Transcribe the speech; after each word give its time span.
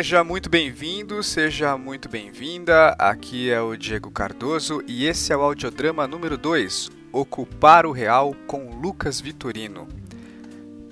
Seja 0.00 0.24
muito 0.24 0.48
bem-vindo, 0.48 1.22
seja 1.22 1.76
muito 1.76 2.08
bem-vinda. 2.08 2.96
Aqui 2.98 3.50
é 3.50 3.60
o 3.60 3.76
Diego 3.76 4.10
Cardoso 4.10 4.82
e 4.86 5.04
esse 5.04 5.30
é 5.30 5.36
o 5.36 5.42
audiodrama 5.42 6.06
número 6.06 6.38
2, 6.38 6.88
Ocupar 7.12 7.84
o 7.84 7.92
Real 7.92 8.34
com 8.46 8.80
Lucas 8.80 9.20
Vitorino. 9.20 9.86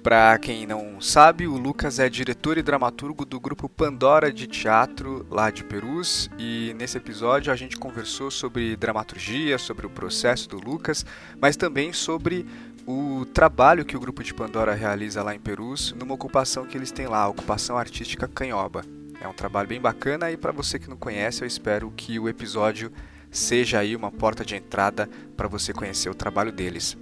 Para 0.03 0.37
quem 0.37 0.67
não 0.67 1.01
sabe, 1.01 1.47
o 1.47 1.57
Lucas 1.57 1.99
é 1.99 2.11
diretor 2.11 2.59
e 2.59 2.63
dramaturgo 2.63 3.25
do 3.25 3.41
grupo 3.41 3.67
Pandora 3.67 4.31
de 4.31 4.47
Teatro 4.47 5.27
lá 5.31 5.51
de 5.51 5.65
Perus 5.65 6.29
e 6.39 6.75
nesse 6.79 6.99
episódio 6.99 7.51
a 7.51 7.57
gente 7.57 7.79
conversou 7.79 8.31
sobre 8.31 8.77
dramaturgia, 8.77 9.57
sobre 9.57 9.87
o 9.87 9.91
processo 9.91 10.51
do 10.51 10.59
Lucas, 10.59 11.07
mas 11.41 11.57
também 11.57 11.95
sobre 11.95 12.45
o 12.87 13.25
trabalho 13.25 13.87
que 13.87 13.97
o 13.97 14.01
grupo 14.01 14.23
de 14.23 14.35
Pandora 14.35 14.75
realiza 14.75 15.23
lá 15.23 15.35
em 15.35 15.41
Perus 15.41 15.95
numa 15.99 16.13
ocupação 16.13 16.67
que 16.67 16.77
eles 16.77 16.93
têm 16.93 17.07
lá, 17.07 17.23
a 17.23 17.29
ocupação 17.29 17.79
artística 17.79 18.29
Canhoba. 18.29 18.98
É 19.21 19.27
um 19.27 19.33
trabalho 19.33 19.69
bem 19.69 19.81
bacana 19.81 20.31
e 20.31 20.37
para 20.37 20.53
você 20.53 20.79
que 20.79 20.89
não 20.89 20.97
conhece, 20.97 21.43
eu 21.43 21.47
espero 21.47 21.93
que 21.97 22.19
o 22.19 22.29
episódio 22.29 22.93
seja 23.31 23.81
aí 23.81 23.97
uma 23.97 24.11
porta 24.11 24.45
de 24.45 24.55
entrada 24.55 25.09
para 25.37 25.49
você 25.49 25.73
conhecer 25.73 26.09
o 26.09 26.15
trabalho 26.15 26.53
deles. 26.53 26.97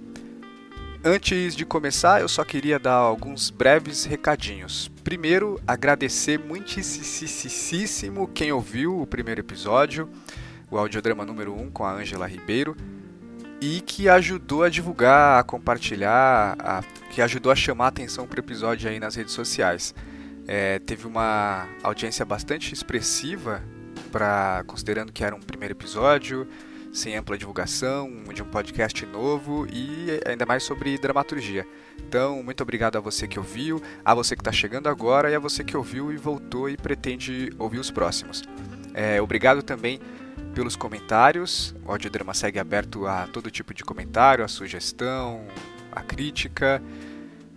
Antes 1.03 1.55
de 1.55 1.63
começar, 1.63 2.21
eu 2.21 2.27
só 2.27 2.43
queria 2.43 2.79
dar 2.79 2.95
alguns 2.95 3.49
breves 3.49 4.03
recadinhos. 4.03 4.91
Primeiro, 5.03 5.61
agradecer 5.65 6.39
muitíssimo 6.39 8.27
quem 8.27 8.51
ouviu 8.51 8.99
o 8.99 9.07
primeiro 9.07 9.39
episódio, 9.39 10.09
o 10.71 10.77
audiodrama 10.77 11.23
número 11.23 11.53
1 11.53 11.61
um, 11.61 11.69
com 11.69 11.85
a 11.85 11.93
Ângela 11.93 12.27
Ribeiro 12.27 12.75
e 13.61 13.81
que 13.81 14.09
ajudou 14.09 14.63
a 14.63 14.69
divulgar, 14.69 15.39
a 15.39 15.43
compartilhar, 15.43 16.55
a, 16.59 16.83
que 17.11 17.21
ajudou 17.21 17.51
a 17.51 17.55
chamar 17.55 17.85
a 17.85 17.89
atenção 17.89 18.27
para 18.27 18.37
o 18.37 18.43
episódio 18.43 18.89
aí 18.89 18.99
nas 18.99 19.15
redes 19.15 19.33
sociais. 19.33 19.93
É, 20.47 20.79
teve 20.79 21.05
uma 21.05 21.67
audiência 21.83 22.23
bastante 22.25 22.73
expressiva, 22.73 23.61
para 24.11 24.63
considerando 24.65 25.11
que 25.11 25.23
era 25.23 25.35
um 25.35 25.41
primeiro 25.41 25.73
episódio, 25.73 26.47
sem 26.93 27.15
ampla 27.17 27.37
divulgação, 27.37 28.23
de 28.33 28.41
um 28.41 28.45
podcast 28.45 29.05
novo 29.05 29.67
e 29.71 30.07
ainda 30.25 30.45
mais 30.45 30.63
sobre 30.63 30.97
dramaturgia. 30.97 31.67
Então, 31.99 32.41
muito 32.41 32.61
obrigado 32.63 32.97
a 32.97 33.01
você 33.01 33.27
que 33.27 33.37
ouviu, 33.37 33.81
a 34.03 34.15
você 34.15 34.35
que 34.35 34.41
está 34.41 34.51
chegando 34.51 34.87
agora 34.87 35.29
e 35.29 35.35
a 35.35 35.39
você 35.39 35.63
que 35.63 35.75
ouviu 35.75 36.11
e 36.11 36.17
voltou 36.17 36.69
e 36.69 36.77
pretende 36.77 37.51
ouvir 37.59 37.79
os 37.79 37.91
próximos. 37.91 38.43
É, 38.93 39.21
obrigado 39.21 39.61
também 39.61 39.99
pelos 40.55 40.75
comentários. 40.75 41.75
O 41.85 41.91
audiodrama 41.91 42.33
segue 42.33 42.57
aberto 42.57 43.05
a 43.05 43.27
todo 43.27 43.51
tipo 43.51 43.73
de 43.73 43.83
comentário, 43.83 44.43
a 44.43 44.47
sugestão, 44.47 45.45
a 45.91 46.01
crítica. 46.01 46.81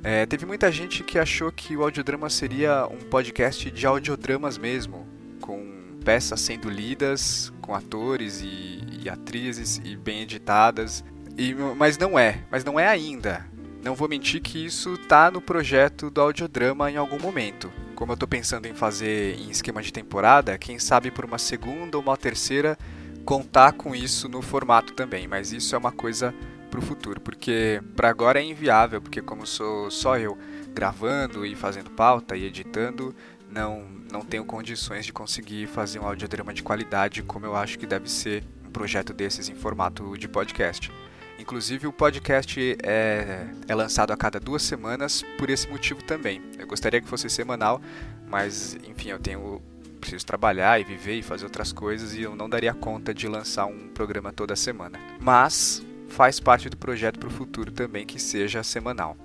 É, 0.02 0.24
teve 0.24 0.46
muita 0.46 0.72
gente 0.72 1.04
que 1.04 1.18
achou 1.18 1.52
que 1.52 1.76
o 1.76 1.82
audiodrama 1.82 2.30
seria 2.30 2.86
um 2.86 2.98
podcast 2.98 3.70
de 3.70 3.86
audiodramas 3.86 4.56
mesmo, 4.56 5.06
com 5.40 5.98
peças 6.02 6.40
sendo 6.40 6.70
lidas, 6.70 7.52
com 7.60 7.74
atores 7.74 8.40
e, 8.40 8.80
e 9.02 9.08
atrizes 9.10 9.80
e 9.84 9.94
bem 9.96 10.22
editadas. 10.22 11.04
E, 11.36 11.54
mas 11.54 11.98
não 11.98 12.18
é, 12.18 12.44
mas 12.50 12.64
não 12.64 12.80
é 12.80 12.86
ainda. 12.86 13.46
Não 13.82 13.94
vou 13.94 14.08
mentir 14.08 14.40
que 14.40 14.64
isso 14.64 14.96
tá 14.96 15.30
no 15.30 15.40
projeto 15.40 16.10
do 16.10 16.20
audiodrama 16.20 16.90
em 16.90 16.96
algum 16.96 17.18
momento. 17.18 17.70
Como 17.94 18.12
eu 18.12 18.14
estou 18.14 18.28
pensando 18.28 18.66
em 18.66 18.74
fazer 18.74 19.38
em 19.38 19.50
esquema 19.50 19.82
de 19.82 19.92
temporada, 19.92 20.56
quem 20.56 20.78
sabe 20.78 21.10
por 21.10 21.26
uma 21.26 21.38
segunda 21.38 21.98
ou 21.98 22.02
uma 22.02 22.16
terceira 22.16 22.78
contar 23.25 23.72
com 23.72 23.94
isso 23.94 24.28
no 24.28 24.41
formato 24.41 24.94
também, 24.94 25.28
mas 25.28 25.52
isso 25.52 25.75
é 25.75 25.78
uma 25.78 25.92
coisa 25.92 26.34
para 26.70 26.78
o 26.78 26.82
futuro, 26.82 27.20
porque 27.20 27.82
para 27.97 28.08
agora 28.08 28.41
é 28.41 28.44
inviável, 28.44 29.03
porque 29.03 29.20
como 29.20 29.47
sou 29.47 29.91
só 29.91 30.16
eu 30.16 30.38
gravando 30.72 31.44
e 31.44 31.54
fazendo 31.54 31.91
pauta 31.91 32.36
e 32.36 32.44
editando, 32.44 33.14
não 33.50 34.00
não 34.10 34.22
tenho 34.22 34.44
condições 34.44 35.06
de 35.06 35.12
conseguir 35.12 35.66
fazer 35.69 35.98
um 36.00 36.04
audiodrama 36.04 36.53
de 36.53 36.62
qualidade 36.62 37.22
como 37.22 37.47
eu 37.47 37.54
acho 37.54 37.78
que 37.78 37.86
deve 37.86 38.10
ser 38.10 38.42
um 38.66 38.70
projeto 38.70 39.12
desses 39.12 39.48
em 39.48 39.54
formato 39.54 40.16
de 40.19 40.28
podcast. 40.28 40.91
Inclusive, 41.38 41.86
o 41.86 41.92
podcast 41.92 42.76
é, 42.82 43.47
é 43.66 43.75
lançado 43.75 44.12
a 44.12 44.16
cada 44.16 44.38
duas 44.38 44.62
semanas 44.62 45.25
por 45.38 45.48
esse 45.48 45.66
motivo 45.69 46.02
também. 46.02 46.42
Eu 46.58 46.66
gostaria 46.66 47.00
que 47.00 47.08
fosse 47.08 47.31
semanal, 47.31 47.81
mas 48.28 48.75
enfim, 48.84 49.08
eu 49.08 49.19
tenho 49.19 49.62
preciso 50.00 50.26
trabalhar 50.26 50.81
e 50.81 50.84
viver 50.84 51.14
e 51.14 51.22
fazer 51.22 51.44
outras 51.44 51.72
coisas 51.72 52.14
e 52.14 52.22
eu 52.22 52.34
não 52.34 52.48
daria 52.48 52.75
conta 52.75 53.14
de 53.14 53.28
lançar 53.28 53.66
um 53.66 53.88
programa 53.88 54.32
toda 54.32 54.56
semana. 54.56 54.98
Mas 55.20 55.82
faz 56.10 56.38
parte 56.38 56.69
do 56.69 56.76
projeto 56.76 57.19
para 57.19 57.28
o 57.28 57.32
futuro 57.32 57.72
também 57.72 58.04
que 58.04 58.19
seja 58.19 58.62
semanal. 58.62 59.16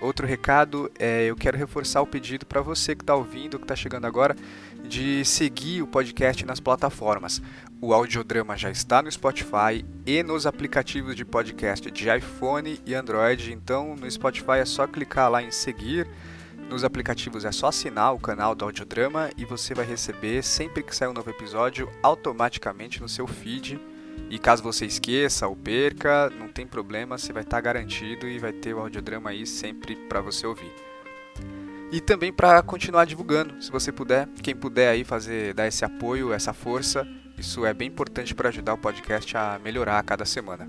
Outro 0.00 0.26
recado 0.26 0.90
é 0.98 1.24
eu 1.24 1.34
quero 1.34 1.56
reforçar 1.56 2.02
o 2.02 2.06
pedido 2.06 2.44
para 2.44 2.60
você 2.60 2.94
que 2.94 3.02
está 3.02 3.14
ouvindo, 3.14 3.58
que 3.58 3.64
está 3.64 3.74
chegando 3.74 4.06
agora, 4.06 4.36
de 4.84 5.24
seguir 5.24 5.80
o 5.80 5.86
podcast 5.86 6.44
nas 6.44 6.60
plataformas. 6.60 7.40
O 7.80 7.94
audiodrama 7.94 8.56
já 8.56 8.70
está 8.70 9.00
no 9.00 9.10
Spotify 9.10 9.84
e 10.04 10.22
nos 10.22 10.46
aplicativos 10.46 11.16
de 11.16 11.24
podcast 11.24 11.90
de 11.90 12.14
iPhone 12.14 12.78
e 12.84 12.94
Android. 12.94 13.52
Então, 13.52 13.96
no 13.96 14.10
Spotify 14.10 14.58
é 14.60 14.64
só 14.66 14.86
clicar 14.86 15.30
lá 15.30 15.42
em 15.42 15.50
seguir. 15.50 16.06
Nos 16.68 16.84
aplicativos 16.84 17.44
é 17.44 17.52
só 17.52 17.68
assinar 17.68 18.12
o 18.12 18.18
canal 18.18 18.54
do 18.54 18.64
Audiodrama 18.64 19.30
e 19.36 19.44
você 19.44 19.72
vai 19.72 19.86
receber 19.86 20.42
sempre 20.42 20.82
que 20.82 20.94
sair 20.94 21.08
um 21.08 21.14
novo 21.14 21.30
episódio 21.30 21.90
automaticamente 22.02 23.00
no 23.00 23.08
seu 23.08 23.26
feed. 23.26 23.80
E 24.30 24.38
caso 24.38 24.62
você 24.62 24.86
esqueça 24.86 25.46
ou 25.46 25.54
perca, 25.54 26.30
não 26.30 26.48
tem 26.48 26.66
problema, 26.66 27.16
você 27.16 27.32
vai 27.32 27.42
estar 27.42 27.60
garantido 27.60 28.28
e 28.28 28.38
vai 28.38 28.52
ter 28.52 28.74
o 28.74 28.80
audiodrama 28.80 29.30
aí 29.30 29.46
sempre 29.46 29.94
para 29.94 30.20
você 30.20 30.46
ouvir 30.46 30.72
e 31.90 32.00
também 32.00 32.32
para 32.32 32.62
continuar 32.62 33.04
divulgando, 33.04 33.62
se 33.62 33.70
você 33.70 33.92
puder, 33.92 34.28
quem 34.42 34.54
puder 34.54 34.90
aí 34.90 35.04
fazer 35.04 35.54
dar 35.54 35.66
esse 35.66 35.84
apoio, 35.84 36.32
essa 36.32 36.52
força, 36.52 37.06
isso 37.38 37.64
é 37.64 37.72
bem 37.72 37.88
importante 37.88 38.34
para 38.34 38.48
ajudar 38.48 38.74
o 38.74 38.78
podcast 38.78 39.36
a 39.36 39.60
melhorar 39.62 39.98
a 39.98 40.02
cada 40.02 40.24
semana. 40.24 40.68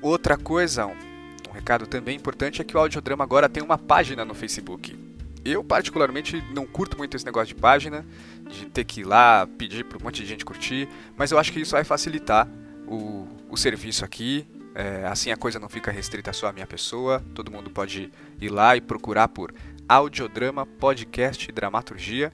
Outra 0.00 0.36
coisa, 0.36 0.86
um 0.86 1.52
recado 1.52 1.86
também 1.86 2.16
importante 2.16 2.60
é 2.60 2.64
que 2.64 2.76
o 2.76 2.80
audiodrama 2.80 3.24
agora 3.24 3.48
tem 3.48 3.62
uma 3.62 3.76
página 3.76 4.24
no 4.24 4.34
Facebook. 4.34 5.07
Eu 5.44 5.62
particularmente 5.62 6.42
não 6.52 6.66
curto 6.66 6.96
muito 6.96 7.16
esse 7.16 7.24
negócio 7.24 7.54
de 7.54 7.60
página, 7.60 8.04
de 8.48 8.66
ter 8.66 8.84
que 8.84 9.00
ir 9.00 9.04
lá 9.04 9.46
pedir 9.46 9.84
para 9.84 9.98
um 9.98 10.02
monte 10.02 10.22
de 10.22 10.28
gente 10.28 10.44
curtir, 10.44 10.88
mas 11.16 11.30
eu 11.30 11.38
acho 11.38 11.52
que 11.52 11.60
isso 11.60 11.72
vai 11.72 11.84
facilitar 11.84 12.48
o, 12.86 13.26
o 13.48 13.56
serviço 13.56 14.04
aqui. 14.04 14.46
É, 14.74 15.06
assim 15.06 15.32
a 15.32 15.36
coisa 15.36 15.58
não 15.58 15.68
fica 15.68 15.90
restrita 15.90 16.32
só 16.32 16.48
à 16.48 16.52
minha 16.52 16.66
pessoa, 16.66 17.24
todo 17.34 17.50
mundo 17.50 17.70
pode 17.70 18.12
ir 18.40 18.48
lá 18.48 18.76
e 18.76 18.80
procurar 18.80 19.28
por 19.28 19.52
audiodrama, 19.88 20.66
podcast 20.66 21.50
dramaturgia. 21.50 22.32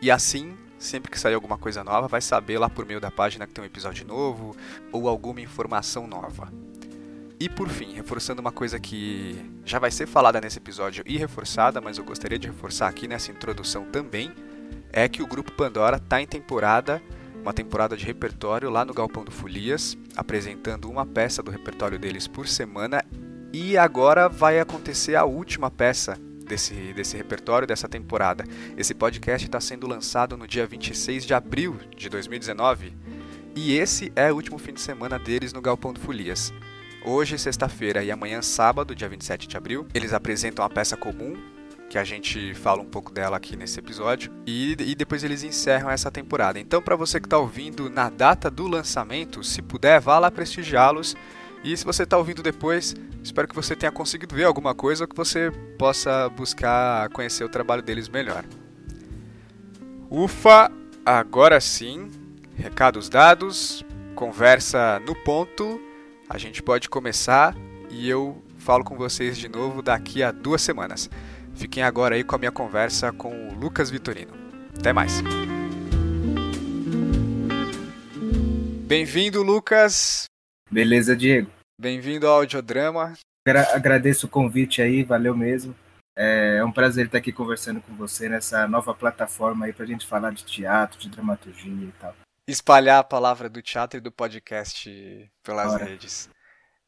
E 0.00 0.10
assim, 0.10 0.56
sempre 0.78 1.10
que 1.10 1.18
sair 1.18 1.34
alguma 1.34 1.58
coisa 1.58 1.82
nova, 1.84 2.08
vai 2.08 2.20
saber 2.20 2.58
lá 2.58 2.68
por 2.68 2.86
meio 2.86 3.00
da 3.00 3.10
página 3.10 3.46
que 3.46 3.52
tem 3.52 3.62
um 3.62 3.66
episódio 3.66 4.06
novo 4.06 4.56
ou 4.92 5.08
alguma 5.08 5.40
informação 5.40 6.06
nova. 6.06 6.50
E 7.40 7.48
por 7.48 7.70
fim, 7.70 7.94
reforçando 7.94 8.42
uma 8.42 8.52
coisa 8.52 8.78
que 8.78 9.34
já 9.64 9.78
vai 9.78 9.90
ser 9.90 10.06
falada 10.06 10.38
nesse 10.38 10.58
episódio 10.58 11.02
e 11.06 11.16
reforçada, 11.16 11.80
mas 11.80 11.96
eu 11.96 12.04
gostaria 12.04 12.38
de 12.38 12.46
reforçar 12.46 12.86
aqui 12.86 13.08
nessa 13.08 13.30
introdução 13.30 13.86
também, 13.86 14.30
é 14.92 15.08
que 15.08 15.22
o 15.22 15.26
grupo 15.26 15.50
Pandora 15.50 15.96
está 15.96 16.20
em 16.20 16.26
temporada, 16.26 17.02
uma 17.40 17.54
temporada 17.54 17.96
de 17.96 18.04
repertório 18.04 18.68
lá 18.68 18.84
no 18.84 18.92
Galpão 18.92 19.24
do 19.24 19.30
Folias, 19.30 19.96
apresentando 20.14 20.90
uma 20.90 21.06
peça 21.06 21.42
do 21.42 21.50
repertório 21.50 21.98
deles 21.98 22.28
por 22.28 22.46
semana. 22.46 23.02
E 23.54 23.78
agora 23.78 24.28
vai 24.28 24.60
acontecer 24.60 25.16
a 25.16 25.24
última 25.24 25.70
peça 25.70 26.20
desse, 26.46 26.92
desse 26.92 27.16
repertório 27.16 27.66
dessa 27.66 27.88
temporada. 27.88 28.44
Esse 28.76 28.92
podcast 28.92 29.46
está 29.46 29.62
sendo 29.62 29.88
lançado 29.88 30.36
no 30.36 30.46
dia 30.46 30.66
26 30.66 31.24
de 31.24 31.32
abril 31.32 31.78
de 31.96 32.10
2019 32.10 32.92
e 33.56 33.76
esse 33.76 34.12
é 34.14 34.30
o 34.30 34.36
último 34.36 34.58
fim 34.58 34.74
de 34.74 34.80
semana 34.80 35.18
deles 35.18 35.54
no 35.54 35.62
Galpão 35.62 35.92
do 35.92 36.00
Folias. 36.00 36.52
Hoje, 37.02 37.38
sexta-feira 37.38 38.04
e 38.04 38.10
amanhã, 38.10 38.42
sábado, 38.42 38.94
dia 38.94 39.08
27 39.08 39.48
de 39.48 39.56
abril, 39.56 39.86
eles 39.94 40.12
apresentam 40.12 40.62
a 40.62 40.68
peça 40.68 40.98
comum, 40.98 41.34
que 41.88 41.96
a 41.96 42.04
gente 42.04 42.52
fala 42.54 42.82
um 42.82 42.84
pouco 42.84 43.10
dela 43.10 43.38
aqui 43.38 43.56
nesse 43.56 43.78
episódio, 43.78 44.30
e, 44.46 44.72
e 44.78 44.94
depois 44.94 45.24
eles 45.24 45.42
encerram 45.42 45.90
essa 45.90 46.10
temporada. 46.10 46.60
Então, 46.60 46.82
para 46.82 46.96
você 46.96 47.18
que 47.18 47.26
está 47.26 47.38
ouvindo 47.38 47.88
na 47.88 48.10
data 48.10 48.50
do 48.50 48.68
lançamento, 48.68 49.42
se 49.42 49.62
puder, 49.62 49.98
vá 49.98 50.18
lá 50.18 50.30
prestigiá-los 50.30 51.16
e 51.64 51.74
se 51.74 51.86
você 51.86 52.02
está 52.02 52.18
ouvindo 52.18 52.42
depois, 52.42 52.94
espero 53.24 53.48
que 53.48 53.54
você 53.54 53.74
tenha 53.74 53.90
conseguido 53.90 54.34
ver 54.34 54.44
alguma 54.44 54.74
coisa 54.74 55.04
ou 55.04 55.08
que 55.08 55.16
você 55.16 55.50
possa 55.78 56.28
buscar 56.28 57.08
conhecer 57.10 57.44
o 57.44 57.48
trabalho 57.48 57.82
deles 57.82 58.10
melhor. 58.10 58.44
Ufa, 60.10 60.70
agora 61.04 61.60
sim, 61.60 62.10
recados 62.56 63.08
dados, 63.08 63.82
conversa 64.14 65.00
no 65.00 65.14
ponto, 65.14 65.80
a 66.30 66.38
gente 66.38 66.62
pode 66.62 66.88
começar 66.88 67.56
e 67.90 68.08
eu 68.08 68.40
falo 68.56 68.84
com 68.84 68.96
vocês 68.96 69.36
de 69.36 69.48
novo 69.48 69.82
daqui 69.82 70.22
a 70.22 70.30
duas 70.30 70.62
semanas. 70.62 71.10
Fiquem 71.56 71.82
agora 71.82 72.14
aí 72.14 72.22
com 72.22 72.36
a 72.36 72.38
minha 72.38 72.52
conversa 72.52 73.12
com 73.12 73.48
o 73.48 73.54
Lucas 73.58 73.90
Vitorino. 73.90 74.32
Até 74.78 74.92
mais. 74.92 75.20
Bem-vindo, 78.86 79.42
Lucas. 79.42 80.26
Beleza, 80.70 81.16
Diego. 81.16 81.50
Bem-vindo 81.78 82.28
ao 82.28 82.36
Audiodrama. 82.36 83.14
Agra 83.44 83.74
agradeço 83.74 84.26
o 84.26 84.30
convite 84.30 84.80
aí, 84.80 85.02
valeu 85.02 85.36
mesmo. 85.36 85.74
É 86.16 86.62
um 86.64 86.70
prazer 86.70 87.06
estar 87.06 87.18
aqui 87.18 87.32
conversando 87.32 87.80
com 87.80 87.92
você 87.94 88.28
nessa 88.28 88.68
nova 88.68 88.94
plataforma 88.94 89.66
aí 89.66 89.72
para 89.72 89.84
a 89.84 89.88
gente 89.88 90.06
falar 90.06 90.30
de 90.30 90.44
teatro, 90.44 90.98
de 90.98 91.08
dramaturgia 91.08 91.86
e 91.86 91.92
tal. 91.98 92.14
Espalhar 92.50 92.98
a 92.98 93.04
palavra 93.04 93.48
do 93.48 93.62
teatro 93.62 93.98
e 93.98 94.00
do 94.00 94.10
podcast 94.10 95.30
pelas 95.42 95.72
Ora. 95.72 95.84
redes. 95.84 96.28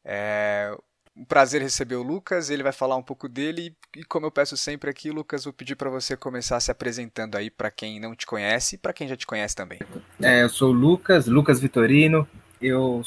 É 0.03 0.75
um 1.15 1.23
prazer 1.23 1.61
receber 1.61 1.95
o 1.95 2.03
Lucas, 2.03 2.49
ele 2.49 2.63
vai 2.63 2.71
falar 2.71 2.95
um 2.95 3.03
pouco 3.03 3.29
dele 3.29 3.77
e 3.95 4.03
como 4.03 4.25
eu 4.25 4.31
peço 4.31 4.57
sempre 4.57 4.89
aqui, 4.89 5.11
Lucas, 5.11 5.43
vou 5.43 5.53
pedir 5.53 5.75
para 5.75 5.89
você 5.89 6.17
começar 6.17 6.59
se 6.59 6.71
apresentando 6.71 7.35
aí 7.35 7.51
para 7.51 7.69
quem 7.69 7.99
não 7.99 8.15
te 8.15 8.25
conhece 8.25 8.75
e 8.75 8.77
para 8.77 8.93
quem 8.93 9.07
já 9.07 9.15
te 9.15 9.27
conhece 9.27 9.55
também. 9.55 9.79
É, 10.21 10.41
eu 10.41 10.49
sou 10.49 10.71
o 10.71 10.73
Lucas, 10.73 11.27
Lucas 11.27 11.59
Vitorino, 11.59 12.27
eu 12.59 13.01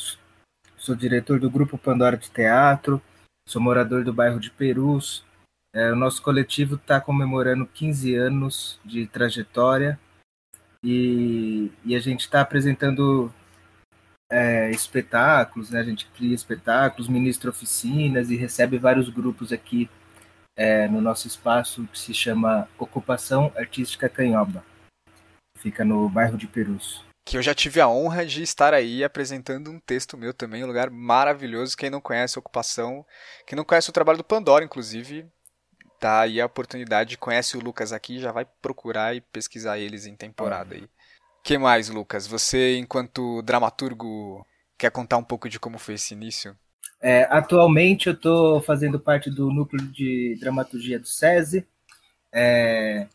sou 0.79 0.95
diretor 0.95 1.41
do 1.41 1.51
Grupo 1.51 1.77
Pandora 1.77 2.17
de 2.17 2.31
Teatro, 2.31 3.03
sou 3.47 3.61
morador 3.61 4.05
do 4.05 4.15
bairro 4.15 4.39
de 4.39 4.51
Perus. 4.51 5.25
É, 5.75 5.93
o 5.93 5.97
nosso 5.97 6.23
coletivo 6.23 6.77
está 6.77 7.01
comemorando 7.01 7.67
15 7.67 8.15
anos 8.15 8.81
de 8.85 9.07
trajetória 9.07 9.99
e, 10.87 11.73
e 11.85 11.97
a 11.97 11.99
gente 11.99 12.21
está 12.21 12.41
apresentando 12.41 13.35
é, 14.31 14.71
espetáculos, 14.71 15.71
né? 15.71 15.81
a 15.81 15.83
gente 15.83 16.07
cria 16.17 16.33
espetáculos, 16.33 17.09
ministra 17.09 17.51
oficinas 17.51 18.31
e 18.31 18.37
recebe 18.37 18.79
vários 18.79 19.09
grupos 19.09 19.53
aqui 19.53 19.91
é, 20.57 20.87
no 20.87 21.01
nosso 21.01 21.27
espaço 21.27 21.89
que 21.93 21.99
se 21.99 22.15
chama 22.15 22.69
Ocupação 22.79 23.53
Artística 23.57 24.09
Canhoba. 24.09 24.65
Fica 25.59 25.85
no 25.85 26.09
bairro 26.09 26.39
de 26.39 26.47
Perus. 26.47 27.05
Que 27.27 27.37
eu 27.37 27.43
já 27.43 27.53
tive 27.53 27.81
a 27.81 27.89
honra 27.89 28.25
de 28.25 28.45
estar 28.45 28.73
aí 28.73 29.03
apresentando 29.03 29.73
um 29.73 29.81
texto 29.81 30.17
meu 30.17 30.33
também, 30.33 30.63
um 30.63 30.69
lugar 30.69 30.89
maravilhoso. 30.89 31.77
Quem 31.77 31.91
não 31.91 32.01
conhece 32.01 32.39
Ocupação, 32.39 33.05
quem 33.45 33.57
não 33.57 33.65
conhece 33.65 33.91
o 33.91 33.93
trabalho 33.93 34.19
do 34.19 34.25
Pandora, 34.25 34.65
inclusive, 34.65 35.27
tá 35.99 36.21
aí 36.21 36.41
a 36.41 36.47
oportunidade. 36.47 37.19
Conhece 37.19 37.57
o 37.57 37.61
Lucas 37.61 37.93
aqui, 37.93 38.19
já 38.19 38.33
vai 38.33 38.45
procurar 38.63 39.15
e 39.15 39.21
pesquisar 39.21 39.79
eles 39.79 40.07
em 40.07 40.15
temporada 40.15 40.75
aí 40.75 40.89
que 41.47 41.57
mais, 41.57 41.89
Lucas? 41.89 42.27
Você, 42.27 42.77
enquanto 42.77 43.41
dramaturgo, 43.43 44.45
quer 44.77 44.91
contar 44.91 45.17
um 45.17 45.23
pouco 45.23 45.49
de 45.49 45.61
como 45.61 45.79
foi 45.79 45.95
esse 45.95 46.13
início? 46.13 46.57
É, 47.01 47.23
atualmente 47.31 48.09
eu 48.09 48.15
estou 48.15 48.61
fazendo 48.61 48.99
parte 48.99 49.31
do 49.31 49.49
núcleo 49.49 49.87
de 49.87 50.37
dramaturgia 50.41 50.99
do 50.99 51.07
SESI. 51.07 51.65
É, 52.33 53.07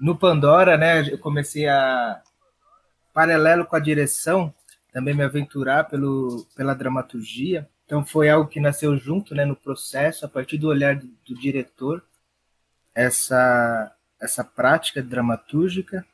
no 0.00 0.16
Pandora, 0.16 0.78
né, 0.78 1.06
eu 1.06 1.18
comecei 1.18 1.68
a, 1.68 2.22
paralelo 3.12 3.66
com 3.66 3.76
a 3.76 3.80
direção, 3.80 4.54
também 4.90 5.12
me 5.12 5.22
aventurar 5.22 5.84
pelo, 5.84 6.46
pela 6.56 6.74
dramaturgia. 6.74 7.68
Então 7.84 8.06
foi 8.06 8.30
algo 8.30 8.48
que 8.48 8.58
nasceu 8.58 8.96
junto 8.96 9.34
né, 9.34 9.44
no 9.44 9.54
processo, 9.54 10.24
a 10.24 10.28
partir 10.30 10.56
do 10.56 10.68
olhar 10.68 10.96
do, 10.96 11.06
do 11.28 11.34
diretor, 11.38 12.02
essa, 12.96 13.92
essa 14.20 14.42
prática 14.42 15.02
dramatúrgica. 15.02 16.04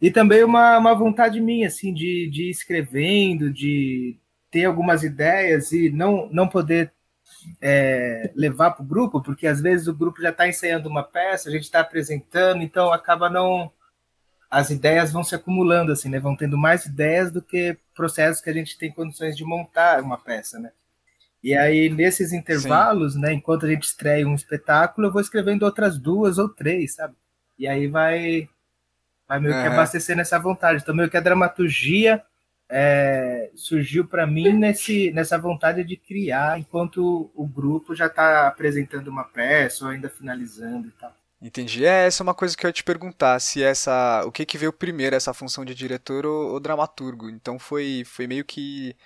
E 0.00 0.10
também 0.10 0.44
uma, 0.44 0.78
uma 0.78 0.94
vontade 0.94 1.40
minha, 1.40 1.66
assim, 1.66 1.92
de, 1.92 2.28
de 2.30 2.44
ir 2.44 2.50
escrevendo, 2.50 3.50
de 3.50 4.16
ter 4.50 4.66
algumas 4.66 5.02
ideias 5.02 5.72
e 5.72 5.90
não, 5.90 6.28
não 6.30 6.46
poder 6.46 6.92
é, 7.60 8.30
levar 8.36 8.72
para 8.72 8.82
o 8.82 8.86
grupo, 8.86 9.22
porque 9.22 9.46
às 9.46 9.60
vezes 9.60 9.88
o 9.88 9.94
grupo 9.94 10.20
já 10.22 10.30
está 10.30 10.46
ensaiando 10.46 10.88
uma 10.88 11.02
peça, 11.02 11.48
a 11.48 11.52
gente 11.52 11.64
está 11.64 11.80
apresentando, 11.80 12.62
então 12.62 12.92
acaba 12.92 13.28
não. 13.30 13.72
As 14.50 14.70
ideias 14.70 15.12
vão 15.12 15.22
se 15.24 15.34
acumulando, 15.34 15.92
assim, 15.92 16.08
né? 16.08 16.18
Vão 16.18 16.36
tendo 16.36 16.56
mais 16.56 16.86
ideias 16.86 17.30
do 17.30 17.42
que 17.42 17.76
processos 17.94 18.42
que 18.42 18.48
a 18.48 18.52
gente 18.52 18.78
tem 18.78 18.90
condições 18.92 19.36
de 19.36 19.44
montar 19.44 20.02
uma 20.02 20.16
peça, 20.16 20.58
né? 20.58 20.72
E 21.42 21.54
aí, 21.54 21.88
nesses 21.88 22.32
intervalos, 22.32 23.14
Sim. 23.14 23.20
né, 23.20 23.32
enquanto 23.32 23.66
a 23.66 23.68
gente 23.68 23.84
estreia 23.84 24.26
um 24.26 24.34
espetáculo, 24.34 25.06
eu 25.06 25.12
vou 25.12 25.20
escrevendo 25.20 25.64
outras 25.64 25.98
duas 25.98 26.38
ou 26.38 26.48
três, 26.48 26.94
sabe? 26.94 27.14
E 27.58 27.66
aí 27.66 27.86
vai 27.86 28.48
vai 29.26 29.38
meio 29.38 29.52
que 29.52 29.66
abastecendo 29.66 30.22
essa 30.22 30.38
vontade. 30.38 30.80
Então, 30.82 30.94
meio 30.94 31.10
que 31.10 31.16
a 31.16 31.20
dramaturgia 31.20 32.24
é, 32.68 33.50
surgiu 33.54 34.06
para 34.06 34.26
mim 34.26 34.52
nesse, 34.52 35.10
nessa 35.12 35.38
vontade 35.38 35.84
de 35.84 35.96
criar, 35.96 36.58
enquanto 36.58 37.30
o 37.34 37.46
grupo 37.46 37.94
já 37.94 38.06
está 38.06 38.48
apresentando 38.48 39.08
uma 39.08 39.24
peça 39.24 39.84
ou 39.84 39.90
ainda 39.90 40.08
finalizando 40.08 40.88
e 40.88 40.92
tal. 40.92 41.14
Entendi. 41.40 41.84
É, 41.84 42.06
essa 42.06 42.22
é 42.22 42.24
uma 42.24 42.34
coisa 42.34 42.56
que 42.56 42.66
eu 42.66 42.68
ia 42.68 42.72
te 42.72 42.82
perguntar, 42.82 43.38
se 43.38 43.62
essa. 43.62 44.24
O 44.26 44.32
que, 44.32 44.44
que 44.44 44.58
veio 44.58 44.72
primeiro, 44.72 45.14
essa 45.14 45.32
função 45.32 45.64
de 45.64 45.74
diretor 45.74 46.26
ou, 46.26 46.52
ou 46.52 46.60
dramaturgo? 46.60 47.30
Então 47.30 47.58
foi, 47.58 48.02
foi 48.04 48.26
meio 48.26 48.44
que 48.44 48.96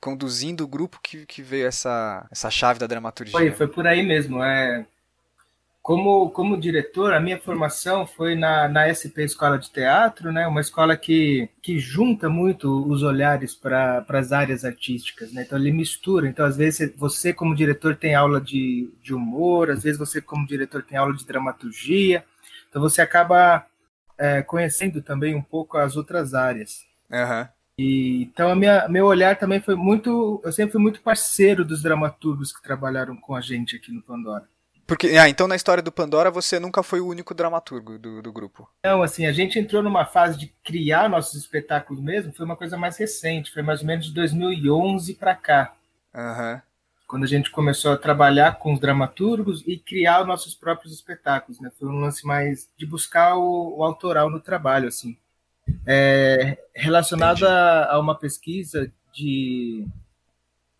conduzindo 0.00 0.64
o 0.64 0.68
grupo 0.68 1.00
que, 1.02 1.26
que 1.26 1.42
veio 1.42 1.66
essa, 1.66 2.26
essa 2.30 2.50
chave 2.50 2.78
da 2.78 2.86
dramaturgia. 2.86 3.32
Foi, 3.32 3.50
foi 3.50 3.68
por 3.68 3.86
aí 3.86 4.02
mesmo. 4.02 4.42
É, 4.42 4.86
como, 5.88 6.28
como 6.30 6.60
diretor, 6.60 7.14
a 7.14 7.20
minha 7.20 7.38
formação 7.38 8.06
foi 8.06 8.34
na, 8.34 8.68
na 8.68 8.92
SP 8.92 9.24
Escola 9.24 9.58
de 9.58 9.70
Teatro, 9.70 10.30
né? 10.30 10.46
uma 10.46 10.60
escola 10.60 10.94
que, 10.98 11.48
que 11.62 11.78
junta 11.78 12.28
muito 12.28 12.86
os 12.86 13.02
olhares 13.02 13.54
para 13.54 14.04
as 14.06 14.30
áreas 14.30 14.66
artísticas. 14.66 15.32
Né? 15.32 15.44
Então, 15.46 15.58
ele 15.58 15.72
mistura. 15.72 16.28
Então, 16.28 16.44
às 16.44 16.58
vezes, 16.58 16.94
você, 16.94 17.32
como 17.32 17.54
diretor, 17.54 17.96
tem 17.96 18.14
aula 18.14 18.38
de, 18.38 18.92
de 19.02 19.14
humor, 19.14 19.70
às 19.70 19.82
vezes, 19.82 19.98
você, 19.98 20.20
como 20.20 20.46
diretor, 20.46 20.82
tem 20.82 20.98
aula 20.98 21.14
de 21.14 21.24
dramaturgia. 21.24 22.22
Então, 22.68 22.82
você 22.82 23.00
acaba 23.00 23.64
é, 24.18 24.42
conhecendo 24.42 25.00
também 25.00 25.34
um 25.34 25.42
pouco 25.42 25.78
as 25.78 25.96
outras 25.96 26.34
áreas. 26.34 26.84
Uhum. 27.10 27.48
E, 27.78 28.22
então, 28.22 28.50
a 28.50 28.56
minha, 28.56 28.88
meu 28.88 29.06
olhar 29.06 29.38
também 29.38 29.60
foi 29.60 29.76
muito. 29.76 30.40
Eu 30.44 30.52
sempre 30.52 30.72
fui 30.72 30.80
muito 30.80 31.00
parceiro 31.00 31.64
dos 31.64 31.80
dramaturgos 31.80 32.52
que 32.52 32.60
trabalharam 32.60 33.16
com 33.16 33.36
a 33.36 33.40
gente 33.40 33.76
aqui 33.76 33.92
no 33.92 34.02
Pandora. 34.02 34.48
Porque, 34.84 35.08
ah, 35.18 35.28
então 35.28 35.46
na 35.46 35.54
história 35.54 35.82
do 35.82 35.92
Pandora 35.92 36.30
você 36.30 36.58
nunca 36.58 36.82
foi 36.82 36.98
o 36.98 37.06
único 37.06 37.34
dramaturgo 37.34 37.98
do, 37.98 38.22
do 38.22 38.32
grupo. 38.32 38.66
Não, 38.82 39.02
assim, 39.02 39.26
a 39.26 39.32
gente 39.32 39.58
entrou 39.58 39.82
numa 39.82 40.06
fase 40.06 40.38
de 40.38 40.46
criar 40.64 41.10
nossos 41.10 41.34
espetáculos 41.34 42.02
mesmo, 42.02 42.32
foi 42.32 42.46
uma 42.46 42.56
coisa 42.56 42.74
mais 42.74 42.96
recente, 42.96 43.52
foi 43.52 43.62
mais 43.62 43.82
ou 43.82 43.86
menos 43.86 44.06
de 44.06 44.14
2011 44.14 45.12
para 45.14 45.34
cá. 45.34 45.74
Uhum. 46.14 46.60
Quando 47.06 47.24
a 47.24 47.26
gente 47.26 47.50
começou 47.50 47.92
a 47.92 47.98
trabalhar 47.98 48.58
com 48.58 48.72
os 48.72 48.80
dramaturgos 48.80 49.62
e 49.66 49.76
criar 49.76 50.22
os 50.22 50.26
nossos 50.26 50.54
próprios 50.54 50.94
espetáculos, 50.94 51.60
né? 51.60 51.70
Foi 51.78 51.86
um 51.86 52.00
lance 52.00 52.26
mais 52.26 52.66
de 52.74 52.86
buscar 52.86 53.36
o, 53.36 53.76
o 53.76 53.84
autoral 53.84 54.30
no 54.30 54.40
trabalho, 54.40 54.88
assim. 54.88 55.18
É, 55.86 56.58
relacionado 56.74 57.44
a, 57.44 57.92
a 57.92 58.00
uma 58.00 58.14
pesquisa 58.14 58.92
de 59.12 59.86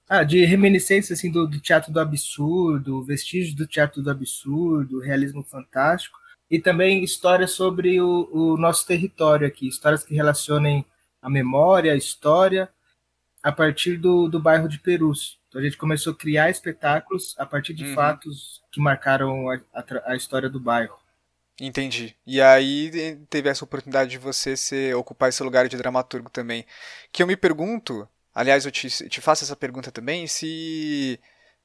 ah, 0.08 0.22
de 0.22 0.44
reminiscência 0.44 1.12
assim 1.12 1.30
do, 1.30 1.46
do, 1.46 1.60
teatro 1.60 1.92
do 1.92 2.00
absurdo, 2.00 3.02
vestígios 3.02 3.54
do 3.54 3.66
teatro 3.66 4.02
do 4.02 4.10
absurdo, 4.10 5.00
realismo 5.00 5.42
fantástico 5.42 6.18
e 6.50 6.58
também 6.58 7.04
histórias 7.04 7.50
sobre 7.52 8.00
o, 8.00 8.28
o, 8.32 8.56
nosso 8.56 8.86
território 8.86 9.46
aqui, 9.46 9.68
histórias 9.68 10.02
que 10.02 10.14
relacionem 10.14 10.84
a 11.20 11.28
memória, 11.28 11.92
a 11.92 11.96
história 11.96 12.70
a 13.42 13.52
partir 13.52 13.98
do, 13.98 14.28
do 14.28 14.40
bairro 14.40 14.68
de 14.68 14.78
Perus. 14.78 15.38
Então 15.48 15.60
a 15.60 15.64
gente 15.64 15.76
começou 15.76 16.12
a 16.12 16.16
criar 16.16 16.50
espetáculos 16.50 17.34
a 17.38 17.44
partir 17.44 17.74
de 17.74 17.84
uhum. 17.84 17.94
fatos 17.94 18.62
que 18.72 18.80
marcaram 18.80 19.50
a, 19.50 19.60
a, 19.74 20.12
a, 20.12 20.16
história 20.16 20.48
do 20.48 20.60
bairro. 20.60 20.96
Entendi. 21.60 22.16
E 22.26 22.40
aí 22.40 23.16
teve 23.28 23.48
essa 23.48 23.64
oportunidade 23.64 24.10
de 24.10 24.18
você 24.18 24.56
ser, 24.56 24.94
ocupar 24.94 25.28
esse 25.28 25.42
lugar 25.42 25.68
de 25.68 25.76
dramaturgo 25.76 26.30
também. 26.30 26.64
Que 27.12 27.22
eu 27.22 27.26
me 27.26 27.36
pergunto, 27.36 28.08
Aliás, 28.38 28.64
eu 28.64 28.70
te, 28.70 28.88
te 28.88 29.20
faço 29.20 29.42
essa 29.42 29.56
pergunta 29.56 29.90
também, 29.90 30.28
se 30.28 31.18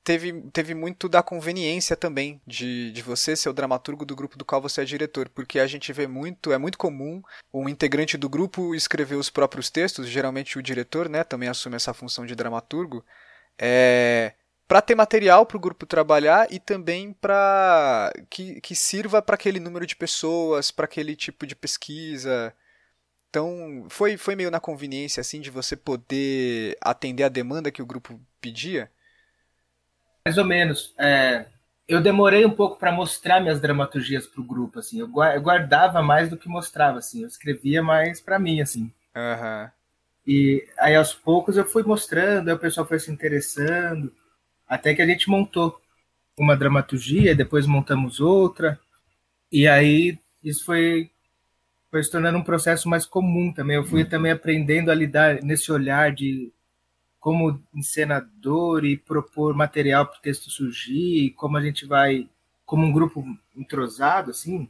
teve, 0.03 0.41
teve 0.51 0.73
muito 0.73 1.07
da 1.07 1.21
conveniência 1.21 1.95
também 1.95 2.41
de, 2.47 2.91
de 2.91 3.01
você 3.03 3.35
ser 3.35 3.47
o 3.47 3.53
dramaturgo 3.53 4.03
do 4.03 4.15
grupo 4.15 4.39
do 4.39 4.43
qual 4.43 4.59
você 4.59 4.81
é 4.81 4.85
diretor, 4.85 5.29
porque 5.29 5.59
a 5.59 5.67
gente 5.67 5.93
vê 5.93 6.07
muito, 6.07 6.51
é 6.51 6.57
muito 6.57 6.79
comum 6.79 7.21
um 7.53 7.69
integrante 7.69 8.17
do 8.17 8.27
grupo 8.27 8.73
escrever 8.73 9.17
os 9.17 9.29
próprios 9.29 9.69
textos, 9.69 10.07
geralmente 10.07 10.57
o 10.57 10.63
diretor, 10.63 11.07
né, 11.07 11.23
também 11.23 11.47
assume 11.47 11.75
essa 11.75 11.93
função 11.93 12.25
de 12.25 12.33
dramaturgo, 12.33 13.05
é, 13.55 14.33
para 14.73 14.81
ter 14.81 14.95
material 14.95 15.45
para 15.45 15.55
o 15.55 15.59
grupo 15.59 15.85
trabalhar 15.85 16.51
e 16.51 16.59
também 16.59 17.13
para 17.13 18.11
que, 18.27 18.59
que 18.59 18.73
sirva 18.73 19.21
para 19.21 19.35
aquele 19.35 19.59
número 19.59 19.85
de 19.85 19.95
pessoas, 19.95 20.71
para 20.71 20.85
aquele 20.85 21.15
tipo 21.15 21.45
de 21.45 21.55
pesquisa. 21.55 22.51
Então, 23.29 23.85
foi, 23.87 24.17
foi 24.17 24.35
meio 24.35 24.49
na 24.49 24.59
conveniência 24.59 25.21
assim 25.21 25.39
de 25.39 25.51
você 25.51 25.75
poder 25.75 26.75
atender 26.81 27.21
a 27.21 27.29
demanda 27.29 27.69
que 27.69 27.83
o 27.83 27.85
grupo 27.85 28.19
pedia? 28.41 28.89
Mais 30.25 30.39
ou 30.39 30.43
menos. 30.43 30.95
É, 30.97 31.45
eu 31.87 32.01
demorei 32.01 32.43
um 32.43 32.55
pouco 32.55 32.79
para 32.79 32.91
mostrar 32.91 33.41
minhas 33.41 33.61
dramaturgias 33.61 34.25
para 34.25 34.41
o 34.41 34.47
grupo, 34.47 34.79
assim. 34.79 34.99
Eu 34.99 35.07
guardava 35.07 36.01
mais 36.01 36.31
do 36.31 36.37
que 36.37 36.49
mostrava, 36.49 36.97
assim. 36.97 37.21
Eu 37.21 37.27
escrevia 37.27 37.83
mais 37.83 38.19
para 38.19 38.39
mim, 38.39 38.59
assim. 38.59 38.91
Uhum. 39.15 39.69
E 40.25 40.67
aí, 40.79 40.95
aos 40.95 41.13
poucos, 41.13 41.57
eu 41.57 41.63
fui 41.63 41.83
mostrando, 41.83 42.47
aí 42.47 42.55
o 42.55 42.59
pessoal 42.59 42.87
foi 42.87 42.97
se 42.97 43.11
interessando, 43.11 44.11
até 44.67 44.93
que 44.93 45.01
a 45.01 45.05
gente 45.05 45.29
montou 45.29 45.79
uma 46.37 46.55
dramaturgia, 46.55 47.35
depois 47.35 47.65
montamos 47.67 48.19
outra, 48.19 48.79
e 49.51 49.67
aí 49.67 50.17
isso 50.43 50.65
foi 50.65 51.09
foi 51.91 52.03
se 52.03 52.09
tornando 52.09 52.39
um 52.39 52.43
processo 52.43 52.89
mais 52.89 53.05
comum 53.05 53.53
também. 53.53 53.75
Eu 53.75 53.83
fui 53.83 54.01
uhum. 54.01 54.09
também 54.09 54.31
aprendendo 54.31 54.89
a 54.89 54.95
lidar 54.95 55.43
nesse 55.43 55.71
olhar 55.71 56.11
de 56.11 56.51
como 57.19 57.61
encenador 57.73 58.83
e 58.83 58.97
propor 58.97 59.53
material 59.53 60.07
para 60.07 60.17
o 60.17 60.21
texto 60.21 60.49
surgir, 60.49 61.29
como 61.37 61.55
a 61.55 61.61
gente 61.61 61.85
vai 61.85 62.27
como 62.65 62.83
um 62.83 62.91
grupo 62.91 63.23
entrosado, 63.55 64.31
assim, 64.31 64.67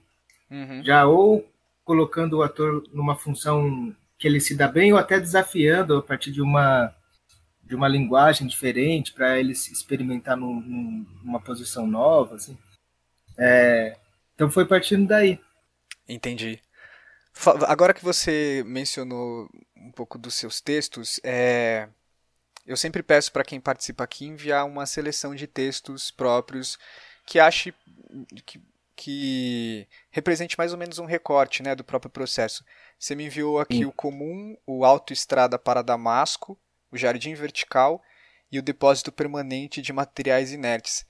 Uhum. 0.51 0.83
já 0.83 1.05
ou 1.07 1.49
colocando 1.83 2.37
o 2.37 2.43
ator 2.43 2.83
numa 2.93 3.15
função 3.15 3.95
que 4.19 4.27
ele 4.27 4.39
se 4.39 4.55
dá 4.55 4.67
bem, 4.67 4.93
ou 4.93 4.99
até 4.99 5.19
desafiando 5.19 5.97
a 5.97 6.01
partir 6.01 6.31
de 6.31 6.41
uma 6.41 6.93
de 7.73 7.75
uma 7.75 7.87
linguagem 7.87 8.45
diferente 8.45 9.11
para 9.11 9.39
ele 9.39 9.55
se 9.55 9.73
experimentar 9.73 10.37
num, 10.37 10.61
num- 10.61 11.05
numa 11.23 11.41
posição 11.41 11.87
nova, 11.87 12.35
assim. 12.35 12.55
É, 13.35 13.97
então 14.35 14.51
foi 14.51 14.63
partindo 14.63 15.07
daí. 15.07 15.39
Entendi. 16.07 16.61
Agora 17.67 17.95
que 17.95 18.03
você 18.03 18.63
mencionou 18.67 19.49
um 19.75 19.91
pouco 19.91 20.19
dos 20.19 20.35
seus 20.35 20.61
textos, 20.61 21.19
é, 21.23 21.89
eu 22.67 22.77
sempre 22.77 23.03
peço 23.03 23.31
para 23.31 23.43
quem 23.43 23.59
participa 23.59 24.03
aqui 24.03 24.25
enviar 24.25 24.65
uma 24.65 24.85
seleção 24.85 25.33
de 25.35 25.47
textos 25.47 26.11
próprios 26.11 26.77
que 27.25 27.39
ache 27.39 27.73
que, 28.45 28.61
que 28.95 29.87
represente 30.11 30.57
mais 30.59 30.73
ou 30.73 30.77
menos 30.77 30.99
um 30.99 31.05
recorte, 31.05 31.63
né, 31.63 31.75
do 31.75 31.83
próprio 31.83 32.11
processo. 32.11 32.63
Você 32.99 33.15
me 33.15 33.25
enviou 33.25 33.59
aqui 33.59 33.79
Sim. 33.79 33.85
o 33.85 33.91
comum, 33.91 34.55
o 34.67 34.85
autoestrada 34.85 35.57
para 35.57 35.81
Damasco, 35.81 36.59
o 36.93 36.97
jardim 36.97 37.33
vertical 37.33 38.01
e 38.51 38.59
o 38.59 38.61
depósito 38.61 39.11
permanente 39.11 39.81
de 39.81 39.91
materiais 39.91 40.51
inertes. 40.51 41.05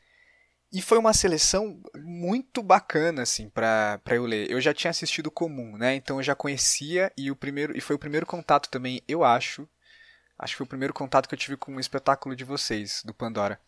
E 0.72 0.82
foi 0.82 0.98
uma 0.98 1.13
seleção 1.13 1.80
muito 1.96 2.63
bacana, 2.63 3.22
assim, 3.22 3.48
pra, 3.50 4.00
pra 4.04 4.16
eu 4.16 4.25
ler. 4.25 4.50
Eu 4.50 4.60
já 4.60 4.74
tinha 4.74 4.90
assistido 4.90 5.28
o 5.28 5.32
Comum, 5.32 5.78
né? 5.78 5.94
Então 5.94 6.18
eu 6.18 6.24
já 6.24 6.34
conhecia 6.34 7.12
e 7.16 7.30
o 7.30 7.36
primeiro 7.36 7.78
e 7.78 7.82
foi 7.82 7.96
o 7.96 8.00
primeiro 8.00 8.25
contato 8.25 8.70
também, 8.70 9.02
eu 9.08 9.24
acho. 9.24 9.70
Acho 10.40 10.54
que 10.54 10.58
foi 10.58 10.66
o 10.66 10.70
primeiro 10.70 10.94
contato 10.94 11.28
que 11.28 11.36
eu 11.36 11.40
tive 11.40 11.58
com 11.58 11.75
o 11.75 11.80
espetáculo 11.80 12.36
de 12.36 12.44
vocês, 12.44 13.04
do 13.06 13.13
Pandora. 13.13 13.60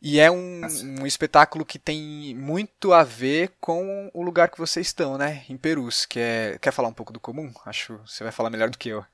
E 0.00 0.20
é 0.20 0.30
um, 0.30 0.60
um 1.00 1.06
espetáculo 1.06 1.64
que 1.64 1.78
tem 1.78 2.34
muito 2.34 2.92
a 2.92 3.02
ver 3.02 3.52
com 3.60 4.10
o 4.12 4.22
lugar 4.22 4.50
que 4.50 4.58
vocês 4.58 4.88
estão, 4.88 5.16
né? 5.16 5.44
Em 5.48 5.56
Perus, 5.56 6.06
que 6.06 6.20
é... 6.20 6.58
Quer 6.60 6.70
falar 6.70 6.88
um 6.88 6.92
pouco 6.94 7.12
do 7.12 7.18
Comum? 7.18 7.52
Acho 7.64 7.98
que 7.98 8.10
você 8.10 8.22
vai 8.22 8.32
falar 8.32 8.50
melhor 8.50 8.68
do 8.70 8.78
que 8.78 8.90
eu. 8.90 9.04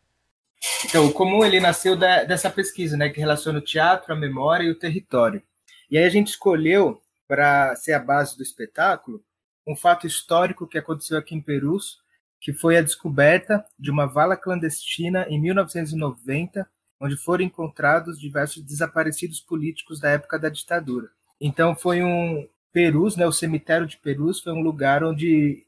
Então, 0.85 1.06
o 1.06 1.12
comum 1.12 1.44
ele 1.44 1.61
nasceu 1.61 1.97
da- 1.97 2.25
dessa 2.25 2.50
pesquisa, 2.50 2.97
né, 2.97 3.09
que 3.09 3.21
relaciona 3.21 3.59
o 3.59 3.62
teatro, 3.62 4.12
a 4.12 4.16
memória 4.16 4.64
e 4.64 4.71
o 4.71 4.78
território. 4.78 5.42
E 5.90 5.99
aí 5.99 6.04
a 6.04 6.11
gente 6.11 6.28
escolheu 6.28 7.00
para 7.26 7.75
ser 7.76 7.92
a 7.92 7.99
base 7.99 8.37
do 8.37 8.42
espetáculo 8.42 9.23
um 9.66 9.75
fato 9.75 10.06
histórico 10.06 10.66
que 10.66 10.76
aconteceu 10.78 11.16
aqui 11.16 11.35
em 11.35 11.40
Perus, 11.40 11.99
que 12.40 12.52
foi 12.52 12.76
a 12.76 12.83
descoberta 12.83 13.64
de 13.78 13.90
uma 13.90 14.06
vala 14.06 14.37
clandestina 14.37 15.26
em 15.28 15.40
1990, 15.40 16.68
onde 17.00 17.16
foram 17.16 17.44
encontrados 17.44 18.18
diversos 18.18 18.62
desaparecidos 18.62 19.40
políticos 19.40 19.99
da 19.99 20.11
época 20.11 20.38
da 20.38 20.50
ditadura. 20.50 21.09
Então 21.40 21.75
foi 21.75 22.02
um 22.02 22.47
Perus, 22.73 23.16
né, 23.16 23.26
o 23.26 23.33
cemitério 23.33 23.87
de 23.87 23.97
Perus 23.97 24.40
foi 24.40 24.52
um 24.52 24.61
lugar 24.61 25.02
onde 25.02 25.64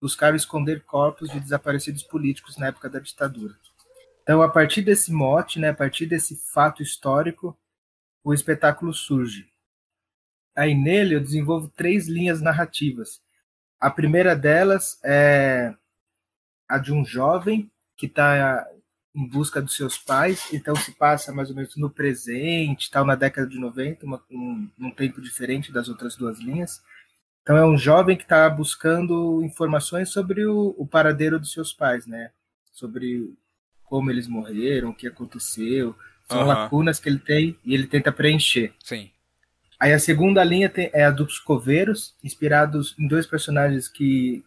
buscaram 0.00 0.36
esconder 0.36 0.82
corpos 0.84 1.30
de 1.30 1.40
desaparecidos 1.40 2.02
políticos 2.02 2.56
na 2.56 2.68
época 2.68 2.88
da 2.88 3.00
ditadura. 3.00 3.54
Então, 4.24 4.40
a 4.40 4.48
partir 4.48 4.80
desse 4.80 5.12
mote, 5.12 5.60
né, 5.60 5.68
a 5.68 5.74
partir 5.74 6.06
desse 6.06 6.34
fato 6.34 6.82
histórico, 6.82 7.56
o 8.24 8.32
espetáculo 8.32 8.92
surge. 8.92 9.52
Aí 10.56 10.74
nele 10.74 11.14
eu 11.14 11.20
desenvolvo 11.20 11.68
três 11.68 12.08
linhas 12.08 12.40
narrativas. 12.40 13.20
A 13.78 13.90
primeira 13.90 14.34
delas 14.34 14.98
é 15.04 15.74
a 16.66 16.78
de 16.78 16.90
um 16.90 17.04
jovem 17.04 17.70
que 17.98 18.06
está 18.06 18.66
em 19.14 19.28
busca 19.28 19.60
dos 19.60 19.76
seus 19.76 19.98
pais, 19.98 20.48
então 20.52 20.74
se 20.74 20.92
passa 20.92 21.32
mais 21.32 21.50
ou 21.50 21.54
menos 21.54 21.76
no 21.76 21.90
presente, 21.90 22.90
tal, 22.90 23.04
na 23.04 23.14
década 23.14 23.46
de 23.46 23.58
90, 23.58 24.06
uma, 24.06 24.24
um, 24.30 24.70
um 24.78 24.90
tempo 24.90 25.20
diferente 25.20 25.70
das 25.70 25.88
outras 25.88 26.16
duas 26.16 26.38
linhas. 26.38 26.82
Então 27.42 27.56
é 27.58 27.66
um 27.66 27.76
jovem 27.76 28.16
que 28.16 28.22
está 28.22 28.48
buscando 28.48 29.44
informações 29.44 30.08
sobre 30.08 30.46
o, 30.46 30.74
o 30.78 30.86
paradeiro 30.86 31.38
dos 31.38 31.52
seus 31.52 31.74
pais, 31.74 32.06
né? 32.06 32.32
Sobre 32.72 33.36
como 33.94 34.10
eles 34.10 34.26
morreram, 34.26 34.90
o 34.90 34.94
que 34.94 35.06
aconteceu, 35.06 35.94
são 36.28 36.40
Aham. 36.40 36.48
lacunas 36.48 36.98
que 36.98 37.08
ele 37.08 37.20
tem 37.20 37.56
e 37.64 37.72
ele 37.74 37.86
tenta 37.86 38.10
preencher. 38.10 38.74
Sim. 38.82 39.08
Aí 39.78 39.92
a 39.92 40.00
segunda 40.00 40.42
linha 40.42 40.68
tem- 40.68 40.90
é 40.92 41.04
a 41.04 41.12
dos 41.12 41.38
coveiros, 41.38 42.12
inspirados 42.24 42.96
em 42.98 43.06
dois 43.06 43.24
personagens 43.24 43.86
que 43.86 44.44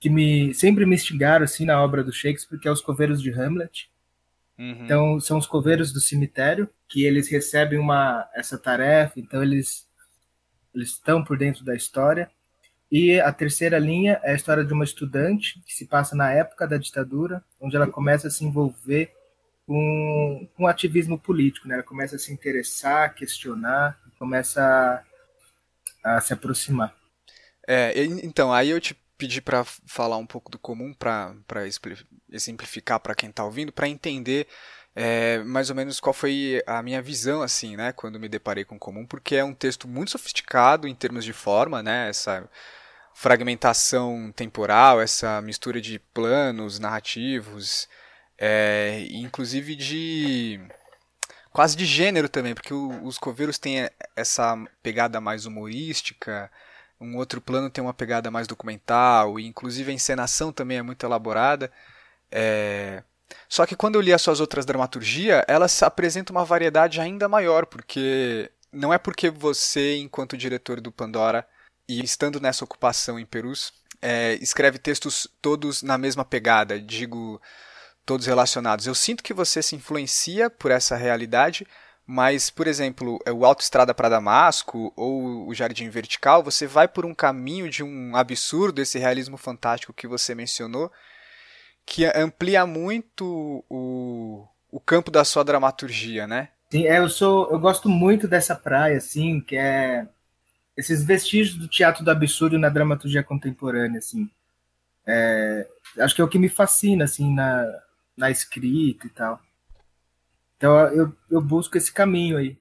que 0.00 0.08
me 0.08 0.54
sempre 0.54 0.86
me 0.86 0.94
instigaram 0.94 1.44
assim 1.44 1.66
na 1.66 1.78
obra 1.82 2.02
do 2.02 2.10
Shakespeare, 2.10 2.58
que 2.58 2.66
é 2.66 2.70
os 2.72 2.80
coveiros 2.80 3.20
de 3.20 3.30
Hamlet. 3.30 3.90
Uhum. 4.58 4.84
Então 4.84 5.20
são 5.20 5.36
os 5.36 5.46
coveiros 5.46 5.92
do 5.92 6.00
cemitério 6.00 6.70
que 6.88 7.04
eles 7.04 7.28
recebem 7.28 7.78
uma 7.78 8.26
essa 8.34 8.56
tarefa, 8.56 9.20
então 9.20 9.42
eles 9.42 9.86
eles 10.74 10.88
estão 10.92 11.22
por 11.22 11.36
dentro 11.36 11.62
da 11.66 11.74
história. 11.76 12.30
E 12.90 13.20
a 13.20 13.32
terceira 13.32 13.78
linha 13.78 14.20
é 14.22 14.32
a 14.32 14.36
história 14.36 14.64
de 14.64 14.72
uma 14.72 14.84
estudante 14.84 15.60
que 15.66 15.74
se 15.74 15.86
passa 15.86 16.14
na 16.14 16.32
época 16.32 16.66
da 16.66 16.76
ditadura, 16.76 17.42
onde 17.60 17.74
ela 17.74 17.86
começa 17.86 18.28
a 18.28 18.30
se 18.30 18.44
envolver 18.44 19.12
com, 19.66 20.48
com 20.56 20.66
ativismo 20.66 21.18
político, 21.18 21.66
né? 21.66 21.74
Ela 21.74 21.82
começa 21.82 22.16
a 22.16 22.18
se 22.18 22.32
interessar, 22.32 23.14
questionar, 23.14 23.98
começa 24.18 25.04
a, 26.04 26.16
a 26.16 26.20
se 26.20 26.32
aproximar. 26.32 26.94
É, 27.66 28.04
então, 28.04 28.52
aí 28.52 28.70
eu 28.70 28.80
te 28.80 28.94
pedi 29.18 29.40
para 29.40 29.64
falar 29.64 30.18
um 30.18 30.26
pouco 30.26 30.50
do 30.50 30.58
comum, 30.58 30.94
para 30.94 31.34
exemplificar 32.30 33.00
para 33.00 33.14
quem 33.14 33.30
está 33.30 33.44
ouvindo, 33.44 33.72
para 33.72 33.88
entender 33.88 34.46
é, 34.96 35.40
mais 35.44 35.70
ou 35.70 35.76
menos 35.76 36.00
qual 36.00 36.14
foi 36.14 36.62
a 36.66 36.82
minha 36.82 37.02
visão, 37.02 37.42
assim, 37.42 37.76
né, 37.76 37.92
quando 37.92 38.20
me 38.20 38.28
deparei 38.30 38.64
com 38.64 38.76
o 38.76 38.80
comum, 38.80 39.06
porque 39.06 39.36
é 39.36 39.44
um 39.44 39.54
texto 39.54 39.88
muito 39.88 40.12
sofisticado 40.12 40.88
em 40.88 40.96
termos 40.96 41.24
de 41.24 41.34
forma, 41.34 41.82
né, 41.82 42.10
essa 42.10 42.48
fragmentação 43.14 44.32
temporal, 44.36 45.00
essa 45.00 45.40
mistura 45.42 45.80
de 45.80 45.98
planos 46.14 46.78
narrativos, 46.78 47.88
é, 48.38 49.06
inclusive 49.10 49.76
de 49.76 50.60
quase 51.52 51.76
de 51.76 51.84
gênero 51.86 52.28
também, 52.28 52.54
porque 52.54 52.74
o- 52.74 53.04
os 53.04 53.18
coveiros 53.18 53.58
têm 53.58 53.88
essa 54.14 54.56
pegada 54.82 55.20
mais 55.20 55.46
humorística, 55.46 56.50
um 57.00 57.16
outro 57.16 57.40
plano 57.40 57.70
tem 57.70 57.82
uma 57.82 57.94
pegada 57.94 58.30
mais 58.30 58.46
documental, 58.46 59.38
e 59.40 59.46
inclusive 59.46 59.90
a 59.90 59.94
encenação 59.94 60.52
também 60.52 60.78
é 60.78 60.82
muito 60.82 61.04
elaborada. 61.04 61.70
É, 62.30 63.02
Só 63.48 63.66
que 63.66 63.76
quando 63.76 63.96
eu 63.96 64.00
li 64.00 64.12
as 64.12 64.22
suas 64.22 64.40
outras 64.40 64.64
dramaturgias, 64.64 65.42
elas 65.48 65.82
apresentam 65.82 66.34
uma 66.34 66.44
variedade 66.44 67.00
ainda 67.00 67.28
maior, 67.28 67.66
porque 67.66 68.50
não 68.72 68.92
é 68.92 68.98
porque 68.98 69.30
você, 69.30 69.96
enquanto 69.96 70.36
diretor 70.36 70.80
do 70.80 70.92
Pandora, 70.92 71.46
e 71.88 72.02
estando 72.02 72.40
nessa 72.40 72.64
ocupação 72.64 73.18
em 73.18 73.26
Perus, 73.26 73.72
é, 74.02 74.34
escreve 74.34 74.78
textos 74.78 75.26
todos 75.40 75.82
na 75.82 75.96
mesma 75.96 76.24
pegada, 76.24 76.80
digo, 76.80 77.40
todos 78.04 78.26
relacionados. 78.26 78.86
Eu 78.86 78.94
sinto 78.94 79.22
que 79.22 79.34
você 79.34 79.62
se 79.62 79.76
influencia 79.76 80.50
por 80.50 80.70
essa 80.70 80.96
realidade, 80.96 81.66
mas, 82.06 82.50
por 82.50 82.66
exemplo, 82.66 83.18
é 83.26 83.32
o 83.32 83.44
Autoestrada 83.44 83.92
para 83.92 84.08
Damasco 84.08 84.92
ou 84.96 85.48
o 85.48 85.54
Jardim 85.54 85.88
Vertical, 85.88 86.42
você 86.42 86.66
vai 86.66 86.86
por 86.86 87.04
um 87.04 87.14
caminho 87.14 87.68
de 87.68 87.82
um 87.82 88.14
absurdo, 88.14 88.80
esse 88.80 88.98
realismo 88.98 89.36
fantástico 89.36 89.92
que 89.92 90.06
você 90.06 90.34
mencionou, 90.34 90.92
que 91.86 92.04
amplia 92.04 92.66
muito 92.66 93.64
o, 93.70 94.46
o 94.70 94.80
campo 94.80 95.10
da 95.10 95.24
sua 95.24 95.44
dramaturgia, 95.44 96.26
né? 96.26 96.48
Sim, 96.70 96.86
é, 96.86 96.98
eu 96.98 97.08
sou, 97.08 97.48
eu 97.50 97.60
gosto 97.60 97.88
muito 97.88 98.26
dessa 98.26 98.56
praia, 98.56 98.98
assim, 98.98 99.40
que 99.40 99.56
é 99.56 100.06
esses 100.76 101.02
vestígios 101.02 101.56
do 101.56 101.68
teatro 101.68 102.04
do 102.04 102.10
absurdo 102.10 102.58
na 102.58 102.68
dramaturgia 102.68 103.22
contemporânea, 103.22 103.98
assim. 103.98 104.28
É, 105.06 105.66
acho 106.00 106.14
que 106.14 106.20
é 106.20 106.24
o 106.24 106.28
que 106.28 106.38
me 106.38 106.48
fascina, 106.48 107.04
assim, 107.04 107.32
na, 107.32 107.64
na 108.16 108.30
escrita 108.30 109.06
e 109.06 109.10
tal. 109.10 109.40
Então 110.56 110.76
eu, 110.88 111.16
eu 111.30 111.40
busco 111.40 111.78
esse 111.78 111.92
caminho 111.92 112.36
aí. 112.36 112.58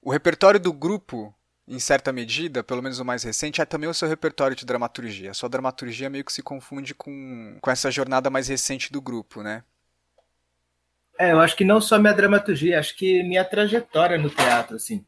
O 0.00 0.10
repertório 0.10 0.58
do 0.58 0.72
grupo, 0.72 1.34
em 1.68 1.78
certa 1.80 2.12
medida, 2.12 2.62
pelo 2.62 2.82
menos 2.82 3.00
o 3.00 3.04
mais 3.04 3.22
recente, 3.22 3.60
é 3.60 3.64
também 3.64 3.88
o 3.88 3.94
seu 3.94 4.08
repertório 4.08 4.56
de 4.56 4.64
dramaturgia. 4.64 5.30
A 5.30 5.34
sua 5.34 5.48
dramaturgia 5.48 6.08
meio 6.08 6.24
que 6.24 6.32
se 6.32 6.42
confunde 6.42 6.94
com, 6.94 7.58
com 7.60 7.70
essa 7.70 7.90
jornada 7.90 8.30
mais 8.30 8.48
recente 8.48 8.92
do 8.92 9.00
grupo, 9.00 9.42
né? 9.42 9.64
É, 11.18 11.32
eu 11.32 11.40
acho 11.40 11.56
que 11.56 11.64
não 11.64 11.80
só 11.80 11.98
minha 11.98 12.12
dramaturgia, 12.12 12.78
acho 12.78 12.94
que 12.94 13.22
minha 13.22 13.44
trajetória 13.44 14.18
no 14.18 14.30
teatro, 14.30 14.76
assim. 14.76 15.04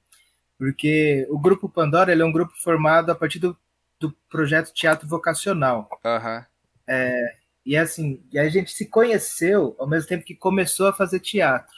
Porque 0.59 1.27
o 1.31 1.39
Grupo 1.39 1.69
Pandora 1.69 2.11
ele 2.11 2.23
é 2.23 2.25
um 2.25 2.33
grupo 2.33 2.53
formado 2.57 3.13
a 3.13 3.15
partir 3.15 3.39
do, 3.39 3.57
do 4.01 4.11
projeto 4.29 4.73
Teatro 4.73 5.07
Vocacional. 5.07 5.89
Aham. 6.05 6.45
É, 6.89 7.35
e 7.65 7.77
assim, 7.77 8.25
e 8.33 8.39
a 8.39 8.49
gente 8.49 8.73
se 8.73 8.87
conheceu 8.87 9.77
ao 9.79 9.87
mesmo 9.87 10.09
tempo 10.09 10.25
que 10.25 10.35
começou 10.35 10.89
a 10.89 10.93
fazer 10.93 11.21
teatro. 11.21 11.77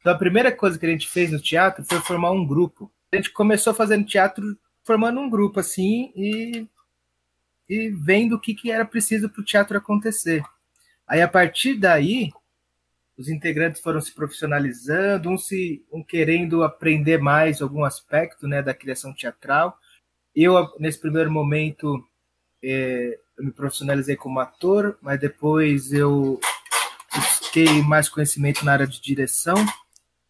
Então 0.00 0.12
a 0.12 0.18
primeira 0.18 0.50
coisa 0.50 0.78
que 0.78 0.84
a 0.84 0.88
gente 0.88 1.08
fez 1.08 1.30
no 1.30 1.40
teatro 1.40 1.84
foi 1.84 2.00
formar 2.00 2.32
um 2.32 2.44
grupo. 2.44 2.92
A 3.12 3.16
gente 3.16 3.30
começou 3.30 3.74
fazendo 3.74 4.06
teatro 4.06 4.58
formando 4.84 5.20
um 5.20 5.28
grupo 5.28 5.60
assim 5.60 6.12
e, 6.16 6.66
e 7.68 7.90
vendo 7.90 8.36
o 8.36 8.40
que, 8.40 8.54
que 8.54 8.70
era 8.70 8.84
preciso 8.84 9.28
para 9.28 9.42
o 9.42 9.44
teatro 9.44 9.76
acontecer. 9.76 10.42
Aí 11.06 11.20
a 11.20 11.28
partir 11.28 11.74
daí 11.74 12.32
os 13.16 13.28
integrantes 13.28 13.82
foram 13.82 14.00
se 14.00 14.14
profissionalizando, 14.14 15.28
um 15.28 15.36
se 15.36 15.84
um 15.92 16.02
querendo 16.02 16.62
aprender 16.62 17.18
mais 17.18 17.60
algum 17.60 17.84
aspecto 17.84 18.48
né, 18.48 18.62
da 18.62 18.72
criação 18.72 19.14
teatral, 19.14 19.78
eu, 20.34 20.54
nesse 20.78 20.98
primeiro 20.98 21.30
momento, 21.30 22.02
é, 22.64 23.18
eu 23.36 23.44
me 23.44 23.52
profissionalizei 23.52 24.16
como 24.16 24.40
ator, 24.40 24.98
mas 25.02 25.20
depois 25.20 25.92
eu 25.92 26.40
busquei 27.14 27.82
mais 27.82 28.08
conhecimento 28.08 28.64
na 28.64 28.72
área 28.72 28.86
de 28.86 29.00
direção. 29.00 29.56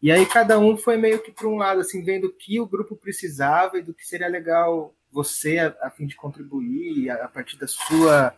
E 0.03 0.11
aí 0.11 0.25
cada 0.25 0.59
um 0.59 0.75
foi 0.75 0.97
meio 0.97 1.23
que 1.23 1.31
para 1.31 1.47
um 1.47 1.55
lado, 1.55 1.79
assim, 1.79 2.03
vendo 2.03 2.27
o 2.27 2.33
que 2.33 2.59
o 2.59 2.67
grupo 2.67 2.93
precisava 2.93 3.77
e 3.77 3.81
do 3.81 3.93
que 3.93 4.05
seria 4.05 4.27
legal 4.27 4.93
você, 5.09 5.59
a, 5.59 5.73
a 5.81 5.89
fim 5.89 6.05
de 6.05 6.13
contribuir, 6.13 7.09
a, 7.09 7.23
a, 7.23 7.27
partir 7.29 7.55
da 7.55 7.67
sua 7.67 8.37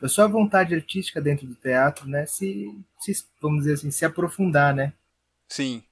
da 0.00 0.08
sua 0.08 0.26
vontade 0.26 0.74
artística 0.74 1.20
dentro 1.20 1.46
do 1.46 1.54
teatro, 1.54 2.08
né? 2.08 2.24
Se, 2.24 2.66
se 2.98 3.26
vamos 3.42 3.64
dizer 3.64 3.74
assim, 3.74 3.90
se 3.90 4.06
aprofundar, 4.06 4.74
né? 4.74 4.94
Sim. 5.50 5.84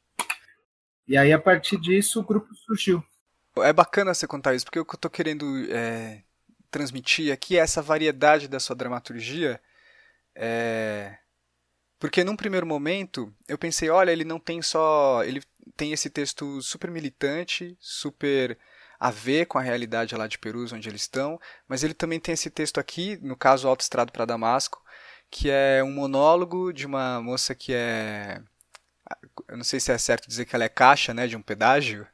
E 1.06 1.18
aí 1.18 1.34
a 1.34 1.38
partir 1.38 1.78
disso 1.78 2.20
o 2.20 2.24
grupo 2.24 2.54
surgiu. 2.54 3.04
É 3.58 3.74
bacana 3.74 4.14
você 4.14 4.26
contar 4.26 4.54
isso, 4.54 4.64
porque 4.64 4.80
o 4.80 4.86
que 4.86 4.94
eu 4.94 4.96
estou 4.96 5.10
querendo 5.10 5.44
é, 5.70 6.22
transmitir 6.70 7.30
aqui 7.30 7.58
é 7.58 7.60
essa 7.60 7.82
variedade 7.82 8.48
da 8.48 8.58
sua 8.58 8.74
dramaturgia. 8.74 9.60
É... 10.34 11.18
Porque 12.00 12.24
num 12.24 12.34
primeiro 12.34 12.66
momento 12.66 13.32
eu 13.46 13.58
pensei, 13.58 13.90
olha, 13.90 14.10
ele 14.10 14.24
não 14.24 14.40
tem 14.40 14.62
só. 14.62 15.22
Ele 15.22 15.42
tem 15.76 15.92
esse 15.92 16.08
texto 16.08 16.60
super 16.62 16.90
militante, 16.90 17.76
super 17.78 18.58
a 18.98 19.10
ver 19.10 19.46
com 19.46 19.58
a 19.58 19.62
realidade 19.62 20.16
lá 20.16 20.26
de 20.26 20.38
Perus, 20.38 20.72
onde 20.72 20.88
eles 20.88 21.02
estão, 21.02 21.40
mas 21.68 21.82
ele 21.82 21.94
também 21.94 22.20
tem 22.20 22.34
esse 22.34 22.50
texto 22.50 22.78
aqui, 22.78 23.18
no 23.22 23.34
caso 23.34 23.66
Autoestrado 23.66 24.12
para 24.12 24.26
Damasco, 24.26 24.82
que 25.30 25.48
é 25.50 25.82
um 25.82 25.90
monólogo 25.92 26.72
de 26.72 26.86
uma 26.86 27.20
moça 27.22 27.54
que 27.54 27.72
é. 27.72 28.42
Eu 29.48 29.56
não 29.56 29.64
sei 29.64 29.80
se 29.80 29.92
é 29.92 29.98
certo 29.98 30.28
dizer 30.28 30.44
que 30.46 30.54
ela 30.54 30.64
é 30.64 30.68
caixa, 30.68 31.12
né, 31.14 31.26
de 31.26 31.36
um 31.36 31.42
pedágio. 31.42 32.06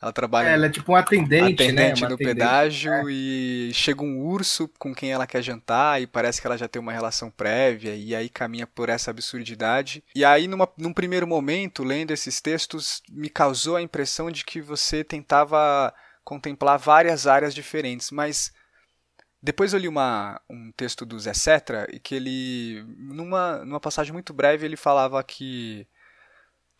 Ela 0.00 0.12
trabalha. 0.12 0.48
É, 0.48 0.52
ela 0.52 0.66
é 0.66 0.70
tipo 0.70 0.92
um 0.92 0.96
atendente, 0.96 1.62
atendente 1.62 2.02
né? 2.02 2.08
no 2.08 2.14
atendente, 2.14 2.34
pedágio 2.34 2.92
é. 2.92 3.04
e 3.08 3.70
chega 3.72 4.02
um 4.02 4.20
urso 4.20 4.68
com 4.78 4.94
quem 4.94 5.10
ela 5.10 5.26
quer 5.26 5.42
jantar 5.42 6.00
e 6.02 6.06
parece 6.06 6.40
que 6.40 6.46
ela 6.46 6.58
já 6.58 6.68
tem 6.68 6.80
uma 6.80 6.92
relação 6.92 7.30
prévia 7.30 7.94
e 7.94 8.14
aí 8.14 8.28
caminha 8.28 8.66
por 8.66 8.88
essa 8.88 9.10
absurdidade. 9.10 10.04
E 10.14 10.24
aí, 10.24 10.46
numa, 10.46 10.68
num 10.76 10.92
primeiro 10.92 11.26
momento, 11.26 11.82
lendo 11.82 12.10
esses 12.10 12.40
textos, 12.40 13.02
me 13.10 13.30
causou 13.30 13.76
a 13.76 13.82
impressão 13.82 14.30
de 14.30 14.44
que 14.44 14.60
você 14.60 15.02
tentava 15.02 15.92
contemplar 16.22 16.78
várias 16.78 17.26
áreas 17.26 17.54
diferentes, 17.54 18.10
mas 18.10 18.52
depois 19.42 19.72
eu 19.72 19.78
li 19.78 19.88
uma, 19.88 20.40
um 20.50 20.72
texto 20.72 21.06
do 21.06 21.18
Zé 21.18 21.32
Cetra 21.32 21.86
e 21.92 22.00
que 22.00 22.14
ele, 22.16 22.84
numa, 22.98 23.64
numa 23.64 23.80
passagem 23.80 24.12
muito 24.12 24.34
breve, 24.34 24.66
ele 24.66 24.76
falava 24.76 25.22
que 25.22 25.86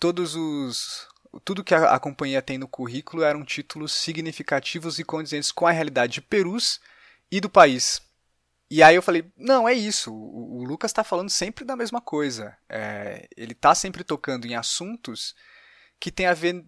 todos 0.00 0.34
os 0.34 1.06
tudo 1.44 1.64
que 1.64 1.74
a, 1.74 1.94
a, 1.94 1.98
companhia 1.98 2.42
tem 2.42 2.58
no 2.58 2.68
currículo 2.68 3.22
eram 3.22 3.44
títulos 3.44 3.92
significativos 3.92 4.98
e 4.98 5.04
condizentes 5.04 5.52
com 5.52 5.66
a 5.66 5.70
realidade 5.70 6.14
de 6.14 6.22
Perus 6.22 6.80
e 7.30 7.40
do 7.40 7.50
país. 7.50 8.02
E 8.70 8.82
aí 8.82 8.96
eu 8.96 9.02
falei, 9.02 9.30
não, 9.36 9.68
é 9.68 9.72
isso. 9.72 10.12
O, 10.12 10.58
o 10.58 10.64
Lucas 10.64 10.90
está 10.90 11.04
falando 11.04 11.30
sempre 11.30 11.64
da 11.64 11.76
mesma 11.76 12.00
coisa. 12.00 12.56
É, 12.68 13.28
ele 13.36 13.52
está 13.52 13.74
sempre 13.74 14.02
tocando 14.02 14.46
em 14.46 14.54
assuntos 14.54 15.34
que 16.00 16.10
tem 16.10 16.26
a 16.26 16.34
ver 16.34 16.64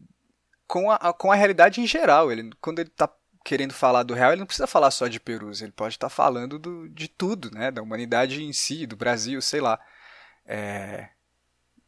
com 0.66 0.90
a, 0.90 1.12
com 1.12 1.32
a 1.32 1.34
realidade 1.34 1.80
em 1.80 1.86
geral. 1.86 2.30
Ele, 2.30 2.50
quando 2.60 2.78
ele 2.78 2.88
está 2.88 3.12
querendo 3.44 3.72
falar 3.72 4.02
do 4.02 4.14
real, 4.14 4.32
ele 4.32 4.40
não 4.40 4.46
precisa 4.46 4.66
falar 4.66 4.90
só 4.90 5.08
de 5.08 5.18
Perus. 5.18 5.60
Ele 5.62 5.72
pode 5.72 5.94
estar 5.94 6.08
tá 6.08 6.14
falando 6.14 6.58
do, 6.58 6.88
de 6.88 7.08
tudo, 7.08 7.50
né? 7.50 7.70
Da 7.70 7.82
humanidade 7.82 8.42
em 8.42 8.52
si, 8.52 8.86
do 8.86 8.96
Brasil, 8.96 9.40
sei 9.42 9.60
lá. 9.60 9.80
É, 10.46 11.08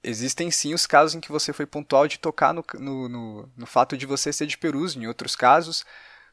existem 0.02 0.50
sim 0.50 0.74
os 0.74 0.86
casos 0.86 1.14
em 1.14 1.20
que 1.20 1.30
você 1.30 1.52
foi 1.52 1.66
pontual 1.66 2.08
de 2.08 2.18
tocar 2.18 2.52
no, 2.52 2.64
no, 2.74 3.08
no, 3.08 3.52
no 3.56 3.66
fato 3.66 3.96
de 3.96 4.06
você 4.06 4.32
ser 4.32 4.46
de 4.46 4.58
Perus. 4.58 4.96
Em 4.96 5.06
outros 5.06 5.36
casos, 5.36 5.84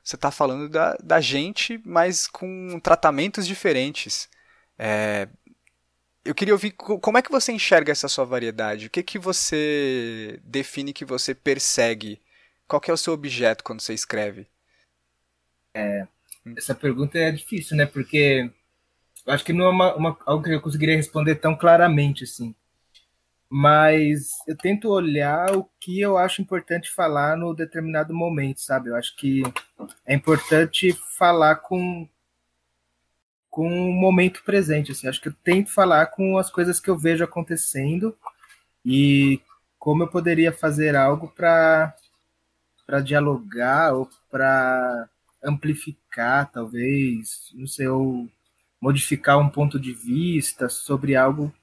você 0.03 0.15
está 0.15 0.31
falando 0.31 0.69
da, 0.69 0.95
da 1.03 1.19
gente, 1.19 1.79
mas 1.85 2.27
com 2.27 2.79
tratamentos 2.79 3.45
diferentes. 3.45 4.29
É, 4.77 5.27
eu 6.23 6.35
queria 6.35 6.53
ouvir 6.53 6.71
como 6.71 7.17
é 7.17 7.21
que 7.21 7.31
você 7.31 7.51
enxerga 7.51 7.91
essa 7.91 8.07
sua 8.07 8.25
variedade? 8.25 8.87
O 8.87 8.89
que 8.89 9.03
que 9.03 9.19
você 9.19 10.39
define 10.43 10.93
que 10.93 11.05
você 11.05 11.33
persegue? 11.33 12.21
Qual 12.67 12.81
é 12.87 12.91
o 12.91 12.97
seu 12.97 13.13
objeto 13.13 13.63
quando 13.63 13.81
você 13.81 13.93
escreve? 13.93 14.47
É, 15.73 16.07
essa 16.57 16.75
pergunta 16.75 17.17
é 17.17 17.31
difícil, 17.31 17.77
né? 17.77 17.85
Porque 17.85 18.49
eu 19.25 19.33
acho 19.33 19.43
que 19.43 19.53
não 19.53 19.65
é 19.65 19.69
uma, 19.69 19.95
uma, 19.95 20.17
algo 20.25 20.43
que 20.43 20.49
eu 20.49 20.61
conseguiria 20.61 20.95
responder 20.95 21.35
tão 21.35 21.55
claramente 21.55 22.23
assim 22.23 22.53
mas 23.49 24.29
eu 24.47 24.57
tento 24.57 24.89
olhar 24.89 25.55
o 25.55 25.63
que 25.79 26.01
eu 26.01 26.17
acho 26.17 26.41
importante 26.41 26.91
falar 26.91 27.37
no 27.37 27.53
determinado 27.53 28.13
momento, 28.13 28.59
sabe? 28.59 28.89
Eu 28.89 28.95
acho 28.95 29.15
que 29.15 29.43
é 30.05 30.13
importante 30.13 30.93
falar 31.17 31.57
com 31.57 32.07
com 33.49 33.89
o 33.89 33.91
momento 33.91 34.43
presente, 34.43 34.91
assim. 34.91 35.07
Acho 35.07 35.19
que 35.21 35.29
eu 35.29 35.35
tento 35.43 35.71
falar 35.71 36.07
com 36.07 36.37
as 36.37 36.49
coisas 36.49 36.79
que 36.79 36.89
eu 36.89 36.97
vejo 36.97 37.23
acontecendo 37.23 38.15
e 38.85 39.41
como 39.79 40.03
eu 40.03 40.07
poderia 40.07 40.51
fazer 40.51 40.95
algo 40.95 41.27
para 41.29 41.93
para 42.85 43.01
dialogar 43.01 43.93
ou 43.93 44.09
para 44.31 45.09
amplificar, 45.43 46.49
talvez, 46.51 47.51
não 47.53 47.67
sei, 47.67 47.87
ou 47.87 48.29
modificar 48.79 49.37
um 49.39 49.49
ponto 49.49 49.79
de 49.79 49.91
vista 49.91 50.69
sobre 50.69 51.15
algo 51.15 51.53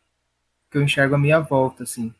que 0.75 0.79
eu 0.79 0.83
enxergo 0.83 1.15
à 1.15 1.19
minha 1.19 1.39
volta, 1.39 1.85
assim. 1.85 2.13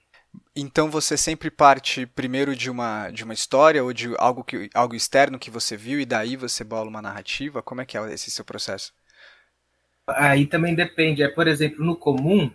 Então 0.55 0.89
você 0.89 1.17
sempre 1.17 1.51
parte 1.51 2.07
primeiro 2.07 2.55
de 2.55 2.71
uma, 2.71 3.11
de 3.11 3.25
uma 3.25 3.35
história 3.35 3.83
ou 3.83 3.93
de 3.93 4.15
algo, 4.17 4.45
que, 4.45 4.71
algo 4.73 4.95
externo 4.95 5.41
que 5.41 5.51
você 5.51 5.77
viu 5.77 5.99
e 5.99 6.05
daí 6.05 6.37
você 6.37 6.63
bola 6.63 6.89
uma 6.89 7.03
narrativa? 7.03 7.61
Como 7.61 7.81
é 7.81 7.85
que 7.85 7.99
é 7.99 8.13
esse 8.15 8.31
seu 8.31 8.45
processo? 8.45 8.93
Aí 10.07 10.47
também 10.47 10.73
depende. 10.73 11.25
É, 11.25 11.29
por 11.29 11.49
exemplo, 11.49 11.85
no 11.85 11.97
comum, 11.97 12.49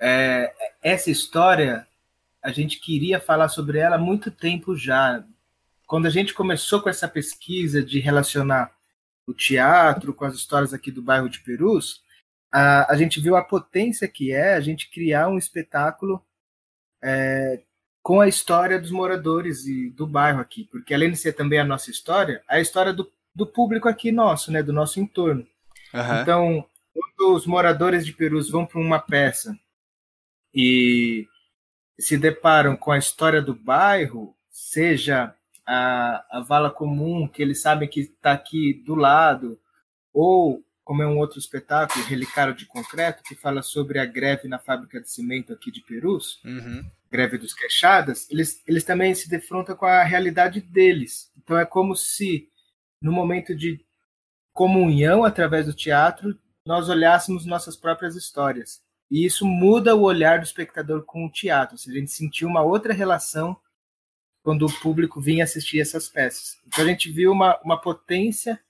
é, 0.00 0.50
essa 0.82 1.10
história 1.10 1.86
a 2.42 2.50
gente 2.50 2.80
queria 2.80 3.20
falar 3.20 3.48
sobre 3.50 3.78
ela 3.78 3.96
há 3.96 3.98
muito 3.98 4.30
tempo 4.30 4.74
já. 4.74 5.22
Quando 5.86 6.06
a 6.06 6.10
gente 6.10 6.32
começou 6.32 6.80
com 6.80 6.88
essa 6.88 7.06
pesquisa 7.06 7.82
de 7.82 8.00
relacionar 8.00 8.72
o 9.26 9.34
teatro 9.34 10.14
com 10.14 10.24
as 10.24 10.34
histórias 10.34 10.72
aqui 10.72 10.90
do 10.90 11.02
bairro 11.02 11.28
de 11.28 11.40
Perus, 11.40 12.02
a, 12.54 12.92
a 12.92 12.96
gente 12.96 13.20
viu 13.20 13.34
a 13.34 13.42
potência 13.42 14.06
que 14.06 14.30
é 14.30 14.54
a 14.54 14.60
gente 14.60 14.88
criar 14.88 15.26
um 15.26 15.36
espetáculo 15.36 16.24
é, 17.02 17.60
com 18.00 18.20
a 18.20 18.28
história 18.28 18.78
dos 18.78 18.92
moradores 18.92 19.66
e 19.66 19.90
do 19.90 20.06
bairro 20.06 20.40
aqui, 20.40 20.68
porque 20.70 20.94
além 20.94 21.10
de 21.10 21.16
ser 21.16 21.32
também 21.32 21.58
a 21.58 21.64
nossa 21.64 21.90
história, 21.90 22.44
é 22.48 22.58
a 22.58 22.60
história 22.60 22.92
do, 22.92 23.10
do 23.34 23.44
público 23.44 23.88
aqui 23.88 24.12
nosso, 24.12 24.52
né, 24.52 24.62
do 24.62 24.72
nosso 24.72 25.00
entorno. 25.00 25.44
Uhum. 25.92 26.22
Então, 26.22 26.66
quando 26.92 27.34
os 27.34 27.44
moradores 27.44 28.06
de 28.06 28.12
Perus 28.12 28.48
vão 28.48 28.64
para 28.64 28.80
uma 28.80 29.00
peça 29.00 29.58
e 30.54 31.26
se 31.98 32.16
deparam 32.16 32.76
com 32.76 32.92
a 32.92 32.98
história 32.98 33.42
do 33.42 33.54
bairro, 33.54 34.32
seja 34.48 35.34
a, 35.66 36.24
a 36.30 36.40
vala 36.40 36.70
comum, 36.70 37.26
que 37.26 37.42
eles 37.42 37.60
sabem 37.60 37.88
que 37.88 38.00
está 38.00 38.30
aqui 38.32 38.74
do 38.86 38.94
lado, 38.94 39.58
ou 40.12 40.62
como 40.84 41.02
é 41.02 41.06
um 41.06 41.18
outro 41.18 41.38
espetáculo, 41.38 42.04
Relicário 42.04 42.54
de 42.54 42.66
Concreto, 42.66 43.22
que 43.22 43.34
fala 43.34 43.62
sobre 43.62 43.98
a 43.98 44.04
greve 44.04 44.46
na 44.46 44.58
fábrica 44.58 45.00
de 45.00 45.10
cimento 45.10 45.52
aqui 45.52 45.70
de 45.70 45.80
Perus, 45.80 46.40
uhum. 46.44 46.84
greve 47.10 47.38
dos 47.38 47.54
queixadas, 47.54 48.30
eles, 48.30 48.62
eles 48.66 48.84
também 48.84 49.14
se 49.14 49.28
defrontam 49.28 49.74
com 49.74 49.86
a 49.86 50.04
realidade 50.04 50.60
deles. 50.60 51.32
Então 51.38 51.58
é 51.58 51.64
como 51.64 51.96
se, 51.96 52.48
no 53.00 53.10
momento 53.10 53.54
de 53.54 53.80
comunhão 54.52 55.24
através 55.24 55.66
do 55.66 55.72
teatro, 55.72 56.38
nós 56.66 56.88
olhássemos 56.88 57.46
nossas 57.46 57.76
próprias 57.76 58.14
histórias. 58.14 58.82
E 59.10 59.24
isso 59.24 59.46
muda 59.46 59.96
o 59.96 60.02
olhar 60.02 60.38
do 60.38 60.44
espectador 60.44 61.02
com 61.04 61.26
o 61.26 61.30
teatro, 61.30 61.74
ou 61.74 61.78
seja, 61.78 61.96
a 61.96 62.00
gente 62.00 62.12
sentiu 62.12 62.46
uma 62.46 62.62
outra 62.62 62.92
relação 62.92 63.56
quando 64.42 64.66
o 64.66 64.80
público 64.80 65.20
vinha 65.20 65.44
assistir 65.44 65.80
essas 65.80 66.08
peças. 66.08 66.58
Então 66.66 66.84
a 66.84 66.88
gente 66.88 67.10
viu 67.10 67.32
uma, 67.32 67.58
uma 67.64 67.80
potência 67.80 68.60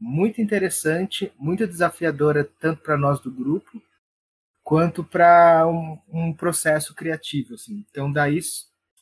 muito 0.00 0.40
interessante, 0.40 1.32
muito 1.38 1.66
desafiadora, 1.66 2.48
tanto 2.60 2.82
para 2.82 2.96
nós 2.96 3.20
do 3.20 3.30
grupo, 3.30 3.82
quanto 4.62 5.04
para 5.04 5.66
um, 5.66 5.98
um, 6.08 6.32
processo 6.32 6.94
criativo. 6.94 7.54
Assim. 7.54 7.84
Então, 7.90 8.10
daí 8.10 8.40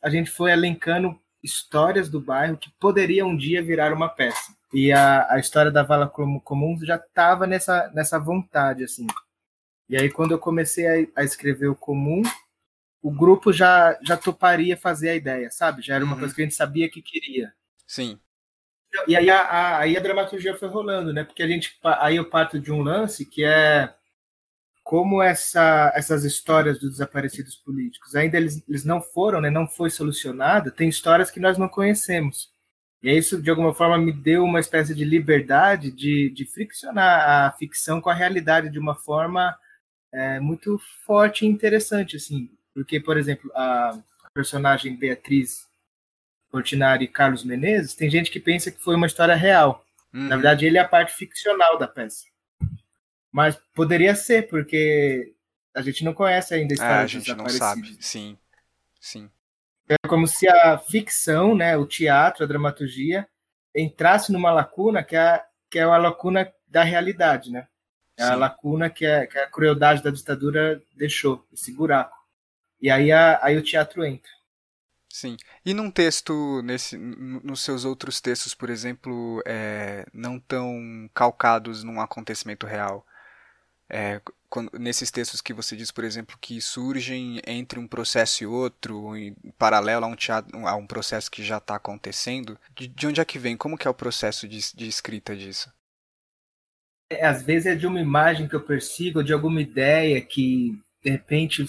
a 0.02 0.10
gente 0.10 0.30
foi 0.30 0.50
elencando 0.50 1.18
histórias 1.42 2.08
do 2.08 2.20
bairro 2.20 2.56
que 2.56 2.70
poderiam 2.78 3.30
um 3.30 3.36
dia 3.36 3.62
virar 3.62 3.92
uma 3.92 4.08
peça. 4.08 4.54
E 4.72 4.92
a, 4.92 5.30
a 5.32 5.38
história 5.38 5.70
da 5.70 5.82
Vala 5.82 6.08
Comum 6.08 6.78
já 6.82 6.96
estava 6.96 7.46
nessa, 7.46 7.90
nessa 7.94 8.18
vontade. 8.18 8.84
assim. 8.84 9.06
E 9.88 9.96
aí, 9.96 10.10
quando 10.10 10.32
eu 10.32 10.38
comecei 10.38 10.86
a, 10.86 11.20
a, 11.20 11.24
escrever 11.24 11.68
o 11.68 11.76
Comum, 11.76 12.22
o 13.02 13.10
grupo 13.10 13.52
já, 13.52 13.98
já 14.02 14.16
toparia 14.16 14.76
fazer 14.76 15.10
a 15.10 15.14
ideia, 15.14 15.50
sabe? 15.50 15.82
Já 15.82 15.96
era 15.96 16.04
uma 16.04 16.14
uhum. 16.14 16.20
coisa 16.20 16.34
que 16.34 16.40
a 16.40 16.44
gente 16.44 16.54
sabia 16.54 16.88
que 16.88 17.02
queria. 17.02 17.52
Sim. 17.86 18.18
E 19.06 19.16
aí 19.16 19.30
a, 19.30 19.40
a, 19.40 19.78
aí 19.78 19.96
a 19.96 20.00
dramaturgia 20.00 20.56
foi 20.56 20.68
rolando, 20.68 21.12
né? 21.12 21.24
Porque 21.24 21.42
a 21.42 21.48
gente 21.48 21.78
aí 21.82 22.16
eu 22.16 22.28
parto 22.28 22.60
de 22.60 22.70
um 22.70 22.82
lance 22.82 23.24
que 23.24 23.44
é 23.44 23.94
como 24.82 25.22
essa, 25.22 25.92
essas 25.94 26.24
histórias 26.24 26.78
dos 26.78 26.92
desaparecidos 26.92 27.54
políticos 27.54 28.14
ainda 28.16 28.36
eles, 28.36 28.62
eles 28.68 28.84
não 28.84 29.00
foram, 29.00 29.40
né? 29.40 29.48
Não 29.50 29.66
foi 29.66 29.90
solucionada. 29.90 30.70
Tem 30.70 30.88
histórias 30.88 31.30
que 31.30 31.40
nós 31.40 31.56
não 31.56 31.68
conhecemos. 31.68 32.52
E 33.02 33.10
isso, 33.10 33.42
de 33.42 33.50
alguma 33.50 33.74
forma, 33.74 33.98
me 33.98 34.12
deu 34.12 34.44
uma 34.44 34.60
espécie 34.60 34.94
de 34.94 35.04
liberdade 35.04 35.90
de, 35.90 36.30
de 36.30 36.44
friccionar 36.44 37.46
a 37.46 37.52
ficção 37.52 38.00
com 38.00 38.08
a 38.10 38.14
realidade 38.14 38.70
de 38.70 38.78
uma 38.78 38.94
forma 38.94 39.56
é, 40.12 40.38
muito 40.38 40.78
forte 41.04 41.44
e 41.44 41.48
interessante, 41.48 42.16
assim. 42.16 42.50
Porque, 42.72 43.00
por 43.00 43.16
exemplo, 43.16 43.50
a 43.54 43.98
personagem 44.32 44.96
Beatriz 44.96 45.68
Portinari 46.52 47.06
e 47.06 47.08
Carlos 47.08 47.42
Menezes, 47.42 47.94
tem 47.94 48.10
gente 48.10 48.30
que 48.30 48.38
pensa 48.38 48.70
que 48.70 48.78
foi 48.78 48.94
uma 48.94 49.06
história 49.06 49.34
real. 49.34 49.82
Uhum. 50.12 50.28
Na 50.28 50.36
verdade, 50.36 50.66
ele 50.66 50.76
é 50.76 50.82
a 50.82 50.88
parte 50.88 51.14
ficcional 51.14 51.78
da 51.78 51.88
peça. 51.88 52.26
Mas 53.32 53.58
poderia 53.74 54.14
ser, 54.14 54.48
porque 54.48 55.32
a 55.74 55.80
gente 55.80 56.04
não 56.04 56.12
conhece 56.12 56.52
ainda 56.52 56.74
a 56.74 56.76
história 56.76 56.96
ah, 56.96 57.00
a 57.00 57.06
gente 57.06 57.34
não 57.34 57.48
sabe, 57.48 57.96
sim, 57.98 58.36
sim. 59.00 59.30
É 59.88 59.96
como 60.06 60.28
se 60.28 60.46
a 60.46 60.76
ficção, 60.76 61.56
né, 61.56 61.74
o 61.78 61.86
teatro, 61.86 62.44
a 62.44 62.46
dramaturgia, 62.46 63.26
entrasse 63.74 64.30
numa 64.30 64.52
lacuna 64.52 65.02
que 65.02 65.16
é, 65.16 65.42
que 65.70 65.78
é 65.78 65.82
a 65.82 65.96
lacuna 65.96 66.52
da 66.68 66.84
realidade, 66.84 67.50
né? 67.50 67.66
É 68.18 68.24
a 68.24 68.34
lacuna 68.34 68.90
que, 68.90 69.06
é, 69.06 69.26
que 69.26 69.38
a 69.38 69.46
crueldade 69.48 70.02
da 70.02 70.10
ditadura 70.10 70.82
deixou, 70.94 71.46
esse 71.50 71.72
buraco. 71.72 72.16
E 72.80 72.90
aí, 72.90 73.10
a, 73.10 73.40
aí 73.42 73.56
o 73.56 73.62
teatro 73.62 74.04
entra. 74.04 74.30
Sim. 75.12 75.36
E 75.62 75.74
num 75.74 75.90
texto, 75.90 76.62
nesse, 76.62 76.96
nos 76.96 77.60
seus 77.60 77.84
outros 77.84 78.18
textos, 78.18 78.54
por 78.54 78.70
exemplo, 78.70 79.42
é, 79.44 80.06
não 80.10 80.40
tão 80.40 81.10
calcados 81.12 81.84
num 81.84 82.00
acontecimento 82.00 82.66
real, 82.66 83.06
é, 83.90 84.22
quando, 84.48 84.70
nesses 84.78 85.10
textos 85.10 85.42
que 85.42 85.52
você 85.52 85.76
diz, 85.76 85.90
por 85.90 86.02
exemplo, 86.02 86.38
que 86.40 86.58
surgem 86.62 87.42
entre 87.46 87.78
um 87.78 87.86
processo 87.86 88.42
e 88.42 88.46
outro, 88.46 89.14
em 89.14 89.34
paralelo 89.58 90.06
a 90.06 90.08
um, 90.08 90.16
teatro, 90.16 90.66
a 90.66 90.74
um 90.76 90.86
processo 90.86 91.30
que 91.30 91.44
já 91.44 91.58
está 91.58 91.76
acontecendo, 91.76 92.58
de, 92.74 92.88
de, 92.88 93.06
onde 93.06 93.20
é 93.20 93.24
que 93.26 93.38
vem? 93.38 93.54
Como 93.54 93.76
que 93.76 93.86
é 93.86 93.90
o 93.90 93.94
processo 93.94 94.48
de, 94.48 94.60
de 94.74 94.88
escrita 94.88 95.36
disso? 95.36 95.70
É, 97.10 97.26
às 97.26 97.42
vezes 97.42 97.66
é 97.66 97.74
de 97.74 97.86
uma 97.86 98.00
imagem 98.00 98.48
que 98.48 98.56
eu 98.56 98.64
persigo, 98.64 99.22
de 99.22 99.34
alguma 99.34 99.60
ideia 99.60 100.22
que, 100.22 100.74
de 101.04 101.10
repente, 101.10 101.66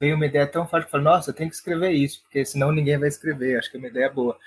vem 0.00 0.14
uma 0.14 0.26
ideia 0.26 0.46
tão 0.46 0.66
forte 0.66 0.84
que 0.84 0.88
eu 0.88 0.92
falo, 0.92 1.04
nossa, 1.04 1.30
eu 1.30 1.34
tenho 1.34 1.50
que 1.50 1.56
escrever 1.56 1.90
isso, 1.90 2.22
porque 2.22 2.44
senão 2.44 2.72
ninguém 2.72 2.98
vai 2.98 3.08
escrever, 3.08 3.58
acho 3.58 3.70
que 3.70 3.76
é 3.76 3.80
uma 3.80 3.88
ideia 3.88 4.10
boa. 4.10 4.38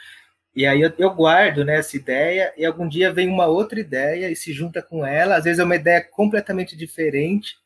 E 0.56 0.66
aí 0.66 0.82
eu, 0.82 0.92
eu, 0.98 1.14
guardo 1.14 1.64
né, 1.64 1.78
essa 1.78 1.96
ideia 1.96 2.54
e 2.58 2.66
algum 2.66 2.88
dia 2.88 3.12
vem 3.12 3.28
uma 3.28 3.46
outra 3.46 3.80
ideia 3.80 4.30
e 4.30 4.36
se 4.36 4.54
junta 4.54 4.82
com 4.82 5.06
ela. 5.06 5.36
Às 5.36 5.46
vezes 5.46 5.60
é 5.60 5.64
uma 5.64 5.76
ideia 5.76 6.04
completamente 6.04 6.76
diferente, 6.76 7.58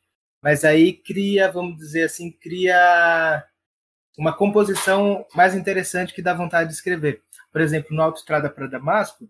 mas 0.42 0.64
aí 0.64 0.92
cria, 0.92 1.50
vamos 1.50 1.76
dizer 1.76 2.04
assim, 2.04 2.30
cria 2.30 3.44
uma 4.16 4.32
composição 4.34 5.26
mais 5.34 5.54
interessante 5.54 6.14
que 6.14 6.22
dá 6.22 6.32
vontade 6.32 6.70
de 6.70 6.74
escrever. 6.74 7.22
Por 7.52 7.60
exemplo, 7.60 7.94
no 7.94 8.02
Autostrada 8.02 8.48
para 8.48 8.66
Damasco, 8.66 9.28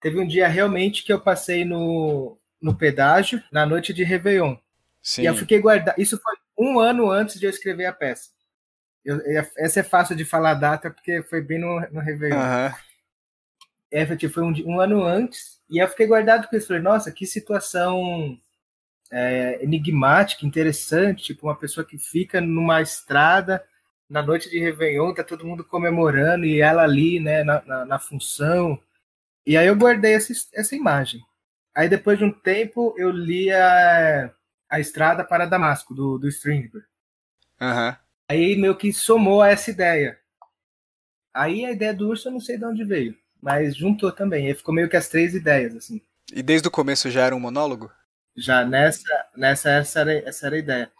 teve 0.00 0.18
um 0.20 0.26
dia 0.26 0.46
realmente 0.48 1.02
que 1.02 1.12
eu 1.12 1.20
passei 1.20 1.64
no, 1.64 2.38
no 2.60 2.76
pedágio 2.76 3.42
na 3.50 3.64
noite 3.64 3.92
de 3.94 4.04
Réveillon. 4.04 4.56
Sim. 5.02 5.22
E 5.22 5.26
eu 5.26 5.34
fiquei 5.34 5.58
guardando. 5.58 5.98
Isso 5.98 6.20
foi 6.22 6.36
um 6.60 6.78
ano 6.78 7.10
antes 7.10 7.40
de 7.40 7.46
eu 7.46 7.50
escrever 7.50 7.86
a 7.86 7.92
peça. 7.92 8.30
Eu, 9.04 9.18
essa 9.56 9.80
é 9.80 9.82
fácil 9.82 10.14
de 10.14 10.24
falar 10.24 10.50
a 10.50 10.54
data 10.54 10.90
porque 10.90 11.22
foi 11.22 11.40
bem 11.40 11.58
no, 11.58 11.80
no 11.90 12.00
Réveillon. 12.00 12.36
Uhum. 12.36 12.74
Everett 13.90 14.28
foi 14.28 14.42
um, 14.42 14.52
um, 14.66 14.80
ano 14.80 15.02
antes, 15.02 15.60
e 15.68 15.78
eu 15.78 15.88
fiquei 15.88 16.06
guardado 16.06 16.46
com 16.46 16.56
isso. 16.56 16.68
Falei, 16.68 16.82
nossa, 16.82 17.10
que 17.10 17.26
situação 17.26 18.38
é, 19.10 19.64
enigmática, 19.64 20.46
interessante. 20.46 21.24
Tipo, 21.24 21.48
uma 21.48 21.56
pessoa 21.56 21.84
que 21.84 21.98
fica 21.98 22.40
numa 22.40 22.80
estrada 22.82 23.64
na 24.08 24.22
noite 24.22 24.50
de 24.50 24.58
Réveillon, 24.58 25.14
tá 25.14 25.24
todo 25.24 25.46
mundo 25.46 25.64
comemorando, 25.64 26.44
e 26.44 26.60
ela 26.60 26.82
ali, 26.82 27.20
né, 27.20 27.42
na, 27.44 27.62
na, 27.64 27.84
na 27.84 27.98
função. 27.98 28.78
E 29.46 29.56
aí 29.56 29.66
eu 29.66 29.76
guardei 29.76 30.14
essa, 30.14 30.32
essa 30.52 30.76
imagem. 30.76 31.20
Aí 31.74 31.88
depois 31.88 32.18
de 32.18 32.24
um 32.24 32.32
tempo 32.32 32.94
eu 32.98 33.10
li 33.10 33.50
a, 33.52 34.32
a 34.70 34.78
Estrada 34.78 35.24
para 35.24 35.46
Damasco, 35.46 35.94
do, 35.94 36.18
do 36.18 36.28
Strindberg. 36.28 36.86
Uhum. 37.60 37.96
Aí 38.30 38.56
meio 38.56 38.76
que 38.76 38.92
somou 38.92 39.42
a 39.42 39.48
essa 39.48 39.70
ideia. 39.70 40.18
Aí 41.34 41.64
a 41.64 41.72
ideia 41.72 41.92
do 41.92 42.08
urso 42.08 42.28
eu 42.28 42.32
não 42.32 42.40
sei 42.40 42.56
de 42.56 42.64
onde 42.64 42.84
veio 42.84 43.20
mas 43.40 43.76
juntou 43.76 44.12
também. 44.12 44.46
Aí 44.46 44.54
ficou 44.54 44.74
meio 44.74 44.88
que 44.88 44.96
as 44.96 45.08
três 45.08 45.34
ideias, 45.34 45.74
assim. 45.74 46.00
E 46.32 46.42
desde 46.42 46.68
o 46.68 46.70
começo 46.70 47.10
já 47.10 47.22
era 47.22 47.34
um 47.34 47.40
monólogo? 47.40 47.90
Já, 48.36 48.64
nessa, 48.64 49.26
nessa 49.36 49.70
essa, 49.70 50.00
era, 50.00 50.12
essa 50.28 50.46
era 50.46 50.56
a 50.56 50.58
ideia. 50.58 50.92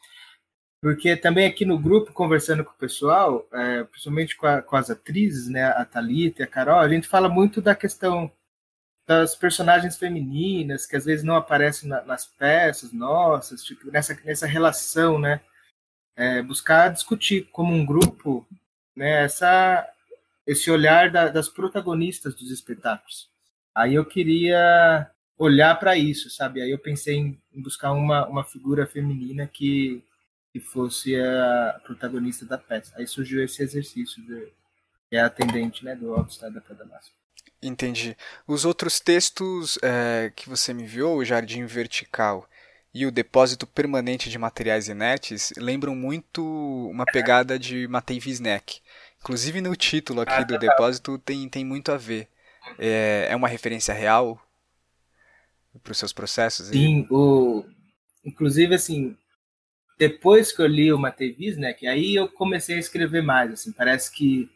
Porque 0.82 1.14
também 1.14 1.46
aqui 1.46 1.64
no 1.64 1.78
grupo, 1.78 2.12
conversando 2.12 2.64
com 2.64 2.72
o 2.72 2.78
pessoal, 2.78 3.46
é, 3.52 3.84
principalmente 3.84 4.36
com, 4.36 4.46
a, 4.46 4.62
com, 4.62 4.76
as 4.76 4.88
atrizes, 4.88 5.48
né, 5.48 5.64
a 5.64 5.84
Thalita 5.84 6.42
e 6.42 6.44
a 6.44 6.48
Carol, 6.48 6.78
a 6.78 6.88
gente 6.88 7.06
fala 7.06 7.28
muito 7.28 7.60
da 7.60 7.74
questão 7.74 8.32
das 9.10 9.34
personagens 9.34 9.96
femininas, 9.96 10.86
que 10.86 10.94
às 10.94 11.04
vezes 11.04 11.24
não 11.24 11.34
aparecem 11.34 11.88
na, 11.88 12.00
nas 12.02 12.26
peças 12.26 12.92
nossas, 12.92 13.64
tipo, 13.64 13.90
nessa, 13.90 14.16
nessa 14.24 14.46
relação, 14.46 15.18
né? 15.18 15.40
É, 16.14 16.40
buscar 16.40 16.92
discutir 16.92 17.48
como 17.50 17.74
um 17.74 17.84
grupo 17.84 18.46
né, 18.94 19.24
essa, 19.24 19.84
esse 20.46 20.70
olhar 20.70 21.10
da, 21.10 21.26
das 21.26 21.48
protagonistas 21.48 22.36
dos 22.36 22.52
espetáculos. 22.52 23.28
Aí 23.74 23.94
eu 23.96 24.04
queria 24.04 25.10
olhar 25.36 25.76
para 25.80 25.96
isso, 25.96 26.30
sabe? 26.30 26.62
Aí 26.62 26.70
eu 26.70 26.78
pensei 26.78 27.16
em, 27.16 27.42
buscar 27.60 27.90
uma, 27.90 28.28
uma 28.28 28.44
figura 28.44 28.86
feminina 28.86 29.44
que, 29.44 30.04
que 30.52 30.60
fosse 30.60 31.16
a 31.20 31.80
protagonista 31.82 32.46
da 32.46 32.58
peça. 32.58 32.92
Aí 32.96 33.08
surgiu 33.08 33.42
esse 33.42 33.60
exercício, 33.60 34.22
de, 34.24 34.52
que 35.08 35.16
é 35.16 35.20
atendente 35.20 35.84
né, 35.84 35.96
do 35.96 36.14
Alto 36.14 36.30
Estado 36.30 36.62
da 36.62 36.74
Damasco. 36.74 37.19
Entendi. 37.62 38.16
Os 38.46 38.64
outros 38.64 39.00
textos 39.00 39.78
é, 39.82 40.32
que 40.34 40.48
você 40.48 40.72
me 40.72 40.84
enviou, 40.84 41.18
o 41.18 41.24
Jardim 41.24 41.66
Vertical 41.66 42.48
e 42.92 43.06
o 43.06 43.10
Depósito 43.10 43.66
Permanente 43.66 44.30
de 44.30 44.38
Materiais 44.38 44.88
Inertes, 44.88 45.52
lembram 45.56 45.94
muito 45.94 46.42
uma 46.90 47.04
pegada 47.04 47.58
de 47.58 47.86
Matei 47.86 48.18
Wisnek. 48.18 48.80
Inclusive 49.20 49.60
no 49.60 49.76
título 49.76 50.22
aqui 50.22 50.32
ah, 50.32 50.42
do 50.42 50.54
tá. 50.58 50.60
depósito 50.60 51.18
tem, 51.18 51.48
tem 51.48 51.64
muito 51.64 51.92
a 51.92 51.96
ver. 51.96 52.28
É, 52.78 53.28
é 53.30 53.36
uma 53.36 53.48
referência 53.48 53.92
real 53.94 54.40
para 55.82 55.92
os 55.92 55.98
seus 55.98 56.12
processos? 56.12 56.68
Sim, 56.68 57.06
o... 57.10 57.64
inclusive 58.24 58.74
assim, 58.74 59.16
depois 59.98 60.50
que 60.50 60.60
eu 60.60 60.66
li 60.66 60.92
o 60.92 60.98
Matevis, 60.98 61.56
né, 61.56 61.72
que 61.72 61.86
aí 61.86 62.14
eu 62.14 62.28
comecei 62.28 62.76
a 62.76 62.80
escrever 62.80 63.22
mais, 63.22 63.52
assim, 63.52 63.72
parece 63.72 64.10
que 64.10 64.50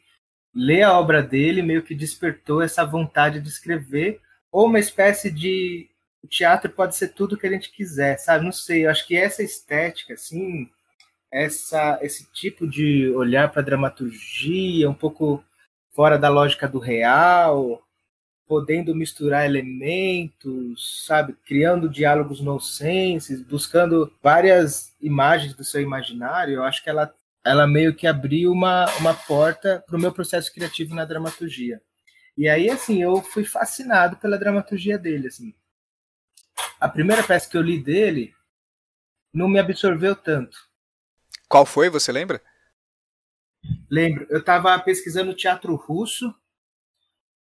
ler 0.55 0.83
a 0.83 0.99
obra 0.99 1.23
dele 1.23 1.63
meio 1.63 1.83
que 1.83 1.95
despertou 1.95 2.63
essa 2.63 2.85
vontade 2.85 3.41
de 3.41 3.49
escrever, 3.49 4.21
ou 4.53 4.67
uma 4.67 4.79
espécie 4.79 5.31
de 5.31 5.89
o 6.23 6.27
teatro 6.27 6.71
pode 6.71 6.97
ser 6.97 7.09
tudo 7.09 7.37
que 7.37 7.47
a 7.47 7.51
gente 7.51 7.71
quiser, 7.71 8.19
sabe? 8.19 8.45
Não 8.45 8.53
sei, 8.53 8.87
eu 8.87 8.91
acho 8.91 9.07
que 9.07 9.15
essa 9.15 9.43
estética, 9.43 10.15
assim, 10.15 10.71
essa, 11.31 11.99
esse 12.01 12.31
tipo 12.33 12.67
de 12.67 13.11
olhar 13.11 13.51
para 13.51 13.61
a 13.61 13.65
dramaturgia, 13.65 14.89
um 14.89 14.95
pouco 14.95 15.45
fora 15.91 16.17
da 16.17 16.31
lógica 16.31 16.67
do 16.67 16.79
real, 16.79 17.83
podendo 18.47 18.95
misturar 18.95 19.45
elementos, 19.45 21.05
sabe, 21.07 21.35
criando 21.45 21.89
diálogos 21.89 22.41
nonsenses, 22.41 23.43
buscando 23.43 24.13
várias 24.23 24.95
imagens 25.01 25.55
do 25.55 25.65
seu 25.65 25.81
imaginário, 25.81 26.55
eu 26.55 26.63
acho 26.63 26.83
que 26.83 26.89
ela, 26.89 27.13
ela 27.45 27.67
meio 27.67 27.95
que 27.95 28.07
abriu 28.07 28.51
uma, 28.51 28.87
uma 28.97 29.15
porta 29.15 29.85
para 29.87 29.97
o 29.97 30.01
meu 30.01 30.13
processo 30.13 30.53
criativo 30.53 30.95
na 30.95 31.05
dramaturgia. 31.05 31.83
E 32.37 32.49
aí, 32.49 32.71
assim, 32.71 33.03
eu 33.03 33.23
fui 33.23 33.45
fascinado 33.45 34.17
pela 34.17 34.39
dramaturgia 34.39 34.99
dele, 34.99 35.29
assim. 35.29 35.55
A 36.81 36.89
primeira 36.89 37.23
peça 37.23 37.49
que 37.49 37.57
eu 37.57 37.63
li 37.63 37.79
dele 37.79 38.35
não 39.33 39.49
me 39.49 39.59
absorveu 39.59 40.17
tanto. 40.17 40.57
Qual 41.49 41.67
foi, 41.67 41.91
você 41.91 42.11
lembra? 42.11 42.43
Lembro. 43.91 44.27
Eu 44.31 44.39
estava 44.39 44.79
pesquisando 44.79 45.35
teatro 45.35 45.75
russo, 45.77 46.35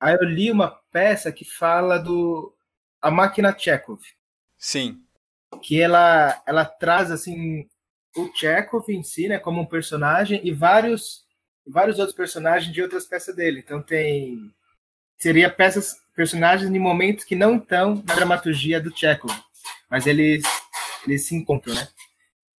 aí 0.00 0.14
eu 0.14 0.24
li 0.24 0.50
uma 0.50 0.70
peça 0.90 1.30
que 1.30 1.44
fala 1.44 1.98
do 1.98 2.54
A 3.00 3.10
Máquina 3.10 3.56
Chekhov. 3.56 4.00
Sim. 4.58 5.04
Que 5.62 5.80
ela, 5.80 6.42
ela 6.46 6.64
traz, 6.64 7.10
assim, 7.10 7.68
o 8.16 8.30
Chekhov 8.34 8.88
em 8.88 9.02
si, 9.02 9.28
né, 9.28 9.38
como 9.38 9.60
um 9.60 9.66
personagem, 9.66 10.40
e 10.44 10.52
vários, 10.52 11.24
vários 11.66 11.98
outros 11.98 12.16
personagens 12.16 12.72
de 12.72 12.82
outras 12.82 13.06
peças 13.06 13.34
dele. 13.34 13.60
Então 13.64 13.80
tem... 13.82 14.50
Seria 15.18 15.50
peças, 15.50 15.96
personagens 16.14 16.70
em 16.70 16.78
momentos 16.78 17.24
que 17.24 17.36
não 17.36 17.56
estão 17.56 18.02
na 18.06 18.14
dramaturgia 18.14 18.80
do 18.80 18.96
Chekhov, 18.96 19.34
mas 19.90 20.06
eles, 20.06 20.42
eles 21.06 21.26
se 21.26 21.34
encontram, 21.34 21.74
né? 21.74 21.88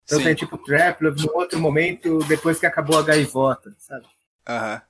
Então 0.05 0.19
Sim. 0.19 0.25
tem 0.25 0.35
tipo 0.35 0.59
Traplov 0.59 1.17
no 1.25 1.35
outro 1.35 1.59
momento, 1.59 2.19
depois 2.25 2.59
que 2.59 2.67
acabou 2.67 2.99
a 2.99 3.03
gaivota, 3.03 3.75
sabe? 3.79 4.05
Uhum. 4.49 4.81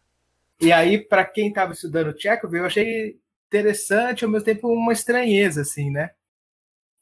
E 0.63 0.73
aí, 0.73 0.99
para 0.99 1.25
quem 1.25 1.49
estava 1.49 1.73
estudando 1.73 2.19
Chekhov, 2.19 2.55
eu 2.55 2.65
achei 2.65 3.19
interessante, 3.47 4.25
ao 4.25 4.31
mesmo 4.31 4.45
tempo 4.45 4.69
uma 4.69 4.93
estranheza, 4.93 5.63
assim, 5.63 5.91
né? 5.91 6.11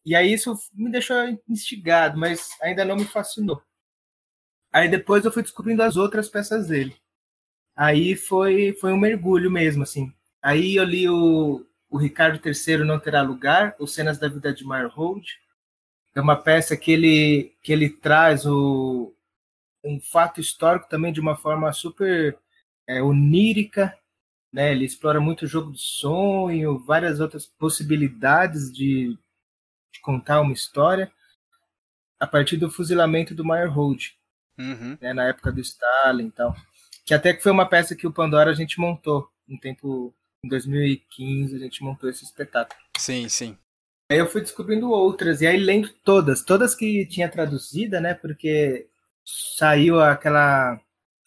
E 0.04 0.14
aí 0.14 0.32
isso 0.32 0.54
me 0.72 0.90
deixou 0.90 1.16
instigado, 1.48 2.18
mas 2.18 2.50
ainda 2.62 2.84
não 2.84 2.96
me 2.96 3.04
fascinou. 3.04 3.62
Aí 4.72 4.88
depois 4.88 5.24
eu 5.24 5.32
fui 5.32 5.42
descobrindo 5.42 5.82
as 5.82 5.96
outras 5.96 6.28
peças 6.28 6.68
dele. 6.68 6.96
Aí 7.76 8.16
foi, 8.16 8.72
foi 8.74 8.92
um 8.92 8.98
mergulho 8.98 9.50
mesmo, 9.50 9.82
assim. 9.82 10.12
aí 10.42 10.76
eu 10.76 10.84
li 10.84 11.08
o, 11.08 11.64
o 11.90 11.96
Ricardo 11.96 12.40
III 12.44 12.78
Não 12.84 12.98
Terá 12.98 13.22
Lugar, 13.22 13.76
Os 13.78 13.94
Cenas 13.94 14.18
da 14.18 14.28
Vida 14.28 14.52
de 14.52 14.66
Meyerhold. 14.66 15.38
É 16.14 16.20
uma 16.20 16.36
peça 16.36 16.76
que 16.76 16.90
ele, 16.90 17.54
que 17.62 17.72
ele 17.72 17.90
traz 17.90 18.44
o, 18.46 19.14
um 19.84 20.00
fato 20.00 20.40
histórico 20.40 20.88
também 20.88 21.12
de 21.12 21.20
uma 21.20 21.36
forma 21.36 21.72
super 21.72 22.36
é, 22.86 23.02
onírica, 23.02 23.96
né? 24.52 24.72
Ele 24.72 24.84
explora 24.84 25.20
muito 25.20 25.42
o 25.44 25.48
jogo 25.48 25.72
de 25.72 25.80
sonho, 25.80 26.78
várias 26.78 27.20
outras 27.20 27.46
possibilidades 27.46 28.72
de, 28.72 29.16
de 29.98 30.00
contar 30.00 30.40
uma 30.40 30.52
história 30.52 31.12
a 32.18 32.26
partir 32.26 32.56
do 32.56 32.70
fuzilamento 32.70 33.34
do 33.34 33.44
Meyerhold, 33.44 34.16
uhum. 34.58 34.96
né? 35.00 35.12
Na 35.12 35.24
época 35.24 35.52
do 35.52 35.60
Stalin 35.60 36.28
e 36.28 36.30
tal. 36.30 36.56
Que 37.04 37.14
até 37.14 37.34
que 37.34 37.42
foi 37.42 37.52
uma 37.52 37.68
peça 37.68 37.96
que 37.96 38.06
o 38.06 38.12
Pandora 38.12 38.50
a 38.50 38.54
gente 38.54 38.80
montou 38.80 39.28
um 39.48 39.58
tempo 39.58 40.14
em 40.44 40.48
2015 40.48 41.56
a 41.56 41.58
gente 41.58 41.82
montou 41.82 42.08
esse 42.08 42.24
espetáculo. 42.24 42.80
Sim, 42.96 43.28
sim. 43.28 43.58
Aí 44.10 44.18
eu 44.18 44.28
fui 44.28 44.40
descobrindo 44.40 44.90
outras, 44.90 45.42
e 45.42 45.46
aí 45.46 45.58
lendo 45.58 45.90
todas, 46.02 46.42
todas 46.42 46.74
que 46.74 47.04
tinha 47.06 47.28
traduzida, 47.28 48.00
né? 48.00 48.14
Porque 48.14 48.88
saiu 49.24 50.00
aquela 50.00 50.80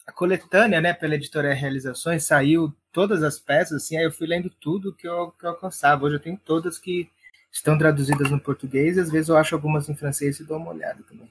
a 0.04 0.10
coletânea, 0.10 0.80
né, 0.80 0.92
pela 0.92 1.14
editora 1.14 1.54
Realizações, 1.54 2.24
saiu 2.24 2.74
todas 2.90 3.22
as 3.22 3.38
peças, 3.38 3.84
assim, 3.84 3.96
aí 3.96 4.04
eu 4.04 4.10
fui 4.10 4.26
lendo 4.26 4.50
tudo 4.50 4.92
que 4.92 5.06
eu, 5.06 5.30
que 5.30 5.46
eu 5.46 5.50
alcançava. 5.50 6.04
Hoje 6.04 6.16
eu 6.16 6.20
tenho 6.20 6.36
todas 6.36 6.76
que 6.76 7.08
estão 7.52 7.76
traduzidas 7.76 8.30
no 8.30 8.40
português, 8.40 8.96
e 8.96 9.00
às 9.00 9.10
vezes 9.10 9.28
eu 9.28 9.36
acho 9.36 9.54
algumas 9.54 9.88
em 9.88 9.94
francês 9.94 10.40
e 10.40 10.44
dou 10.44 10.56
uma 10.56 10.70
olhada 10.70 11.02
também. 11.02 11.30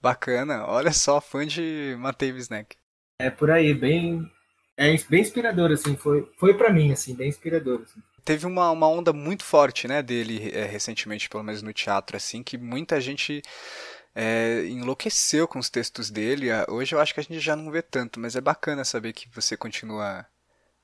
Bacana, 0.00 0.66
olha 0.66 0.92
só, 0.92 1.20
fã 1.20 1.46
de 1.46 1.96
Matei 1.98 2.30
Snack. 2.30 2.76
É 3.20 3.30
por 3.30 3.50
aí, 3.50 3.72
bem 3.72 4.28
é 4.76 4.96
bem 5.08 5.20
inspirador, 5.20 5.70
assim, 5.70 5.96
foi, 5.96 6.28
foi 6.38 6.54
para 6.54 6.72
mim, 6.72 6.92
assim, 6.92 7.14
bem 7.14 7.28
inspirador. 7.28 7.82
Assim. 7.82 8.00
Teve 8.24 8.46
uma, 8.46 8.70
uma 8.70 8.88
onda 8.88 9.12
muito 9.12 9.44
forte, 9.44 9.86
né, 9.86 10.02
dele 10.02 10.50
é, 10.52 10.64
recentemente, 10.64 11.28
pelo 11.28 11.44
menos 11.44 11.62
no 11.62 11.72
teatro, 11.72 12.16
assim, 12.16 12.42
que 12.42 12.58
muita 12.58 13.00
gente 13.00 13.42
é, 14.14 14.64
enlouqueceu 14.66 15.46
com 15.46 15.58
os 15.58 15.70
textos 15.70 16.10
dele. 16.10 16.50
Ah, 16.50 16.66
hoje 16.68 16.94
eu 16.94 17.00
acho 17.00 17.14
que 17.14 17.20
a 17.20 17.22
gente 17.22 17.38
já 17.38 17.54
não 17.54 17.70
vê 17.70 17.82
tanto, 17.82 18.18
mas 18.18 18.34
é 18.34 18.40
bacana 18.40 18.84
saber 18.84 19.12
que 19.12 19.28
você 19.32 19.56
continua 19.56 20.26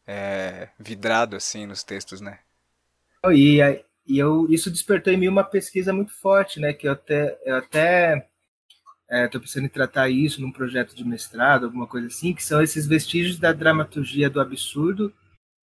é, 0.06 0.68
vidrado, 0.78 1.34
assim, 1.34 1.66
nos 1.66 1.82
textos, 1.82 2.20
né? 2.20 2.38
E, 3.32 3.60
e 4.08 4.18
eu, 4.18 4.46
isso 4.50 4.70
despertou 4.70 5.12
em 5.12 5.16
mim 5.16 5.28
uma 5.28 5.44
pesquisa 5.44 5.92
muito 5.92 6.12
forte, 6.12 6.58
né, 6.58 6.72
que 6.72 6.88
eu 6.88 6.92
até, 6.92 7.38
eu 7.44 7.56
até 7.56 8.28
estou 9.10 9.40
é, 9.40 9.42
pensando 9.42 9.66
em 9.66 9.70
tratar 9.70 10.08
isso 10.08 10.40
num 10.40 10.52
projeto 10.52 10.94
de 10.94 11.04
mestrado, 11.04 11.66
alguma 11.66 11.86
coisa 11.86 12.06
assim, 12.06 12.34
que 12.34 12.44
são 12.44 12.62
esses 12.62 12.86
vestígios 12.86 13.38
da 13.38 13.52
dramaturgia 13.52 14.28
do 14.28 14.40
absurdo 14.40 15.12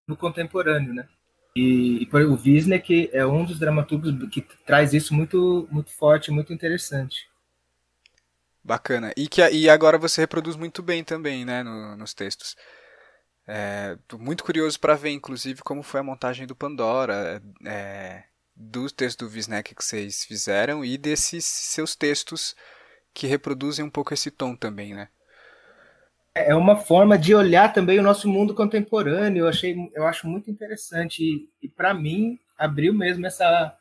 no 0.07 0.15
contemporâneo, 0.15 0.93
né? 0.93 1.07
E, 1.55 2.03
e 2.03 2.23
o 2.25 2.33
Wisnik 2.33 3.09
é 3.13 3.25
um 3.25 3.45
dos 3.45 3.59
dramaturgos 3.59 4.11
que 4.29 4.41
traz 4.65 4.93
isso 4.93 5.13
muito, 5.13 5.67
muito 5.71 5.91
forte, 5.91 6.31
muito 6.31 6.51
interessante. 6.51 7.29
Bacana. 8.63 9.13
E, 9.15 9.27
que, 9.27 9.41
e 9.49 9.69
agora 9.69 9.97
você 9.97 10.21
reproduz 10.21 10.55
muito 10.55 10.81
bem 10.81 11.03
também, 11.03 11.45
né, 11.45 11.63
no, 11.63 11.95
nos 11.95 12.13
textos. 12.13 12.55
É, 13.45 13.97
muito 14.17 14.43
curioso 14.43 14.79
para 14.79 14.95
ver, 14.95 15.09
inclusive, 15.09 15.61
como 15.61 15.83
foi 15.83 15.99
a 15.99 16.03
montagem 16.03 16.47
do 16.47 16.55
Pandora, 16.55 17.41
é, 17.65 18.23
dos 18.55 18.91
textos 18.91 19.27
do 19.27 19.33
Wisnek 19.33 19.75
que 19.75 19.83
vocês 19.83 20.23
fizeram 20.23 20.83
e 20.83 20.97
desses 20.97 21.45
seus 21.45 21.95
textos 21.95 22.55
que 23.13 23.27
reproduzem 23.27 23.85
um 23.85 23.89
pouco 23.89 24.13
esse 24.13 24.31
tom 24.31 24.55
também, 24.55 24.93
né? 24.93 25.09
É 26.35 26.55
uma 26.55 26.75
forma 26.75 27.17
de 27.17 27.35
olhar 27.35 27.71
também 27.71 27.99
o 27.99 28.03
nosso 28.03 28.27
mundo 28.27 28.55
contemporâneo. 28.55 29.41
Eu 29.41 29.47
achei, 29.47 29.75
eu 29.93 30.07
acho 30.07 30.27
muito 30.27 30.49
interessante 30.49 31.23
e, 31.23 31.49
e 31.61 31.69
para 31.69 31.93
mim 31.93 32.39
abriu 32.57 32.93
mesmo 32.93 33.25
essa 33.25 33.77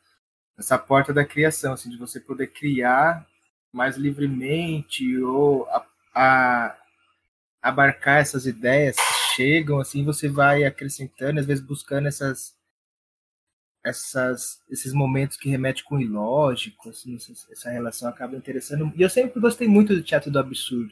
essa 0.55 0.77
porta 0.77 1.11
da 1.11 1.25
criação, 1.25 1.73
assim, 1.73 1.89
de 1.89 1.97
você 1.97 2.19
poder 2.19 2.47
criar 2.47 3.25
mais 3.71 3.97
livremente 3.97 5.17
ou 5.17 5.67
a, 5.67 5.83
a 6.13 6.77
abarcar 7.61 8.19
essas 8.21 8.45
ideias 8.45 8.95
que 8.95 9.35
chegam, 9.35 9.79
assim, 9.79 10.03
você 10.03 10.29
vai 10.29 10.63
acrescentando, 10.63 11.39
às 11.39 11.45
vezes 11.45 11.65
buscando 11.65 12.07
essas 12.07 12.53
essas, 13.83 14.61
esses 14.69 14.93
momentos 14.93 15.35
que 15.37 15.49
remetem 15.49 15.83
com 15.83 15.95
o 15.95 16.01
ilógico, 16.01 16.89
assim, 16.89 17.17
essa 17.51 17.69
relação 17.69 18.07
acaba 18.07 18.35
interessando. 18.35 18.91
E 18.95 19.01
eu 19.01 19.09
sempre 19.09 19.39
gostei 19.39 19.67
muito 19.67 19.93
do 19.93 20.01
teatro 20.01 20.31
do 20.31 20.39
absurdo. 20.39 20.91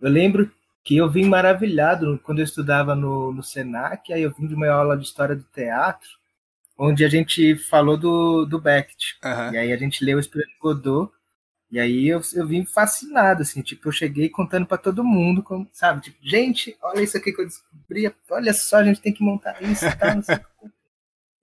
Eu 0.00 0.10
lembro 0.10 0.50
que 0.84 0.96
eu 0.96 1.10
vim 1.10 1.24
maravilhado 1.24 2.20
quando 2.22 2.40
eu 2.40 2.44
estudava 2.44 2.94
no, 2.94 3.32
no 3.32 3.42
Senac, 3.42 4.12
aí 4.12 4.22
eu 4.22 4.32
vim 4.32 4.46
de 4.46 4.54
uma 4.54 4.68
aula 4.68 4.96
de 4.96 5.04
história 5.04 5.34
do 5.34 5.44
teatro, 5.44 6.08
onde 6.76 7.04
a 7.04 7.08
gente 7.08 7.56
falou 7.56 7.96
do, 7.96 8.44
do 8.44 8.60
Beckett. 8.60 9.18
Uhum. 9.24 9.54
E 9.54 9.58
aí 9.58 9.72
a 9.72 9.76
gente 9.76 10.04
leu 10.04 10.18
o 10.18 10.20
Espírito 10.20 10.52
Godot, 10.60 11.12
e 11.70 11.78
aí 11.78 12.08
eu, 12.08 12.20
eu 12.34 12.46
vim 12.46 12.64
fascinado, 12.64 13.42
assim, 13.42 13.60
tipo, 13.60 13.88
eu 13.88 13.92
cheguei 13.92 14.28
contando 14.28 14.66
para 14.66 14.78
todo 14.78 15.04
mundo, 15.04 15.42
como, 15.42 15.68
sabe? 15.72 16.00
Tipo, 16.02 16.18
gente, 16.22 16.76
olha 16.80 17.02
isso 17.02 17.16
aqui 17.16 17.32
que 17.32 17.40
eu 17.42 17.46
descobri, 17.46 18.10
olha 18.30 18.54
só, 18.54 18.78
a 18.78 18.84
gente 18.84 19.00
tem 19.00 19.12
que 19.12 19.22
montar 19.22 19.62
isso, 19.62 19.84
tá? 19.98 20.14
Não 20.14 20.22
sei 20.22 20.38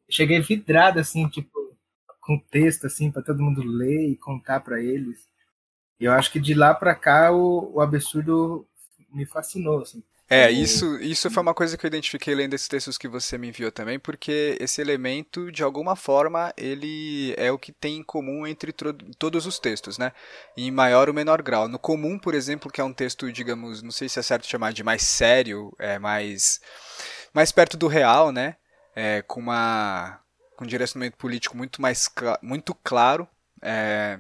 cheguei 0.10 0.40
vidrado, 0.42 1.00
assim, 1.00 1.28
tipo, 1.28 1.76
com 2.22 2.40
texto, 2.40 2.88
assim, 2.88 3.12
para 3.12 3.22
todo 3.22 3.44
mundo 3.44 3.64
ler 3.64 4.10
e 4.10 4.18
contar 4.18 4.60
para 4.60 4.82
eles. 4.82 5.28
E 6.00 6.06
eu 6.06 6.12
acho 6.12 6.32
que 6.32 6.40
de 6.40 6.54
lá 6.54 6.74
para 6.74 6.96
cá 6.96 7.32
o, 7.32 7.76
o 7.76 7.82
absurdo 7.82 8.68
me 9.12 9.26
fascinou, 9.26 9.82
assim. 9.82 10.04
É, 10.28 10.50
isso, 10.50 10.98
isso 11.02 11.30
foi 11.30 11.44
uma 11.44 11.54
coisa 11.54 11.78
que 11.78 11.86
eu 11.86 11.88
identifiquei 11.88 12.34
lendo 12.34 12.56
esses 12.56 12.68
textos 12.68 12.98
que 12.98 13.08
você 13.08 13.38
me 13.38 13.50
enviou 13.50 13.72
também, 13.72 14.00
porque 14.00 14.58
esse 14.60 14.82
elemento, 14.82 15.52
de 15.52 15.62
alguma 15.62 15.96
forma, 15.96 16.52
ele 16.58 17.36
é 17.38 17.52
o 17.52 17.60
que 17.60 17.72
tem 17.72 17.98
em 17.98 18.04
comum 18.04 18.48
entre 18.48 18.74
todos 19.20 19.46
os 19.46 19.60
textos, 19.60 20.00
né? 20.00 20.12
Em 20.58 20.72
maior 20.72 21.08
ou 21.08 21.14
menor 21.14 21.44
grau. 21.44 21.68
No 21.68 21.78
comum, 21.78 22.18
por 22.18 22.34
exemplo, 22.34 22.72
que 22.72 22.82
é 22.82 22.84
um 22.84 22.92
texto, 22.94 23.32
digamos, 23.32 23.84
não 23.84 23.92
sei 23.92 24.10
se 24.10 24.18
é 24.20 24.24
certo 24.24 24.48
chamar 24.48 24.74
de 24.74 24.84
mais 24.84 25.04
sério, 25.04 25.72
é 25.78 26.00
mais, 26.00 26.60
mais 27.32 27.52
perto 27.52 27.78
do 27.78 27.86
real, 27.86 28.32
né? 28.32 28.56
É, 28.96 29.22
com, 29.22 29.40
uma, 29.40 30.20
com 30.56 30.64
um 30.64 30.68
direcionamento 30.68 31.18
político 31.18 31.58
muito 31.58 31.82
mais 31.82 32.10
muito 32.42 32.74
claro. 32.74 33.28
É, 33.62 34.20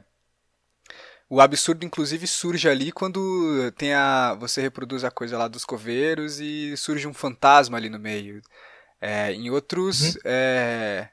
o 1.29 1.41
absurdo, 1.41 1.83
inclusive, 1.83 2.27
surge 2.27 2.69
ali 2.69 2.91
quando 2.91 3.71
tem 3.77 3.93
a, 3.93 4.35
você 4.35 4.61
reproduz 4.61 5.03
a 5.03 5.09
coisa 5.09 5.37
lá 5.37 5.47
dos 5.47 5.65
coveiros 5.65 6.39
e 6.39 6.77
surge 6.77 7.07
um 7.07 7.13
fantasma 7.13 7.77
ali 7.77 7.89
no 7.89 7.99
meio. 7.99 8.41
É, 9.01 9.31
em 9.33 9.49
outros, 9.49 10.15
uhum. 10.15 10.21
é, 10.23 11.09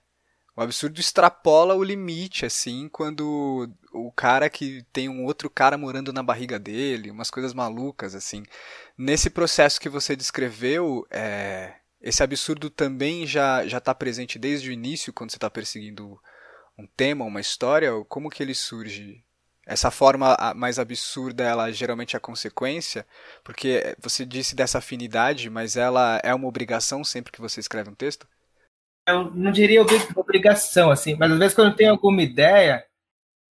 o 0.54 0.60
absurdo 0.60 1.00
extrapola 1.00 1.74
o 1.74 1.82
limite, 1.82 2.44
assim, 2.44 2.88
quando 2.90 3.68
o 3.92 4.12
cara 4.12 4.50
que 4.50 4.84
tem 4.92 5.08
um 5.08 5.24
outro 5.24 5.48
cara 5.48 5.78
morando 5.78 6.12
na 6.12 6.22
barriga 6.22 6.58
dele, 6.58 7.10
umas 7.10 7.30
coisas 7.30 7.54
malucas, 7.54 8.14
assim. 8.14 8.42
Nesse 8.96 9.30
processo 9.30 9.80
que 9.80 9.88
você 9.88 10.14
descreveu, 10.14 11.06
é, 11.10 11.74
esse 12.02 12.22
absurdo 12.22 12.68
também 12.68 13.26
já 13.26 13.66
já 13.66 13.78
está 13.78 13.94
presente 13.94 14.38
desde 14.38 14.68
o 14.68 14.72
início 14.72 15.12
quando 15.12 15.30
você 15.30 15.36
está 15.36 15.48
perseguindo 15.48 16.20
um 16.76 16.86
tema, 16.86 17.24
uma 17.24 17.40
história. 17.40 17.92
Como 18.08 18.28
que 18.28 18.42
ele 18.42 18.54
surge? 18.54 19.24
Essa 19.64 19.92
forma 19.92 20.36
mais 20.56 20.80
absurda, 20.80 21.44
ela 21.44 21.70
geralmente 21.70 22.16
é 22.16 22.18
consequência, 22.18 23.06
porque 23.44 23.96
você 24.00 24.26
disse 24.26 24.56
dessa 24.56 24.78
afinidade, 24.78 25.48
mas 25.48 25.76
ela 25.76 26.20
é 26.24 26.34
uma 26.34 26.48
obrigação 26.48 27.04
sempre 27.04 27.30
que 27.30 27.40
você 27.40 27.60
escreve 27.60 27.88
um 27.88 27.94
texto? 27.94 28.26
Eu 29.06 29.30
não 29.30 29.52
diria 29.52 29.84
obrigação, 30.16 30.90
assim, 30.90 31.14
mas 31.14 31.30
às 31.30 31.38
vezes 31.38 31.54
quando 31.54 31.70
eu 31.70 31.76
tenho 31.76 31.92
alguma 31.92 32.22
ideia, 32.22 32.84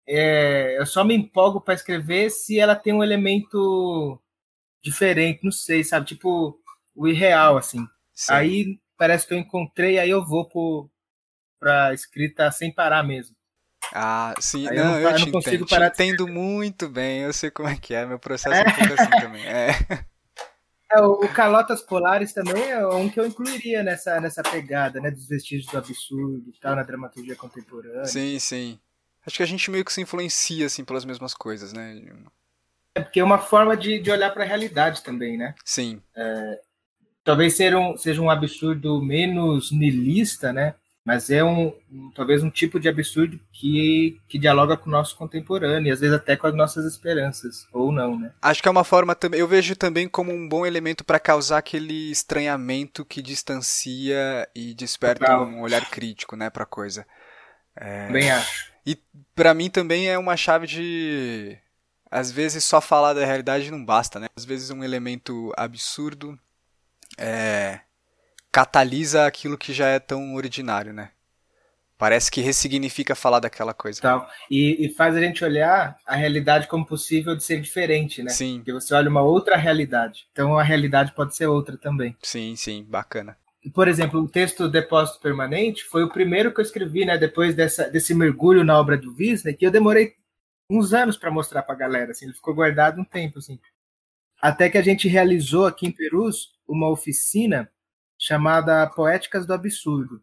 é, 0.07 0.79
eu 0.79 0.86
só 0.86 1.03
me 1.03 1.13
empolgo 1.13 1.60
para 1.60 1.73
escrever 1.73 2.29
se 2.29 2.57
ela 2.57 2.75
tem 2.75 2.93
um 2.93 3.03
elemento 3.03 4.21
diferente, 4.81 5.43
não 5.43 5.51
sei, 5.51 5.83
sabe? 5.83 6.05
Tipo, 6.05 6.57
o 6.95 7.07
irreal, 7.07 7.57
assim. 7.57 7.86
Sim. 8.17 8.34
Aí 8.34 8.80
parece 8.97 9.27
que 9.27 9.34
eu 9.36 9.38
encontrei, 9.38 9.99
aí 9.99 10.10
eu 10.10 10.25
vou 10.25 10.49
para 11.60 11.93
escrita 11.93 12.49
sem 12.51 12.73
parar 12.73 13.03
mesmo. 13.03 13.36
Ah, 13.93 14.34
sim, 14.39 14.67
aí 14.67 14.75
não, 14.75 14.86
eu, 14.86 14.89
não, 14.89 15.12
eu, 15.12 15.15
te 15.15 15.32
não 15.32 15.39
entendo, 15.39 15.67
parar 15.67 15.91
te 15.91 16.03
entendo 16.03 16.27
muito 16.27 16.89
bem, 16.89 17.21
eu 17.21 17.32
sei 17.32 17.51
como 17.51 17.69
é 17.69 17.77
que 17.77 17.93
é, 17.93 18.08
meu 18.08 18.17
processo 18.17 18.56
é, 18.56 18.63
é 18.63 18.67
um 18.67 18.75
pouco 18.75 18.93
assim 18.93 19.10
também. 19.21 19.45
É. 19.45 19.67
É, 20.89 21.01
o 21.01 21.27
Calotas 21.34 21.82
Polares 21.82 22.32
também 22.32 22.71
é 22.71 22.88
um 22.88 23.10
que 23.10 23.19
eu 23.19 23.27
incluiria 23.27 23.84
nessa, 23.84 24.21
nessa 24.21 24.41
pegada, 24.41 25.01
né, 25.01 25.12
dos 25.12 25.27
vestígios 25.27 25.69
do 25.69 25.77
absurdo 25.77 26.49
e 26.49 26.58
tal, 26.62 26.77
na 26.77 26.84
dramaturgia 26.84 27.36
contemporânea. 27.36 28.06
Sim, 28.06 28.39
sim. 28.39 28.80
Acho 29.25 29.36
que 29.36 29.43
a 29.43 29.45
gente 29.45 29.69
meio 29.69 29.84
que 29.84 29.91
se 29.91 29.99
influencia, 29.99 30.65
assim, 30.65 30.86
pelas 30.86 31.03
mesmas 31.03 31.34
coisas, 31.34 31.73
né? 31.73 32.01
É 32.95 33.01
porque 33.01 33.19
é 33.19 33.23
uma 33.23 33.38
forma 33.38 33.75
de, 33.75 33.99
de 33.99 34.10
olhar 34.10 34.32
para 34.32 34.45
a 34.45 34.47
realidade 34.47 35.03
também, 35.03 35.38
né? 35.38 35.56
Sim. 35.65 36.01
É, 36.15 36.62
talvez 37.28 37.56
seja 37.56 37.78
um, 37.78 37.98
seja 37.98 38.22
um 38.22 38.30
absurdo 38.30 39.04
menos 39.04 39.70
nilista, 39.70 40.54
né? 40.54 40.76
mas 41.08 41.30
é 41.30 41.42
um, 41.42 41.74
um, 41.90 42.12
talvez 42.13 42.44
um 42.44 42.50
tipo 42.50 42.82
de 42.82 42.90
absurdo 42.90 43.40
que, 43.54 44.20
que 44.28 44.38
dialoga 44.38 44.76
com 44.76 44.90
o 44.90 44.92
nosso 44.92 45.16
contemporâneo, 45.16 45.88
e 45.88 45.92
às 45.92 46.02
vezes 46.02 46.13
até 46.13 46.36
com 46.36 46.48
as 46.48 46.54
nossas 46.54 46.86
esperanças, 46.86 47.66
ou 47.72 47.94
não, 47.94 48.20
né? 48.20 48.34
Acho 48.42 48.62
que 48.62 48.68
é 48.68 48.72
uma 48.72 48.84
forma 48.84 49.16
também, 49.16 49.40
eu 49.40 49.48
vejo 49.48 49.74
também 49.74 50.10
como 50.10 50.34
um 50.34 50.50
bom 50.50 50.66
elemento 50.66 51.06
para 51.06 51.18
causar 51.18 51.60
aquele 51.60 52.12
estranhamento 52.12 53.06
que 53.06 53.22
distancia 53.22 54.50
e 54.54 54.74
desperta 54.74 55.26
Total. 55.26 55.46
um 55.46 55.62
olhar 55.62 55.90
crítico, 55.90 56.36
né, 56.36 56.50
para 56.50 56.66
coisa. 56.66 57.06
É... 57.74 58.12
Bem 58.12 58.30
acho. 58.30 58.70
E 58.86 58.98
para 59.34 59.54
mim 59.54 59.70
também 59.70 60.10
é 60.10 60.18
uma 60.18 60.36
chave 60.36 60.68
de 60.68 61.58
às 62.12 62.32
vezes 62.32 62.66
só 62.66 62.82
falar 62.82 63.13
da 63.13 63.26
realidade 63.26 63.72
não 63.72 63.84
basta, 63.84 64.20
né? 64.20 64.28
Às 64.36 64.44
vezes 64.44 64.72
um 64.72 64.84
elemento 64.84 65.54
absurdo 65.56 66.38
é 67.17 67.80
catalisa 68.51 69.25
aquilo 69.25 69.58
que 69.58 69.73
já 69.73 69.88
é 69.88 69.99
tão 69.99 70.36
ordinário, 70.36 70.93
né? 70.93 71.12
Parece 71.97 72.30
que 72.30 72.41
ressignifica 72.41 73.15
falar 73.15 73.39
daquela 73.39 73.73
coisa. 73.73 74.01
Tal. 74.01 74.30
E, 74.51 74.86
e, 74.86 74.89
faz 74.89 75.15
a 75.15 75.19
gente 75.19 75.43
olhar 75.43 75.97
a 76.06 76.15
realidade 76.15 76.67
como 76.67 76.86
possível 76.86 77.36
de 77.36 77.43
ser 77.43 77.60
diferente, 77.60 78.21
né? 78.21 78.30
Sim. 78.30 78.58
Porque 78.58 78.71
você 78.71 78.93
olha 78.93 79.10
uma 79.10 79.23
outra 79.23 79.58
realidade. 79.58 80.27
Então 80.32 80.58
a 80.58 80.63
realidade 80.63 81.12
pode 81.13 81.36
ser 81.36 81.47
outra 81.47 81.75
também. 81.75 82.15
Sim, 82.21 82.56
sim, 82.56 82.86
bacana. 82.88 83.36
Por 83.73 83.88
exemplo, 83.88 84.21
o 84.21 84.30
texto 84.30 84.69
Depósito 84.69 85.19
Permanente 85.19 85.84
foi 85.84 86.03
o 86.03 86.10
primeiro 86.10 86.53
que 86.53 86.60
eu 86.60 86.65
escrevi, 86.65 87.03
né? 87.03 87.17
Depois 87.17 87.56
dessa, 87.56 87.89
desse 87.89 88.13
mergulho 88.13 88.63
na 88.63 88.80
obra 88.80 88.95
do 88.95 89.15
Wisner, 89.15 89.58
que 89.58 89.65
eu 89.65 89.71
demorei 89.71 90.13
uns 90.69 90.93
anos 90.93 91.17
para 91.17 91.32
mostrar 91.32 91.63
para 91.63 91.73
a 91.73 91.77
galera. 91.77 92.12
Assim, 92.12 92.25
ele 92.25 92.36
ficou 92.36 92.53
guardado 92.53 93.01
um 93.01 93.06
tempo, 93.06 93.39
assim. 93.39 93.60
Até 94.41 94.69
que 94.69 94.78
a 94.78 94.82
gente 94.82 95.08
realizou 95.08 95.65
aqui 95.65 95.88
em 95.88 95.91
Perus 95.91 96.54
uma 96.67 96.89
oficina 96.89 97.69
chamada 98.17 98.88
Poéticas 98.88 99.45
do 99.45 99.54
Absurdo, 99.54 100.21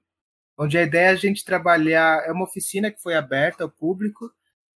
onde 0.59 0.79
a 0.79 0.83
ideia 0.83 1.09
é 1.09 1.11
a 1.11 1.17
gente 1.17 1.45
trabalhar, 1.45 2.25
é 2.27 2.33
uma 2.33 2.45
oficina 2.45 2.91
que 2.91 3.03
foi 3.03 3.15
aberta 3.15 3.65
ao 3.65 3.71
público 3.71 4.31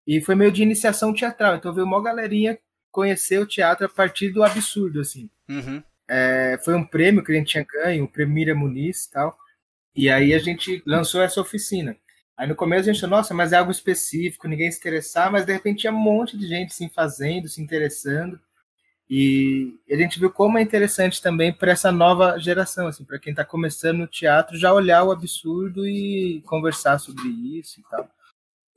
e 0.06 0.22
foi 0.22 0.36
meio 0.36 0.52
de 0.52 0.64
iniciação 0.64 1.14
teatral, 1.14 1.56
então 1.56 1.74
veio 1.74 1.86
uma 1.86 2.02
galerinha 2.02 2.58
conhecer 2.92 3.40
o 3.40 3.46
teatro 3.46 3.86
a 3.86 3.90
partir 3.90 4.30
do 4.30 4.44
absurdo, 4.44 5.02
assim. 5.02 5.30
Uhum. 5.50 5.84
É, 6.08 6.60
foi 6.64 6.76
um 6.76 6.86
prêmio 6.86 7.24
que 7.24 7.32
a 7.32 7.36
gente 7.36 7.50
tinha 7.50 7.66
ganho, 7.66 8.06
o 8.06 8.08
Prêmio 8.08 8.34
Miriam 8.34 8.56
Muniz 8.56 9.06
e 9.06 9.12
tal, 9.12 9.38
e 9.96 10.10
aí 10.10 10.34
a 10.34 10.40
gente 10.40 10.82
lançou 10.86 11.22
essa 11.22 11.42
oficina. 11.42 11.98
Aí 12.38 12.48
no 12.48 12.56
começo 12.56 12.90
a 12.90 12.94
gente 12.94 12.98
achou, 12.98 13.10
nossa, 13.10 13.34
mas 13.34 13.54
é 13.54 13.58
algo 13.58 13.72
específico, 13.72 14.48
ninguém 14.48 14.72
se 14.72 14.78
interessar, 14.78 15.32
mas 15.32 15.46
de 15.46 15.54
repente 15.54 15.82
tinha 15.82 15.94
um 15.94 15.98
monte 15.98 16.38
de 16.38 16.48
gente 16.48 16.74
se 16.74 16.88
fazendo, 16.90 17.48
se 17.48 17.62
interessando. 17.62 18.40
E 19.10 19.76
a 19.90 19.96
gente 19.96 20.20
viu 20.20 20.32
como 20.32 20.58
é 20.58 20.62
interessante 20.62 21.22
também 21.22 21.54
para 21.54 21.72
essa 21.72 21.92
nova 21.92 22.40
geração, 22.40 22.88
assim, 22.88 23.04
para 23.04 23.20
quem 23.20 23.32
está 23.32 23.46
começando 23.46 24.00
no 24.00 24.08
teatro, 24.08 24.58
já 24.58 24.74
olhar 24.74 25.04
o 25.04 25.12
absurdo 25.12 25.88
e 25.88 26.42
conversar 26.46 26.98
sobre 26.98 27.28
isso 27.28 27.80
e 27.80 27.84
tal. 27.90 28.10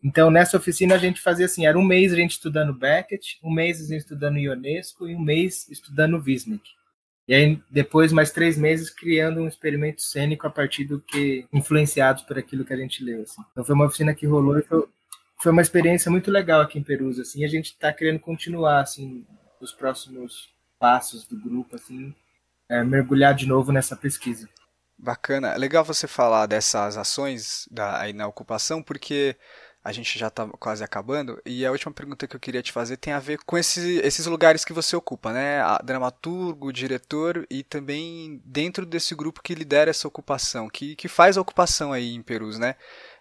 Então, 0.05 0.31
nessa 0.31 0.57
oficina 0.57 0.95
a 0.95 0.99
gente 0.99 1.21
fazia 1.21 1.47
assim, 1.47 1.67
era 1.67 1.79
um 1.79 1.85
mês 1.85 2.13
a 2.13 2.17
gente 2.17 2.33
estudando 2.33 2.75
Beckett, 2.75 3.39
um 3.43 3.51
mês 3.51 3.81
a 3.81 3.87
gente 3.87 4.03
estudando 4.03 4.39
Ionesco 4.39 5.09
e 5.09 5.15
um 5.15 5.21
mês 5.21 5.69
estudando 5.69 6.23
Wisnik. 6.25 6.71
E 7.27 7.35
aí, 7.35 7.63
depois, 7.71 8.13
mais 8.13 8.31
três 8.31 8.57
meses, 8.57 8.89
criando 8.89 9.41
um 9.41 9.49
experimento 9.49 10.01
cênico 10.01 10.47
a 10.47 10.51
partir 10.51 10.85
do 10.85 11.01
que, 11.01 11.47
influenciados 11.53 12.23
por 12.23 12.39
aquilo 12.39 12.65
que 12.65 12.73
a 12.73 12.77
gente 12.77 13.05
leu, 13.05 13.23
assim. 13.23 13.43
Então, 13.53 13.65
foi 13.65 13.75
uma 13.75 13.85
oficina 13.87 14.15
que 14.15 14.27
rolou 14.27 14.59
e 14.59 14.63
foi, 14.63 14.85
foi 15.39 15.53
uma 15.53 15.61
experiência 15.61 16.11
muito 16.11 16.31
legal 16.31 16.61
aqui 16.61 16.79
em 16.79 16.83
Perusa, 16.83 17.23
assim, 17.23 17.45
a 17.45 17.49
gente 17.49 17.67
está 17.67 17.93
querendo 17.93 18.19
continuar, 18.19 18.81
assim, 18.81 19.27
os 19.61 19.73
próximos 19.73 20.53
passos 20.79 21.25
do 21.25 21.39
grupo, 21.39 21.77
assim, 21.77 22.15
é, 22.69 22.83
mergulhar 22.85 23.35
de 23.35 23.47
novo 23.47 23.73
nessa 23.73 23.97
pesquisa. 23.97 24.49
Bacana. 24.97 25.55
Legal 25.57 25.85
você 25.85 26.09
falar 26.09 26.47
dessas 26.47 26.97
ações 26.97 27.69
da, 27.71 28.01
aí 28.01 28.13
na 28.13 28.27
ocupação, 28.27 28.83
porque 28.83 29.37
a 29.83 29.93
gente 29.93 30.19
já 30.19 30.27
está 30.27 30.47
quase 30.59 30.83
acabando, 30.83 31.41
e 31.47 31.65
a 31.65 31.71
última 31.71 31.93
pergunta 31.93 32.27
que 32.27 32.37
eu 32.37 32.41
queria 32.41 32.63
te 32.63 32.73
fazer 32.73 32.97
tem 32.97 33.13
a 33.13 33.21
ver 33.21 33.39
com 33.47 33.57
esse, 33.57 33.99
esses 34.01 34.27
lugares 34.27 34.65
que 34.65 34.73
você 34.73 34.95
ocupa, 34.97 35.33
né? 35.33 35.63
A 35.63 35.79
dramaturgo, 35.79 36.73
diretor 36.73 37.47
e 37.49 37.63
também 37.63 38.43
dentro 38.45 38.85
desse 38.85 39.15
grupo 39.15 39.43
que 39.43 39.55
lidera 39.55 39.91
essa 39.91 40.09
ocupação, 40.09 40.69
que, 40.69 40.97
que 40.97 41.09
faz 41.09 41.39
a 41.39 41.41
ocupação 41.41 41.93
aí 41.93 42.15
em 42.15 42.23
Perus, 42.23 42.59
né? 42.59 42.75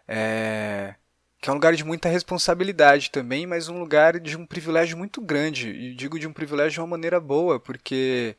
É, 0.08 0.96
que 1.40 1.50
é 1.50 1.52
um 1.52 1.56
lugar 1.56 1.76
de 1.76 1.84
muita 1.84 2.10
responsabilidade 2.10 3.12
também, 3.12 3.46
mas 3.46 3.70
um 3.70 3.80
lugar 3.80 4.20
de 4.20 4.36
um 4.36 4.46
privilégio 4.46 4.98
muito 4.98 5.22
grande. 5.22 5.70
E 5.70 5.94
digo 5.94 6.20
de 6.20 6.28
um 6.28 6.34
privilégio 6.34 6.74
de 6.74 6.80
uma 6.80 6.88
maneira 6.88 7.20
boa, 7.20 7.60
porque 7.60 8.36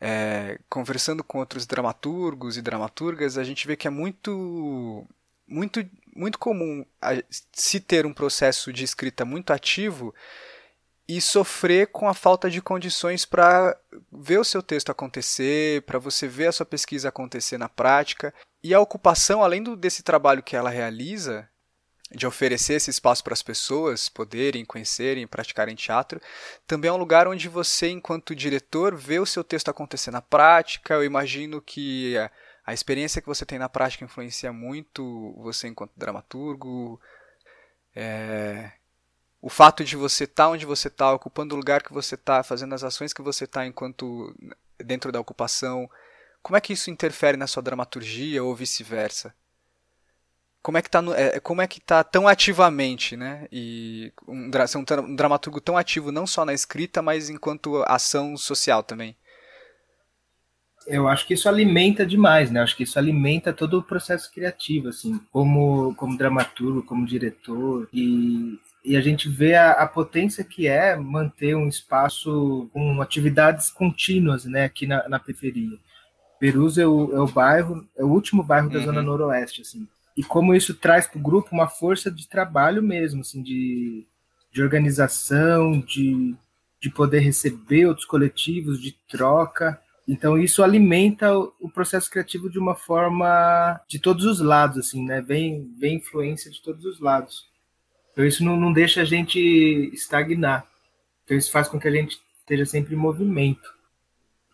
é, 0.00 0.58
conversando 0.68 1.22
com 1.22 1.38
outros 1.38 1.66
dramaturgos 1.66 2.56
e 2.56 2.62
dramaturgas, 2.62 3.38
a 3.38 3.44
gente 3.44 3.66
vê 3.66 3.76
que 3.76 3.86
é 3.86 3.90
muito, 3.90 5.06
muito, 5.46 5.84
muito 6.14 6.38
comum 6.38 6.84
se 7.52 7.78
ter 7.80 8.06
um 8.06 8.12
processo 8.12 8.72
de 8.72 8.84
escrita 8.84 9.24
muito 9.24 9.52
ativo 9.52 10.14
e 11.06 11.20
sofrer 11.20 11.88
com 11.88 12.08
a 12.08 12.14
falta 12.14 12.50
de 12.50 12.62
condições 12.62 13.26
para 13.26 13.76
ver 14.10 14.38
o 14.38 14.44
seu 14.44 14.62
texto 14.62 14.90
acontecer, 14.90 15.82
para 15.82 15.98
você 15.98 16.26
ver 16.26 16.46
a 16.46 16.52
sua 16.52 16.64
pesquisa 16.64 17.10
acontecer 17.10 17.58
na 17.58 17.68
prática. 17.68 18.32
E 18.62 18.72
a 18.72 18.80
ocupação, 18.80 19.42
além 19.42 19.62
do, 19.62 19.76
desse 19.76 20.02
trabalho 20.02 20.42
que 20.42 20.56
ela 20.56 20.70
realiza, 20.70 21.46
de 22.14 22.26
oferecer 22.26 22.74
esse 22.74 22.90
espaço 22.90 23.24
para 23.24 23.34
as 23.34 23.42
pessoas 23.42 24.08
poderem 24.08 24.64
conhecerem, 24.64 25.26
praticarem 25.26 25.74
teatro, 25.74 26.20
também 26.66 26.88
é 26.88 26.92
um 26.92 26.96
lugar 26.96 27.26
onde 27.26 27.48
você, 27.48 27.88
enquanto 27.88 28.34
diretor, 28.34 28.94
vê 28.94 29.18
o 29.18 29.26
seu 29.26 29.42
texto 29.42 29.68
acontecer 29.68 30.10
na 30.10 30.22
prática. 30.22 30.94
Eu 30.94 31.04
imagino 31.04 31.60
que 31.60 32.16
a, 32.64 32.72
experiência 32.72 33.20
que 33.20 33.26
você 33.26 33.44
tem 33.44 33.58
na 33.58 33.68
prática 33.68 34.04
influencia 34.04 34.52
muito 34.52 35.34
você 35.38 35.66
enquanto 35.66 35.92
dramaturgo. 35.96 37.00
É, 37.96 38.72
o 39.42 39.50
fato 39.50 39.84
de 39.84 39.96
você 39.96 40.24
estar 40.24 40.44
tá 40.44 40.50
onde 40.50 40.64
você 40.64 40.88
está, 40.88 41.12
ocupando 41.12 41.54
o 41.54 41.58
lugar 41.58 41.82
que 41.82 41.92
você 41.92 42.14
está, 42.14 42.42
fazendo 42.42 42.74
as 42.74 42.84
ações 42.84 43.12
que 43.12 43.22
você 43.22 43.44
está 43.44 43.66
enquanto 43.66 44.34
dentro 44.78 45.10
da 45.10 45.20
ocupação, 45.20 45.90
como 46.42 46.56
é 46.56 46.60
que 46.60 46.72
isso 46.72 46.90
interfere 46.90 47.36
na 47.36 47.46
sua 47.46 47.62
dramaturgia 47.62 48.42
ou 48.42 48.54
vice-versa? 48.54 49.34
Como 50.64 50.78
é 50.78 50.82
que 50.82 50.88
tá 50.88 51.02
no, 51.02 51.12
é, 51.12 51.38
como 51.40 51.60
é 51.60 51.66
que 51.66 51.78
tá 51.78 52.02
tão 52.02 52.26
ativamente, 52.26 53.18
né? 53.18 53.46
E 53.52 54.10
um, 54.26 54.50
ser 54.66 54.78
um, 54.78 54.84
um 55.04 55.14
dramaturgo 55.14 55.60
tão 55.60 55.76
ativo 55.76 56.10
não 56.10 56.26
só 56.26 56.42
na 56.42 56.54
escrita, 56.54 57.02
mas 57.02 57.28
enquanto 57.28 57.84
ação 57.86 58.34
social 58.34 58.82
também. 58.82 59.14
Eu 60.86 61.06
acho 61.06 61.26
que 61.26 61.34
isso 61.34 61.50
alimenta 61.50 62.06
demais, 62.06 62.50
né? 62.50 62.60
Eu 62.60 62.64
acho 62.64 62.76
que 62.78 62.82
isso 62.82 62.98
alimenta 62.98 63.52
todo 63.52 63.78
o 63.78 63.82
processo 63.82 64.32
criativo, 64.32 64.88
assim, 64.88 65.20
como 65.30 65.94
como 65.96 66.16
dramaturgo, 66.16 66.82
como 66.82 67.06
diretor 67.06 67.86
e 67.92 68.58
e 68.82 68.96
a 68.96 69.00
gente 69.02 69.28
vê 69.30 69.54
a, 69.54 69.72
a, 69.72 69.86
potência 69.86 70.44
que 70.44 70.66
é 70.66 70.94
manter 70.94 71.56
um 71.56 71.68
espaço 71.68 72.68
com 72.70 73.00
atividades 73.00 73.70
contínuas, 73.70 74.44
né, 74.44 74.64
aqui 74.64 74.86
na, 74.86 75.08
na 75.08 75.18
periferia. 75.18 75.78
Perus 76.38 76.76
é 76.76 76.86
o, 76.86 77.16
é 77.16 77.20
o 77.20 77.26
bairro, 77.26 77.86
é 77.96 78.04
o 78.04 78.08
último 78.08 78.42
bairro 78.42 78.68
da 78.68 78.78
uhum. 78.80 78.84
zona 78.84 79.02
noroeste, 79.02 79.62
assim 79.62 79.88
e 80.16 80.22
como 80.22 80.54
isso 80.54 80.74
traz 80.74 81.06
para 81.06 81.18
o 81.18 81.22
grupo 81.22 81.50
uma 81.52 81.68
força 81.68 82.10
de 82.10 82.28
trabalho 82.28 82.82
mesmo, 82.82 83.22
assim, 83.22 83.42
de, 83.42 84.06
de 84.52 84.62
organização, 84.62 85.80
de, 85.80 86.36
de 86.80 86.90
poder 86.90 87.18
receber 87.20 87.86
outros 87.86 88.06
coletivos, 88.06 88.80
de 88.80 88.92
troca. 89.08 89.80
Então 90.06 90.38
isso 90.38 90.62
alimenta 90.62 91.36
o, 91.36 91.68
processo 91.68 92.10
criativo 92.10 92.48
de 92.48 92.58
uma 92.58 92.76
forma 92.76 93.80
de 93.88 93.98
todos 93.98 94.24
os 94.24 94.40
lados, 94.40 94.78
assim, 94.78 95.04
né? 95.04 95.20
Vem, 95.20 95.74
vem 95.78 95.96
influência 95.96 96.50
de 96.50 96.62
todos 96.62 96.84
os 96.84 97.00
lados. 97.00 97.48
Então 98.12 98.24
isso 98.24 98.44
não, 98.44 98.56
não 98.56 98.72
deixa 98.72 99.00
a 99.00 99.04
gente 99.04 99.38
estagnar. 99.92 100.64
Então 101.24 101.36
isso 101.36 101.50
faz 101.50 101.66
com 101.66 101.80
que 101.80 101.88
a 101.88 101.90
gente 101.90 102.20
esteja 102.38 102.66
sempre 102.66 102.94
em 102.94 102.98
movimento 102.98 103.74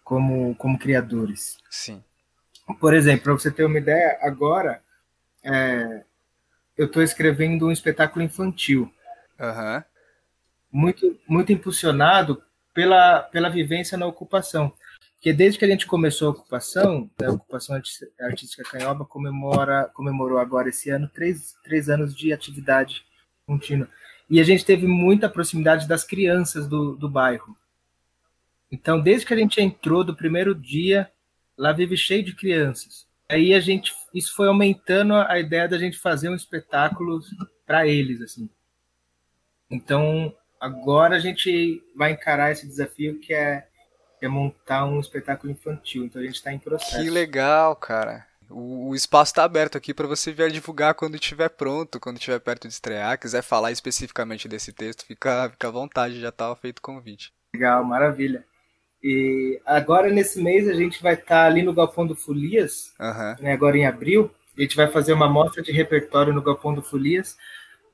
como, 0.03 0.55
como 0.55 0.79
criadores. 0.79 1.59
Sim. 1.69 2.03
Por 2.79 2.95
exemplo, 2.95 3.25
para 3.25 3.33
você 3.35 3.51
ter 3.51 3.65
uma 3.65 3.79
ideia, 3.79 4.19
agora 4.23 4.81
é, 5.43 6.05
eu 6.77 6.87
estou 6.87 7.03
escrevendo 7.03 7.67
um 7.67 7.73
espetáculo 7.73 8.25
infantil. 8.25 8.93
Uhum. 9.39 9.83
Muito, 10.73 11.19
muito 11.27 11.53
impulsionado 11.53 12.43
pela, 12.73 13.23
pela 13.23 13.49
vivência 13.49 13.99
na 13.99 14.07
ocupação. 14.07 14.73
Porque 15.15 15.33
desde 15.33 15.59
que 15.59 15.65
a 15.65 15.69
gente 15.69 15.87
começou 15.87 16.29
a 16.29 16.31
ocupação, 16.31 17.11
a 17.23 17.31
ocupação 17.31 17.81
artística 18.21 18.63
canhoba 18.65 19.05
comemora, 19.05 19.91
comemorou 19.93 20.39
agora 20.39 20.71
esse 20.71 20.89
ano 20.89 21.09
três, 21.13 21.55
três 21.63 21.91
anos 21.91 22.15
de 22.15 22.33
atividade 22.33 23.05
contínua. 23.47 23.89
E 24.31 24.41
a 24.41 24.45
gente 24.45 24.65
teve 24.65 24.87
muita 24.87 25.29
proximidade 25.29 25.87
das 25.87 26.05
crianças 26.05 26.67
do, 26.67 26.97
do 26.97 27.11
bairro. 27.11 27.55
Então, 28.73 29.01
desde 29.01 29.27
que 29.27 29.35
a 29.35 29.37
gente 29.37 29.61
entrou 29.61 30.05
do 30.05 30.17
primeiro 30.17 30.55
dia, 30.55 31.11
lá 31.59 31.73
vive 31.73 31.97
cheio 31.97 32.25
de 32.25 32.35
crianças 32.35 33.10
aí 33.31 33.55
a 33.55 33.61
gente 33.61 33.95
isso 34.13 34.35
foi 34.35 34.49
aumentando 34.49 35.15
a 35.15 35.39
ideia 35.39 35.69
da 35.69 35.79
gente 35.79 35.99
fazer 35.99 36.29
um 36.29 36.35
espetáculo 36.35 37.21
para 37.67 37.87
eles 37.87 38.21
assim 38.21 38.49
então 39.71 40.35
agora 40.61 41.17
a 41.17 41.21
gente 41.21 41.83
vai 41.97 42.13
encarar 42.13 42.53
esse 42.53 42.67
desafio 42.67 43.19
que 43.21 43.33
é, 43.33 43.67
é 44.21 44.29
montar 44.29 44.85
um 44.85 45.01
espetáculo 45.01 45.53
infantil 45.53 46.05
então 46.05 46.21
a 46.21 46.25
gente 46.25 46.35
está 46.35 46.53
em 46.53 46.59
processo 46.59 47.03
que 47.03 47.11
legal 47.11 47.77
cara 47.77 48.27
o 48.49 48.81
o 48.91 48.95
espaço 48.97 49.31
está 49.31 49.45
aberto 49.45 49.79
aqui 49.79 49.95
para 49.95 50.09
você 50.09 50.33
vir 50.33 50.51
divulgar 50.51 50.95
quando 50.95 51.15
estiver 51.15 51.49
pronto, 51.49 52.01
quando 52.01 52.17
estiver 52.17 52.41
perto 52.41 52.67
de 52.67 52.75
estrear. 52.75 53.17
Quiser 53.17 53.41
falar 53.41 53.71
especificamente 53.71 54.49
desse 54.49 54.73
texto, 54.73 55.07
fica, 55.07 55.49
fica 55.51 55.69
à 55.69 55.71
vontade, 55.71 56.21
já 56.21 56.31
está 56.31 56.55
feito 56.57 56.81
o 56.81 56.83
convite. 56.83 57.33
Legal, 57.55 57.85
maravilha. 57.85 58.45
E 59.03 59.61
agora, 59.65 60.11
nesse 60.11 60.43
mês, 60.43 60.69
a 60.69 60.75
gente 60.75 61.03
vai 61.03 61.15
estar 61.15 61.27
tá 61.27 61.47
ali 61.47 61.63
no 61.63 61.73
Galpão 61.73 62.07
do 62.07 62.15
Folias, 62.15 62.93
uhum. 63.01 63.37
né, 63.41 63.53
agora 63.53 63.77
em 63.77 63.87
abril. 63.87 64.31
A 64.57 64.61
gente 64.61 64.77
vai 64.77 64.89
fazer 64.89 65.13
uma 65.13 65.29
mostra 65.29 65.63
de 65.63 65.73
repertório 65.73 66.33
no 66.33 66.43
Galpão 66.43 66.75
do 66.75 66.83
Folias. 66.83 67.37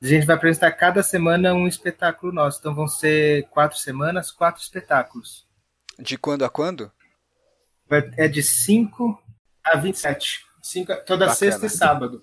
A 0.01 0.07
gente 0.07 0.25
vai 0.25 0.35
apresentar 0.35 0.71
cada 0.73 1.01
semana 1.01 1.53
um 1.53 1.67
espetáculo 1.67 2.33
nosso. 2.33 2.59
Então 2.59 2.75
vão 2.75 2.87
ser 2.87 3.47
quatro 3.49 3.77
semanas, 3.77 4.31
quatro 4.31 4.61
espetáculos. 4.61 5.47
De 5.97 6.17
quando 6.17 6.43
a 6.43 6.49
quando? 6.49 6.91
É 8.17 8.27
de 8.27 8.43
5 8.43 9.17
a 9.63 9.77
27. 9.77 10.45
Cinco, 10.61 10.93
toda 11.05 11.27
Bacana. 11.27 11.35
sexta 11.35 11.65
e 11.65 11.69
sábado. 11.69 12.21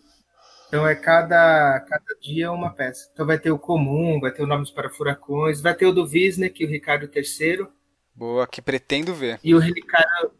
Então 0.68 0.86
é 0.86 0.94
cada, 0.94 1.80
cada 1.80 2.14
dia 2.20 2.52
uma 2.52 2.70
peça. 2.70 3.08
Então 3.12 3.24
vai 3.24 3.38
ter 3.38 3.50
o 3.50 3.58
comum, 3.58 4.20
vai 4.20 4.30
ter 4.30 4.42
o 4.42 4.46
Nomes 4.46 4.70
para 4.70 4.90
Furacões, 4.90 5.60
vai 5.60 5.74
ter 5.74 5.86
o 5.86 5.92
do 5.92 6.04
Wisnik, 6.04 6.64
o 6.64 6.68
Ricardo 6.68 7.08
III. 7.14 7.66
Boa, 8.14 8.46
que 8.46 8.62
pretendo 8.62 9.14
ver. 9.14 9.40
E 9.42 9.54
o 9.54 9.58
Relicário, 9.58 10.30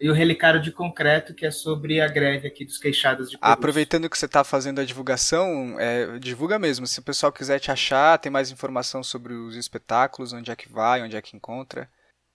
e 0.00 0.08
o 0.08 0.12
Relicário 0.14 0.62
de 0.62 0.70
Concreto, 0.72 1.34
que 1.34 1.44
é 1.44 1.50
sobre 1.50 2.00
a 2.00 2.08
greve 2.08 2.46
aqui 2.48 2.64
dos 2.64 2.78
queixados 2.78 3.30
de 3.30 3.36
Corus. 3.36 3.52
Aproveitando 3.52 4.08
que 4.08 4.16
você 4.16 4.26
está 4.26 4.44
fazendo 4.44 4.80
a 4.80 4.84
divulgação, 4.84 5.78
é, 5.78 6.18
divulga 6.18 6.58
mesmo. 6.58 6.86
Se 6.86 7.00
o 7.00 7.02
pessoal 7.02 7.32
quiser 7.32 7.58
te 7.58 7.70
achar, 7.70 8.18
tem 8.18 8.30
mais 8.30 8.50
informação 8.50 9.02
sobre 9.02 9.34
os 9.34 9.56
espetáculos, 9.56 10.32
onde 10.32 10.50
é 10.50 10.56
que 10.56 10.70
vai, 10.70 11.02
onde 11.02 11.16
é 11.16 11.22
que 11.22 11.36
encontra. 11.36 11.88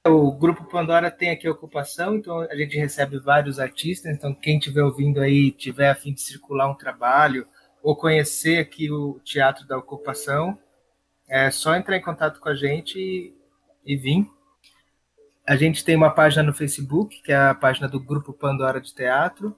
O 0.05 0.33
Grupo 0.33 0.65
Pandora 0.65 1.09
tem 1.09 1.29
aqui 1.29 1.47
a 1.47 1.51
ocupação, 1.51 2.17
então 2.17 2.41
a 2.41 2.55
gente 2.55 2.77
recebe 2.77 3.17
vários 3.19 3.57
artistas. 3.57 4.13
Então, 4.13 4.33
quem 4.33 4.57
estiver 4.57 4.83
ouvindo 4.83 5.21
aí, 5.21 5.49
tiver 5.49 5.89
a 5.89 5.95
fim 5.95 6.13
de 6.13 6.19
circular 6.19 6.69
um 6.69 6.75
trabalho 6.75 7.47
ou 7.81 7.95
conhecer 7.95 8.59
aqui 8.59 8.91
o 8.91 9.19
Teatro 9.23 9.65
da 9.65 9.77
Ocupação, 9.77 10.59
é 11.29 11.49
só 11.49 11.73
entrar 11.75 11.95
em 11.95 12.01
contato 12.01 12.39
com 12.41 12.49
a 12.49 12.55
gente 12.55 12.99
e, 12.99 13.33
e 13.85 13.95
vir. 13.95 14.27
A 15.45 15.55
gente 15.55 15.83
tem 15.83 15.95
uma 15.95 16.09
página 16.09 16.43
no 16.43 16.53
Facebook, 16.53 17.21
que 17.21 17.31
é 17.31 17.35
a 17.35 17.53
página 17.53 17.87
do 17.87 17.99
Grupo 17.99 18.33
Pandora 18.33 18.79
de 18.79 18.93
Teatro, 18.93 19.55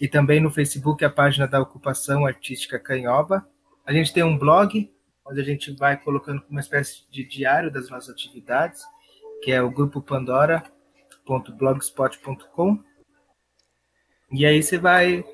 e 0.00 0.08
também 0.08 0.40
no 0.40 0.50
Facebook 0.50 1.04
a 1.04 1.10
página 1.10 1.46
da 1.46 1.60
Ocupação 1.60 2.26
Artística 2.26 2.78
Canhoba. 2.78 3.46
A 3.84 3.92
gente 3.92 4.12
tem 4.12 4.22
um 4.22 4.38
blog, 4.38 4.90
onde 5.26 5.40
a 5.40 5.44
gente 5.44 5.72
vai 5.72 5.96
colocando 5.96 6.42
uma 6.48 6.60
espécie 6.60 7.02
de 7.10 7.24
diário 7.24 7.70
das 7.70 7.90
nossas 7.90 8.10
atividades 8.10 8.82
que 9.42 9.50
é 9.50 9.60
o 9.60 9.70
grupo 9.70 10.00
pandora.blogspot.com. 10.00 12.78
E 14.30 14.46
aí 14.46 14.62
você 14.62 14.78
vai 14.78 15.24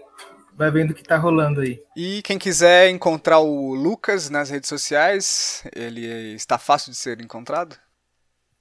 vai 0.57 0.71
vendo 0.73 0.91
o 0.91 0.95
que 0.95 1.05
tá 1.05 1.17
rolando 1.17 1.61
aí. 1.61 1.81
E 1.95 2.21
quem 2.23 2.39
quiser 2.39 2.89
encontrar 2.89 3.39
o 3.39 3.73
Lucas 3.75 4.29
nas 4.29 4.51
redes 4.51 4.69
sociais, 4.69 5.63
ele 5.73 6.05
está 6.35 6.59
fácil 6.59 6.91
de 6.91 6.97
ser 6.97 7.21
encontrado? 7.21 7.77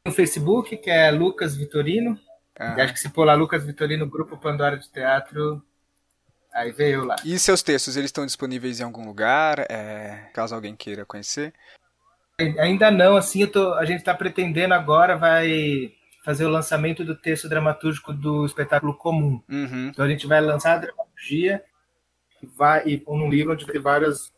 No 0.07 0.13
Facebook, 0.13 0.77
que 0.77 0.89
é 0.89 1.11
Lucas 1.11 1.55
Vitorino. 1.55 2.11
Uhum. 2.59 2.81
Acho 2.81 2.93
que 2.93 2.99
se 2.99 3.09
pôr 3.09 3.25
lá 3.25 3.33
Lucas 3.33 3.65
Vitorino, 3.65 4.09
Grupo 4.09 4.37
Pandora 4.37 4.77
de 4.77 4.89
Teatro, 4.89 5.61
aí 6.53 6.71
veio 6.71 7.03
lá. 7.03 7.17
E 7.25 7.37
seus 7.37 7.61
textos, 7.61 7.97
eles 7.97 8.07
estão 8.07 8.25
disponíveis 8.25 8.79
em 8.79 8.83
algum 8.83 9.05
lugar, 9.05 9.59
é, 9.69 10.29
caso 10.33 10.55
alguém 10.55 10.75
queira 10.75 11.05
conhecer? 11.05 11.53
Ainda 12.39 12.89
não, 12.89 13.17
assim, 13.17 13.45
tô, 13.47 13.73
a 13.73 13.85
gente 13.85 13.99
está 13.99 14.13
pretendendo 14.13 14.73
agora, 14.73 15.17
vai 15.17 15.93
fazer 16.23 16.45
o 16.45 16.49
lançamento 16.49 17.03
do 17.03 17.15
texto 17.15 17.49
dramatúrgico 17.49 18.13
do 18.13 18.45
espetáculo 18.45 18.93
comum. 18.93 19.41
Uhum. 19.49 19.89
Então 19.89 20.05
a 20.05 20.09
gente 20.09 20.25
vai 20.25 20.39
lançar 20.41 20.75
a 20.75 20.79
dramaturgia 20.79 21.63
vai, 22.55 22.87
e 22.87 23.03
um 23.07 23.29
livro 23.29 23.53
onde 23.53 23.65
tem 23.65 23.81
várias 23.81 24.31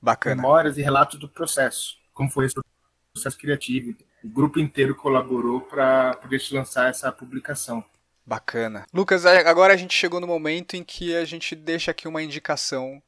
Bacana. 0.00 0.36
memórias 0.36 0.78
e 0.78 0.82
relatos 0.82 1.18
do 1.18 1.28
processo, 1.28 1.96
como 2.14 2.30
foi 2.30 2.46
esse 2.46 2.54
processo 3.12 3.38
criativo. 3.38 3.96
O 4.26 4.28
grupo 4.28 4.58
inteiro 4.58 4.92
colaborou 4.92 5.60
para 5.60 6.14
poder 6.16 6.42
lançar 6.50 6.90
essa 6.90 7.12
publicação. 7.12 7.84
Bacana. 8.26 8.84
Lucas, 8.92 9.24
agora 9.24 9.72
a 9.72 9.76
gente 9.76 9.94
chegou 9.94 10.20
no 10.20 10.26
momento 10.26 10.74
em 10.74 10.82
que 10.82 11.14
a 11.14 11.24
gente 11.24 11.54
deixa 11.54 11.92
aqui 11.92 12.08
uma 12.08 12.20
indicação 12.20 13.00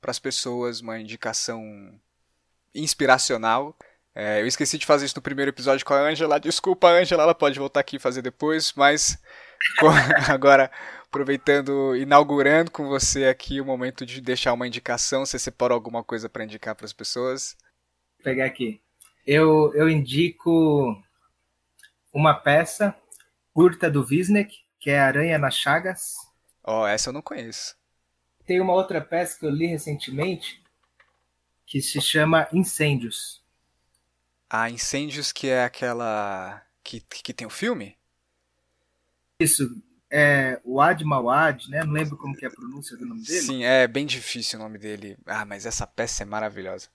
para 0.00 0.10
as 0.10 0.18
pessoas, 0.18 0.80
uma 0.80 0.98
indicação 0.98 1.62
inspiracional. 2.74 3.76
É, 4.14 4.40
eu 4.40 4.46
esqueci 4.46 4.78
de 4.78 4.86
fazer 4.86 5.04
isso 5.04 5.16
no 5.16 5.22
primeiro 5.22 5.50
episódio 5.50 5.84
com 5.84 5.92
a 5.92 6.00
Angela. 6.00 6.40
Desculpa, 6.40 6.88
Angela, 6.88 7.24
ela 7.24 7.34
pode 7.34 7.58
voltar 7.58 7.80
aqui 7.80 7.96
e 7.96 8.00
fazer 8.00 8.22
depois, 8.22 8.72
mas 8.74 9.22
agora 10.32 10.70
aproveitando, 11.04 11.94
inaugurando 11.94 12.70
com 12.70 12.88
você 12.88 13.26
aqui 13.26 13.60
o 13.60 13.64
momento 13.66 14.06
de 14.06 14.22
deixar 14.22 14.54
uma 14.54 14.66
indicação. 14.66 15.26
Você 15.26 15.38
separou 15.38 15.74
alguma 15.74 16.02
coisa 16.02 16.30
para 16.30 16.44
indicar 16.44 16.74
para 16.74 16.86
as 16.86 16.94
pessoas? 16.94 17.58
Vou 18.16 18.24
pegar 18.24 18.46
aqui. 18.46 18.80
Eu, 19.26 19.72
eu 19.74 19.88
indico 19.88 21.00
uma 22.12 22.34
peça 22.34 22.96
curta 23.52 23.90
do 23.90 24.04
Wisnik, 24.04 24.64
que 24.78 24.90
é 24.90 24.98
Aranha 24.98 25.38
nas 25.38 25.56
Chagas. 25.56 26.14
Ó, 26.64 26.82
oh, 26.82 26.86
essa 26.86 27.10
eu 27.10 27.12
não 27.12 27.22
conheço. 27.22 27.76
Tem 28.44 28.60
uma 28.60 28.72
outra 28.72 29.00
peça 29.00 29.38
que 29.38 29.46
eu 29.46 29.50
li 29.50 29.66
recentemente, 29.66 30.62
que 31.64 31.80
se 31.80 32.00
chama 32.00 32.48
Incêndios. 32.52 33.42
Ah, 34.50 34.68
Incêndios, 34.68 35.32
que 35.32 35.48
é 35.48 35.64
aquela. 35.64 36.62
que, 36.82 37.00
que 37.00 37.32
tem 37.32 37.46
o 37.46 37.50
filme? 37.50 37.96
Isso, 39.40 39.68
é 40.10 40.60
Wad 40.64 41.02
Mawad, 41.04 41.70
né? 41.70 41.82
Não 41.84 41.92
lembro 41.92 42.18
como 42.18 42.36
que 42.36 42.44
é 42.44 42.48
a 42.48 42.50
pronúncia 42.50 42.96
do 42.98 43.06
nome 43.06 43.22
dele. 43.22 43.40
Sim, 43.40 43.64
é 43.64 43.88
bem 43.88 44.04
difícil 44.04 44.58
o 44.58 44.62
nome 44.62 44.78
dele. 44.78 45.16
Ah, 45.24 45.46
mas 45.46 45.64
essa 45.64 45.86
peça 45.86 46.22
é 46.22 46.26
maravilhosa. 46.26 46.90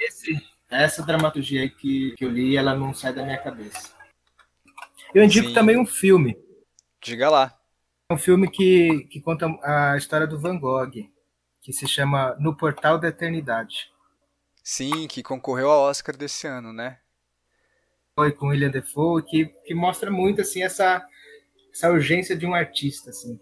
Esse, 0.00 0.32
essa 0.70 1.02
dramaturgia 1.02 1.68
que, 1.68 2.12
que 2.16 2.24
eu 2.24 2.30
li, 2.30 2.56
ela 2.56 2.74
não 2.74 2.94
sai 2.94 3.12
da 3.12 3.24
minha 3.24 3.38
cabeça. 3.38 3.94
Eu 5.14 5.24
indico 5.24 5.48
Sim. 5.48 5.54
também 5.54 5.78
um 5.78 5.86
filme. 5.86 6.38
Diga 7.02 7.28
lá. 7.28 7.58
É 8.08 8.14
um 8.14 8.18
filme 8.18 8.50
que, 8.50 9.06
que 9.10 9.20
conta 9.20 9.46
a 9.62 9.96
história 9.96 10.26
do 10.26 10.38
Van 10.38 10.58
Gogh 10.58 11.10
que 11.60 11.72
se 11.72 11.86
chama 11.86 12.36
No 12.40 12.56
Portal 12.56 12.98
da 12.98 13.08
Eternidade. 13.08 13.92
Sim, 14.62 15.06
que 15.06 15.22
concorreu 15.22 15.70
ao 15.70 15.82
Oscar 15.82 16.16
desse 16.16 16.46
ano, 16.46 16.72
né? 16.72 16.98
Foi 18.14 18.32
com 18.32 18.48
William 18.48 18.70
Defoe, 18.70 19.22
que, 19.22 19.46
que 19.46 19.74
mostra 19.74 20.10
muito 20.10 20.40
assim 20.40 20.62
essa, 20.62 21.06
essa 21.72 21.90
urgência 21.90 22.36
de 22.36 22.46
um 22.46 22.54
artista, 22.54 23.10
assim. 23.10 23.40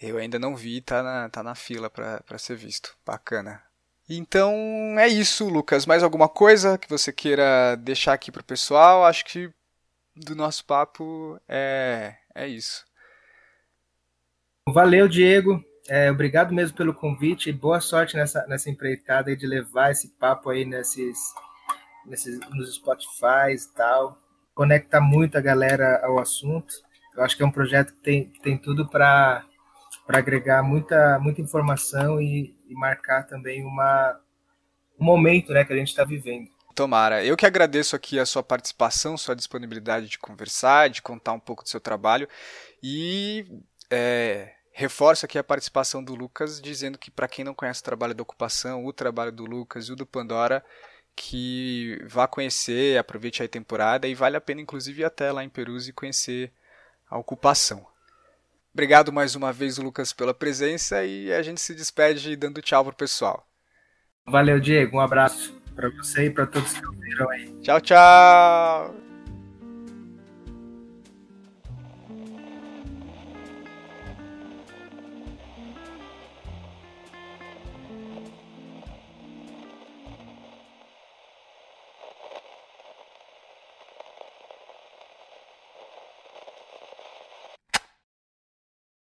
Eu 0.00 0.18
ainda 0.18 0.38
não 0.38 0.54
vi, 0.54 0.80
tá 0.80 1.02
na, 1.02 1.28
tá 1.28 1.42
na 1.42 1.54
fila 1.54 1.88
para 1.88 2.38
ser 2.38 2.56
visto. 2.56 2.96
Bacana. 3.04 3.62
Então 4.08 4.54
é 4.98 5.08
isso, 5.08 5.48
Lucas. 5.48 5.86
Mais 5.86 6.02
alguma 6.02 6.28
coisa 6.28 6.76
que 6.76 6.88
você 6.88 7.12
queira 7.12 7.76
deixar 7.76 8.12
aqui 8.12 8.30
pro 8.30 8.44
pessoal? 8.44 9.04
Acho 9.04 9.24
que 9.24 9.50
do 10.14 10.34
nosso 10.34 10.64
papo 10.64 11.40
é, 11.48 12.14
é 12.34 12.46
isso. 12.46 12.84
Valeu, 14.68 15.08
Diego. 15.08 15.62
É, 15.88 16.10
obrigado 16.10 16.54
mesmo 16.54 16.76
pelo 16.76 16.94
convite 16.94 17.50
e 17.50 17.52
boa 17.52 17.80
sorte 17.80 18.16
nessa, 18.16 18.46
nessa 18.46 18.70
empreitada 18.70 19.36
de 19.36 19.46
levar 19.46 19.90
esse 19.90 20.08
papo 20.08 20.48
aí 20.48 20.64
nesses, 20.64 21.18
nesses, 22.06 22.40
nos 22.50 22.74
Spotify 22.74 23.52
e 23.52 23.74
tal. 23.74 24.18
Conecta 24.54 25.00
muito 25.00 25.36
a 25.36 25.40
galera 25.40 26.00
ao 26.04 26.18
assunto. 26.18 26.74
Eu 27.14 27.22
acho 27.22 27.36
que 27.36 27.42
é 27.42 27.46
um 27.46 27.50
projeto 27.50 27.92
que 27.92 28.00
tem, 28.00 28.30
que 28.30 28.40
tem 28.40 28.56
tudo 28.56 28.88
para 30.06 30.18
agregar 30.18 30.62
muita, 30.62 31.18
muita 31.18 31.40
informação 31.40 32.20
e, 32.20 32.54
e 32.68 32.74
marcar 32.74 33.24
também 33.24 33.64
uma, 33.64 34.20
um 34.98 35.04
momento 35.04 35.52
né, 35.52 35.64
que 35.64 35.72
a 35.72 35.76
gente 35.76 35.88
está 35.88 36.04
vivendo. 36.04 36.48
Tomara. 36.74 37.24
Eu 37.24 37.36
que 37.36 37.46
agradeço 37.46 37.94
aqui 37.94 38.18
a 38.18 38.26
sua 38.26 38.42
participação, 38.42 39.16
sua 39.16 39.36
disponibilidade 39.36 40.08
de 40.08 40.18
conversar, 40.18 40.90
de 40.90 41.00
contar 41.00 41.32
um 41.32 41.38
pouco 41.38 41.62
do 41.62 41.68
seu 41.68 41.80
trabalho. 41.80 42.28
E 42.82 43.46
é, 43.90 44.52
reforço 44.72 45.24
aqui 45.24 45.38
a 45.38 45.44
participação 45.44 46.02
do 46.02 46.16
Lucas, 46.16 46.60
dizendo 46.60 46.98
que 46.98 47.10
para 47.10 47.28
quem 47.28 47.44
não 47.44 47.54
conhece 47.54 47.80
o 47.80 47.84
trabalho 47.84 48.14
da 48.14 48.24
ocupação, 48.24 48.84
o 48.84 48.92
trabalho 48.92 49.30
do 49.30 49.46
Lucas 49.46 49.88
e 49.88 49.92
o 49.92 49.96
do 49.96 50.04
Pandora, 50.04 50.64
que 51.14 51.96
vá 52.08 52.26
conhecer, 52.26 52.98
aproveite 52.98 53.40
a 53.40 53.48
temporada 53.48 54.08
e 54.08 54.14
vale 54.14 54.36
a 54.36 54.40
pena 54.40 54.60
inclusive 54.60 55.02
ir 55.02 55.04
até 55.04 55.30
lá 55.30 55.44
em 55.44 55.48
Perus 55.48 55.86
e 55.86 55.92
conhecer 55.92 56.52
a 57.08 57.16
ocupação. 57.16 57.86
Obrigado 58.74 59.12
mais 59.12 59.36
uma 59.36 59.52
vez, 59.52 59.78
Lucas, 59.78 60.12
pela 60.12 60.34
presença 60.34 61.04
e 61.04 61.32
a 61.32 61.40
gente 61.42 61.60
se 61.60 61.72
despede 61.74 62.34
dando 62.34 62.60
tchau 62.60 62.84
pro 62.84 62.94
pessoal. 62.94 63.46
Valeu, 64.26 64.58
Diego. 64.58 64.96
Um 64.96 65.00
abraço 65.00 65.56
para 65.76 65.88
você 65.90 66.26
e 66.26 66.30
para 66.30 66.44
todos 66.44 66.72
que 66.72 66.84
ouviram 66.84 67.30
aí. 67.30 67.54
Tchau, 67.62 67.80
tchau! 67.80 69.03